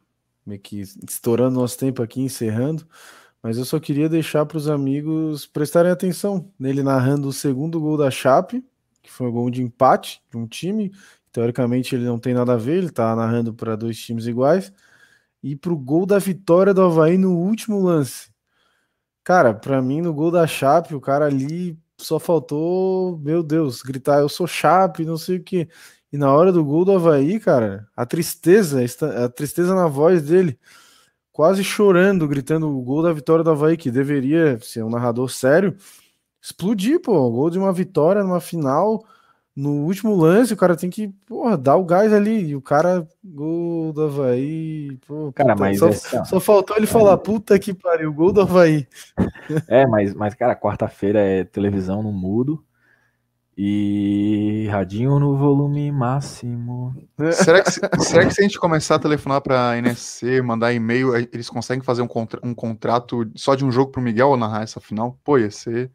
meio 0.48 0.60
que 0.60 0.80
estourando 0.80 1.60
nosso 1.60 1.78
tempo 1.78 2.02
aqui, 2.02 2.20
encerrando. 2.20 2.86
Mas 3.42 3.58
eu 3.58 3.64
só 3.64 3.78
queria 3.78 4.08
deixar 4.08 4.46
para 4.46 4.58
os 4.58 4.68
amigos 4.68 5.46
prestarem 5.46 5.92
atenção 5.92 6.50
nele 6.58 6.82
narrando 6.82 7.28
o 7.28 7.32
segundo 7.32 7.80
gol 7.80 7.96
da 7.96 8.10
Chape, 8.10 8.64
que 9.02 9.10
foi 9.10 9.28
um 9.28 9.32
gol 9.32 9.50
de 9.50 9.62
empate 9.62 10.20
de 10.30 10.36
um 10.36 10.46
time, 10.46 10.92
Teoricamente 11.32 11.94
ele 11.94 12.04
não 12.04 12.18
tem 12.18 12.34
nada 12.34 12.54
a 12.54 12.56
ver, 12.56 12.78
ele 12.78 12.90
tá 12.90 13.14
narrando 13.14 13.54
para 13.54 13.76
dois 13.76 13.98
times 14.00 14.26
iguais. 14.26 14.72
E 15.42 15.54
pro 15.56 15.76
gol 15.76 16.06
da 16.06 16.18
vitória 16.18 16.74
do 16.74 16.82
Havaí 16.82 17.18
no 17.18 17.36
último 17.36 17.80
lance. 17.80 18.30
Cara, 19.24 19.54
para 19.54 19.82
mim 19.82 20.00
no 20.00 20.12
gol 20.14 20.30
da 20.30 20.46
Chape, 20.46 20.94
o 20.94 21.00
cara 21.00 21.26
ali 21.26 21.78
só 21.98 22.18
faltou, 22.18 23.18
meu 23.18 23.42
Deus, 23.42 23.82
gritar 23.82 24.20
eu 24.20 24.28
sou 24.28 24.46
Chape, 24.46 25.04
não 25.04 25.16
sei 25.16 25.38
o 25.38 25.44
que. 25.44 25.68
E 26.12 26.16
na 26.16 26.32
hora 26.32 26.50
do 26.50 26.64
gol 26.64 26.84
do 26.84 26.92
Havaí, 26.92 27.38
cara, 27.38 27.86
a 27.94 28.06
tristeza, 28.06 28.80
a 29.24 29.28
tristeza 29.28 29.74
na 29.74 29.86
voz 29.86 30.22
dele, 30.22 30.58
quase 31.30 31.62
chorando, 31.62 32.26
gritando 32.26 32.68
o 32.68 32.82
gol 32.82 33.02
da 33.02 33.12
vitória 33.12 33.44
do 33.44 33.50
Havaí, 33.50 33.76
que 33.76 33.90
deveria 33.90 34.58
ser 34.60 34.82
um 34.82 34.90
narrador 34.90 35.28
sério, 35.28 35.76
explodir, 36.40 37.00
pô, 37.00 37.12
o 37.12 37.30
gol 37.30 37.50
de 37.50 37.58
uma 37.58 37.72
vitória 37.72 38.22
numa 38.22 38.40
final, 38.40 39.04
no 39.54 39.84
último 39.84 40.16
lance, 40.16 40.54
o 40.54 40.56
cara 40.56 40.76
tem 40.76 40.88
que, 40.88 41.08
porra, 41.26 41.58
dar 41.58 41.76
o 41.76 41.84
gás 41.84 42.12
ali, 42.12 42.46
e 42.46 42.56
o 42.56 42.62
cara, 42.62 43.06
gol 43.22 43.92
do 43.92 44.04
Havaí, 44.04 44.96
pô, 45.06 45.30
cara, 45.32 45.54
puta, 45.54 45.60
mas 45.60 45.78
só, 45.78 45.88
é, 45.88 46.24
só 46.24 46.40
faltou 46.40 46.76
ele 46.76 46.86
falar, 46.86 47.18
puta 47.18 47.58
que 47.58 47.74
pariu, 47.74 48.12
gol 48.12 48.32
do 48.32 48.40
Havaí. 48.40 48.86
É, 49.66 49.86
mas, 49.86 50.12
mas 50.14 50.34
cara, 50.34 50.54
quarta-feira 50.54 51.20
é 51.20 51.42
televisão 51.42 52.02
no 52.02 52.12
mudo, 52.12 52.62
e 53.60 54.68
radinho 54.70 55.18
no 55.18 55.36
volume 55.36 55.90
máximo. 55.90 56.94
Será 57.32 57.60
que, 57.60 57.70
será 57.72 58.24
que 58.24 58.32
se 58.32 58.40
a 58.40 58.44
gente 58.44 58.56
começar 58.56 58.94
a 58.94 58.98
telefonar 59.00 59.40
para 59.40 59.70
a 59.70 59.76
NSC, 59.76 60.40
mandar 60.42 60.72
e-mail, 60.72 61.16
eles 61.16 61.50
conseguem 61.50 61.82
fazer 61.82 62.00
um, 62.00 62.06
contra, 62.06 62.38
um 62.44 62.54
contrato 62.54 63.28
só 63.34 63.56
de 63.56 63.64
um 63.64 63.72
jogo 63.72 63.90
para 63.90 64.00
o 64.00 64.04
Miguel 64.04 64.36
narrar 64.36 64.62
essa 64.62 64.80
final? 64.80 65.18
Pô, 65.24 65.38
ia 65.38 65.50
ser. 65.50 65.90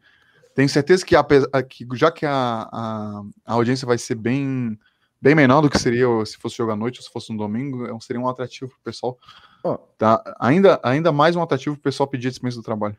Tenho 0.54 0.68
certeza 0.68 1.06
que, 1.06 1.16
a, 1.16 1.24
que 1.62 1.86
já 1.94 2.12
que 2.12 2.26
a, 2.26 2.68
a, 2.70 3.22
a, 3.46 3.54
audiência 3.54 3.86
vai 3.86 3.96
ser 3.96 4.16
bem, 4.16 4.78
bem 5.18 5.34
menor 5.34 5.62
do 5.62 5.70
que 5.70 5.78
seria 5.78 6.06
se 6.26 6.36
fosse 6.36 6.58
jogo 6.58 6.72
à 6.72 6.76
noite 6.76 7.00
ou 7.00 7.02
se 7.02 7.10
fosse 7.10 7.32
um 7.32 7.36
domingo, 7.36 7.86
é 7.86 8.00
seria 8.00 8.20
um 8.20 8.28
atrativo 8.28 8.68
para 8.72 8.78
o 8.78 8.84
pessoal. 8.84 9.18
Oh. 9.64 9.78
Tá? 9.96 10.22
Ainda, 10.38 10.78
ainda 10.82 11.10
mais 11.10 11.34
um 11.34 11.40
atrativo 11.40 11.76
para 11.76 11.80
o 11.80 11.84
pessoal 11.84 12.06
pedir 12.06 12.28
dispensa 12.28 12.58
do 12.58 12.62
trabalho. 12.62 12.96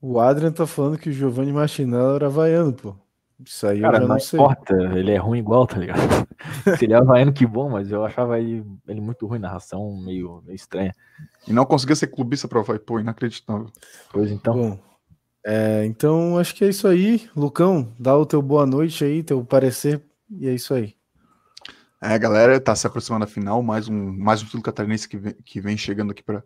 O 0.00 0.20
Adrian 0.20 0.52
tá 0.52 0.68
falando 0.68 0.98
que 0.98 1.08
o 1.08 1.12
Giovanni 1.12 1.52
Machinella 1.52 2.14
era 2.14 2.28
vaiano, 2.28 2.72
pô. 2.72 2.94
Isso 3.42 3.66
aí 3.66 3.80
Cara, 3.80 3.96
eu 3.96 4.02
não, 4.02 4.08
não 4.08 4.20
sei. 4.20 4.38
importa, 4.38 4.74
ele 4.96 5.10
é 5.10 5.16
ruim 5.16 5.38
igual, 5.38 5.66
tá 5.66 5.78
ligado? 5.78 5.98
Se 6.78 6.84
ele 6.84 6.94
é 6.94 6.96
havaiano, 6.96 7.32
que 7.32 7.46
bom, 7.46 7.68
mas 7.68 7.90
eu 7.90 8.04
achava 8.04 8.38
ele, 8.38 8.64
ele 8.86 9.00
muito 9.00 9.26
ruim, 9.26 9.38
narração 9.38 9.96
meio, 9.96 10.42
meio 10.46 10.54
estranha. 10.54 10.94
E 11.46 11.52
não 11.52 11.64
conseguia 11.64 11.96
ser 11.96 12.06
clubista 12.06 12.46
pra 12.46 12.62
vai, 12.62 12.78
pô, 12.78 13.00
inacreditável. 13.00 13.66
Pois 14.12 14.30
então. 14.30 14.54
Bom, 14.54 14.78
é, 15.44 15.84
então 15.84 16.38
acho 16.38 16.54
que 16.54 16.64
é 16.64 16.68
isso 16.68 16.86
aí. 16.86 17.28
Lucão, 17.36 17.92
dá 17.98 18.16
o 18.16 18.24
teu 18.24 18.40
boa 18.40 18.64
noite 18.64 19.04
aí, 19.04 19.22
teu 19.22 19.44
parecer, 19.44 20.00
e 20.30 20.48
é 20.48 20.54
isso 20.54 20.72
aí. 20.72 20.94
É, 22.00 22.18
galera, 22.18 22.60
tá 22.60 22.74
se 22.76 22.86
aproximando 22.86 23.24
da 23.24 23.30
final, 23.30 23.62
mais 23.62 23.88
um, 23.88 24.12
mais 24.12 24.42
um 24.42 24.44
título 24.44 24.62
catarinense 24.62 25.08
que 25.08 25.16
vem, 25.16 25.34
que 25.44 25.60
vem 25.60 25.76
chegando 25.76 26.10
aqui 26.12 26.22
para 26.22 26.44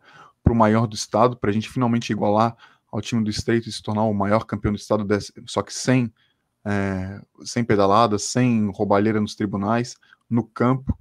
o 0.48 0.54
maior 0.54 0.86
do 0.86 0.94
estado, 0.94 1.36
para 1.36 1.50
a 1.50 1.52
gente 1.52 1.68
finalmente 1.68 2.12
igualar 2.12 2.56
ao 2.90 3.00
time 3.00 3.22
do 3.22 3.30
Estreito 3.30 3.68
e 3.68 3.72
se 3.72 3.82
tornar 3.82 4.04
o 4.04 4.14
maior 4.14 4.44
campeão 4.44 4.72
do 4.72 4.78
estado, 4.78 5.04
desse, 5.04 5.32
só 5.46 5.62
que 5.62 5.74
sem 5.74 6.12
é, 6.64 7.20
sem 7.44 7.64
pedaladas, 7.64 8.24
sem 8.24 8.70
roubalheira 8.70 9.20
nos 9.20 9.34
tribunais, 9.34 9.96
no 10.28 10.44
campo, 10.44 10.96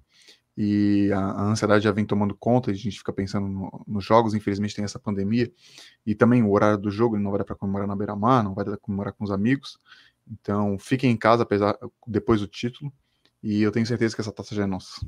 e 0.57 1.11
a, 1.13 1.19
a, 1.19 1.43
ansiedade 1.43 1.83
já 1.83 1.91
vem 1.91 2.05
tomando 2.05 2.35
conta, 2.35 2.71
a 2.71 2.73
gente 2.73 2.97
fica 2.97 3.13
pensando 3.13 3.47
no, 3.47 3.83
nos 3.87 4.03
jogos, 4.03 4.33
infelizmente 4.33 4.75
tem 4.75 4.83
essa 4.83 4.97
pandemia, 4.97 5.51
e 6.05 6.15
também 6.15 6.41
o 6.41 6.51
horário 6.51 6.77
do 6.77 6.89
jogo, 6.89 7.19
não 7.19 7.29
vai 7.29 7.39
dar 7.39 7.45
para 7.45 7.55
comemorar 7.55 7.87
na 7.87 7.95
beira-mar, 7.95 8.43
não 8.43 8.55
vai 8.55 8.65
dar 8.65 8.71
para 8.71 8.79
comemorar 8.79 9.13
com 9.13 9.23
os 9.23 9.31
amigos, 9.31 9.79
então 10.29 10.77
fiquem 10.79 11.11
em 11.11 11.17
casa 11.17 11.43
apesar, 11.43 11.77
depois 12.07 12.41
do 12.41 12.47
título, 12.47 12.91
e 13.43 13.61
eu 13.61 13.71
tenho 13.71 13.85
certeza 13.85 14.15
que 14.15 14.21
essa 14.21 14.31
taça 14.31 14.55
já 14.55 14.63
é 14.63 14.65
nossa. 14.65 14.99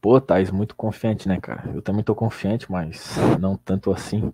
Pô, 0.00 0.20
Thais, 0.20 0.50
muito 0.50 0.74
confiante, 0.74 1.28
né, 1.28 1.40
cara? 1.40 1.70
Eu 1.72 1.82
também 1.82 2.02
tô 2.02 2.14
confiante, 2.14 2.70
mas 2.70 3.16
não 3.40 3.56
tanto 3.56 3.92
assim. 3.92 4.32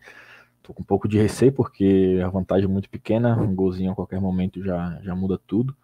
Tô 0.69 0.75
com 0.75 0.83
um 0.83 0.85
pouco 0.85 1.09
de 1.09 1.16
receio 1.16 1.51
porque 1.51 2.21
a 2.23 2.29
vantagem 2.29 2.66
é 2.66 2.69
muito 2.69 2.91
pequena, 2.91 3.35
um 3.41 3.55
golzinho 3.55 3.91
a 3.91 3.95
qualquer 3.95 4.21
momento 4.21 4.62
já, 4.62 5.01
já 5.03 5.16
muda 5.16 5.41
tudo. 5.47 5.75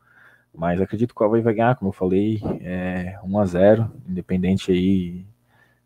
Mas 0.54 0.78
acredito 0.78 1.14
que 1.14 1.22
o 1.22 1.24
Havaí 1.24 1.40
vai 1.40 1.54
ganhar, 1.54 1.74
como 1.76 1.88
eu 1.88 1.92
falei, 1.94 2.38
é 2.60 3.18
1 3.24 3.38
a 3.38 3.46
0 3.46 3.90
independente 4.06 4.70
aí 4.70 5.24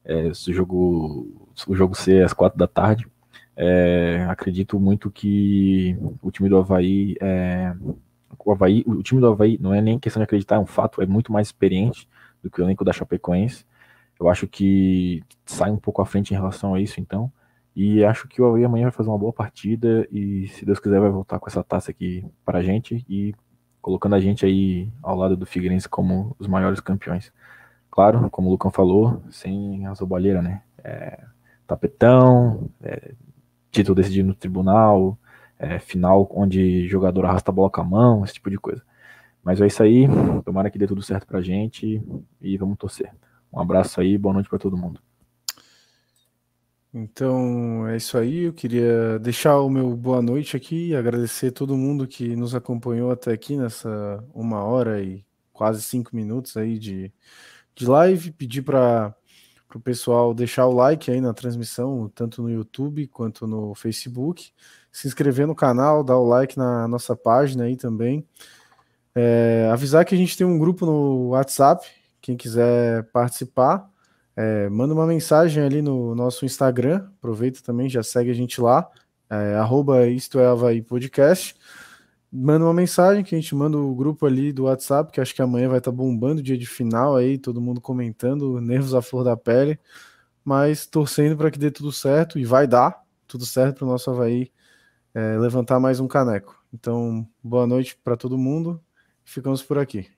é, 0.05 0.35
se 0.35 0.51
o 0.51 0.53
jogo, 0.53 1.49
se 1.55 1.71
o 1.71 1.77
jogo 1.77 1.95
ser 1.95 2.25
às 2.25 2.33
4 2.33 2.59
da 2.59 2.67
tarde. 2.67 3.07
É, 3.57 4.27
acredito 4.29 4.81
muito 4.81 5.13
que 5.13 5.97
o 6.21 6.33
time 6.33 6.49
do 6.49 6.57
Havaí, 6.57 7.15
é, 7.21 7.73
o 8.37 8.51
Havaí, 8.51 8.83
o 8.85 9.01
time 9.01 9.21
do 9.21 9.29
Havaí 9.29 9.59
não 9.61 9.73
é 9.73 9.81
nem 9.81 9.97
questão 9.97 10.21
de 10.21 10.25
acreditar, 10.25 10.57
é 10.57 10.59
um 10.59 10.67
fato, 10.67 11.01
é 11.01 11.07
muito 11.07 11.33
mais 11.33 11.47
experiente 11.47 12.09
do 12.43 12.51
que 12.51 12.61
o 12.61 12.65
elenco 12.65 12.85
da 12.85 12.93
Chapecoense. 12.93 13.65
Eu 14.19 14.29
acho 14.29 14.49
que 14.49 15.23
sai 15.47 15.71
um 15.71 15.77
pouco 15.77 16.03
à 16.03 16.05
frente 16.05 16.33
em 16.33 16.37
relação 16.37 16.75
a 16.75 16.81
isso, 16.81 17.01
então. 17.01 17.31
E 17.81 18.05
acho 18.05 18.27
que 18.27 18.43
o 18.43 18.45
Havaí 18.45 18.65
amanhã 18.65 18.87
vai 18.87 18.91
fazer 18.91 19.09
uma 19.09 19.17
boa 19.17 19.33
partida 19.33 20.05
e, 20.11 20.49
se 20.49 20.65
Deus 20.67 20.81
quiser, 20.81 20.99
vai 20.99 21.11
voltar 21.11 21.39
com 21.39 21.47
essa 21.49 21.63
taça 21.63 21.93
aqui 21.93 22.27
para 22.45 22.59
a 22.59 22.63
gente 22.63 23.07
e 23.09 23.33
colocando 23.81 24.17
a 24.17 24.21
gente 24.21 24.45
aí 24.45 24.91
ao 25.01 25.15
lado 25.17 25.37
do 25.37 25.47
Figueirense 25.47 25.89
como 25.89 26.35
os 26.41 26.49
maiores 26.49 26.81
campeões. 26.81 27.33
Claro, 27.89 28.29
como 28.31 28.49
o 28.49 28.51
Lucão 28.51 28.73
falou, 28.73 29.23
sem 29.31 29.87
a 29.87 29.93
roubalheira, 29.93 30.43
né? 30.43 30.61
É, 30.83 31.23
tapetão, 31.69 32.69
é, 32.83 33.15
título 33.71 33.95
decidido 33.95 34.27
no 34.27 34.35
tribunal, 34.35 35.17
é, 35.57 35.79
final 35.79 36.29
onde 36.35 36.89
jogador 36.89 37.27
arrasta 37.27 37.53
a 37.53 37.55
bola 37.55 37.71
com 37.71 37.81
a 37.81 37.85
mão, 37.85 38.25
esse 38.25 38.35
tipo 38.35 38.51
de 38.51 38.59
coisa. 38.59 38.83
Mas 39.41 39.61
é 39.61 39.69
isso 39.69 39.85
aí, 39.85 40.09
tomara 40.45 40.69
que 40.69 40.79
dê 40.81 40.87
tudo 40.89 41.01
certo 41.01 41.29
pra 41.29 41.41
gente 41.41 42.03
e 42.43 42.59
vamos 42.59 42.77
torcer. 42.77 43.15
Um 43.53 43.61
abraço 43.61 44.01
aí, 44.01 44.19
boa 44.19 44.33
noite 44.35 44.49
para 44.49 44.59
todo 44.59 44.77
mundo. 44.77 45.01
Então 47.01 47.87
é 47.87 47.97
isso 47.97 48.19
aí. 48.19 48.45
Eu 48.45 48.53
queria 48.53 49.21
deixar 49.21 49.61
o 49.61 49.71
meu 49.71 49.95
boa 49.95 50.21
noite 50.21 50.57
aqui, 50.57 50.97
agradecer 50.97 51.53
todo 51.53 51.77
mundo 51.77 52.09
que 52.09 52.35
nos 52.35 52.57
acompanhou 52.57 53.13
até 53.13 53.33
aqui 53.33 53.57
nessa 53.57 54.25
uma 54.35 54.65
hora 54.65 55.01
e 55.01 55.25
quase 55.53 55.81
cinco 55.81 56.15
minutos 56.17 56.57
aí 56.57 56.77
de, 56.77 57.13
de 57.77 57.87
live. 57.87 58.33
Pedir 58.33 58.63
para 58.63 59.15
o 59.73 59.79
pessoal 59.79 60.35
deixar 60.35 60.67
o 60.67 60.73
like 60.73 61.09
aí 61.09 61.21
na 61.21 61.33
transmissão, 61.33 62.11
tanto 62.13 62.43
no 62.43 62.51
YouTube 62.51 63.07
quanto 63.07 63.47
no 63.47 63.77
Facebook. 63.77 64.51
Se 64.91 65.07
inscrever 65.07 65.47
no 65.47 65.55
canal, 65.55 66.03
dar 66.03 66.19
o 66.19 66.27
like 66.27 66.59
na 66.59 66.89
nossa 66.89 67.15
página 67.15 67.65
aí 67.65 67.77
também. 67.77 68.27
É, 69.15 69.71
avisar 69.73 70.05
que 70.05 70.17
a 70.17 70.19
gente 70.19 70.37
tem 70.37 70.47
um 70.47 70.59
grupo 70.59 70.85
no 70.85 71.29
WhatsApp, 71.29 71.87
quem 72.21 72.37
quiser 72.37 73.05
participar. 73.13 73.89
É, 74.41 74.69
manda 74.69 74.95
uma 74.95 75.05
mensagem 75.05 75.65
ali 75.65 75.83
no 75.83 76.15
nosso 76.15 76.47
Instagram, 76.47 77.09
aproveita 77.19 77.61
também, 77.61 77.89
já 77.89 78.05
segue 78.05 78.31
a 78.31 78.35
gente 78.35 78.61
lá, 78.61 78.89
é, 79.29 79.57
arroba 79.57 80.07
isto 80.07 80.39
é 80.39 80.47
Havaí 80.47 80.81
Podcast. 80.81 81.57
Manda 82.31 82.65
uma 82.65 82.73
mensagem 82.73 83.25
que 83.25 83.35
a 83.35 83.41
gente 83.41 83.53
manda 83.57 83.77
o 83.77 83.93
grupo 83.97 84.27
ali 84.27 84.53
do 84.53 84.65
WhatsApp, 84.65 85.11
que 85.11 85.21
acho 85.21 85.35
que 85.35 85.43
amanhã 85.43 85.69
vai 85.69 85.79
estar 85.79 85.91
tá 85.91 85.97
bombando, 85.97 86.41
dia 86.41 86.57
de 86.57 86.67
final 86.67 87.17
aí, 87.17 87.37
todo 87.37 87.61
mundo 87.61 87.81
comentando, 87.81 88.61
nervos 88.61 88.95
à 88.95 89.03
flor 89.03 89.25
da 89.25 89.37
pele, 89.37 89.77
mas 90.45 90.87
torcendo 90.87 91.37
para 91.37 91.51
que 91.51 91.59
dê 91.59 91.69
tudo 91.69 91.91
certo, 91.91 92.39
e 92.39 92.45
vai 92.45 92.65
dar 92.69 93.03
tudo 93.27 93.45
certo 93.45 93.79
para 93.79 93.87
o 93.87 93.89
nosso 93.89 94.09
Havaí 94.09 94.53
é, 95.15 95.37
levantar 95.37 95.81
mais 95.81 95.99
um 95.99 96.07
caneco. 96.07 96.63
Então, 96.73 97.27
boa 97.43 97.67
noite 97.67 97.99
para 98.05 98.17
todo 98.17 98.39
mundo, 98.39 98.81
ficamos 99.25 99.65
por 99.65 99.79
aqui. 99.79 100.18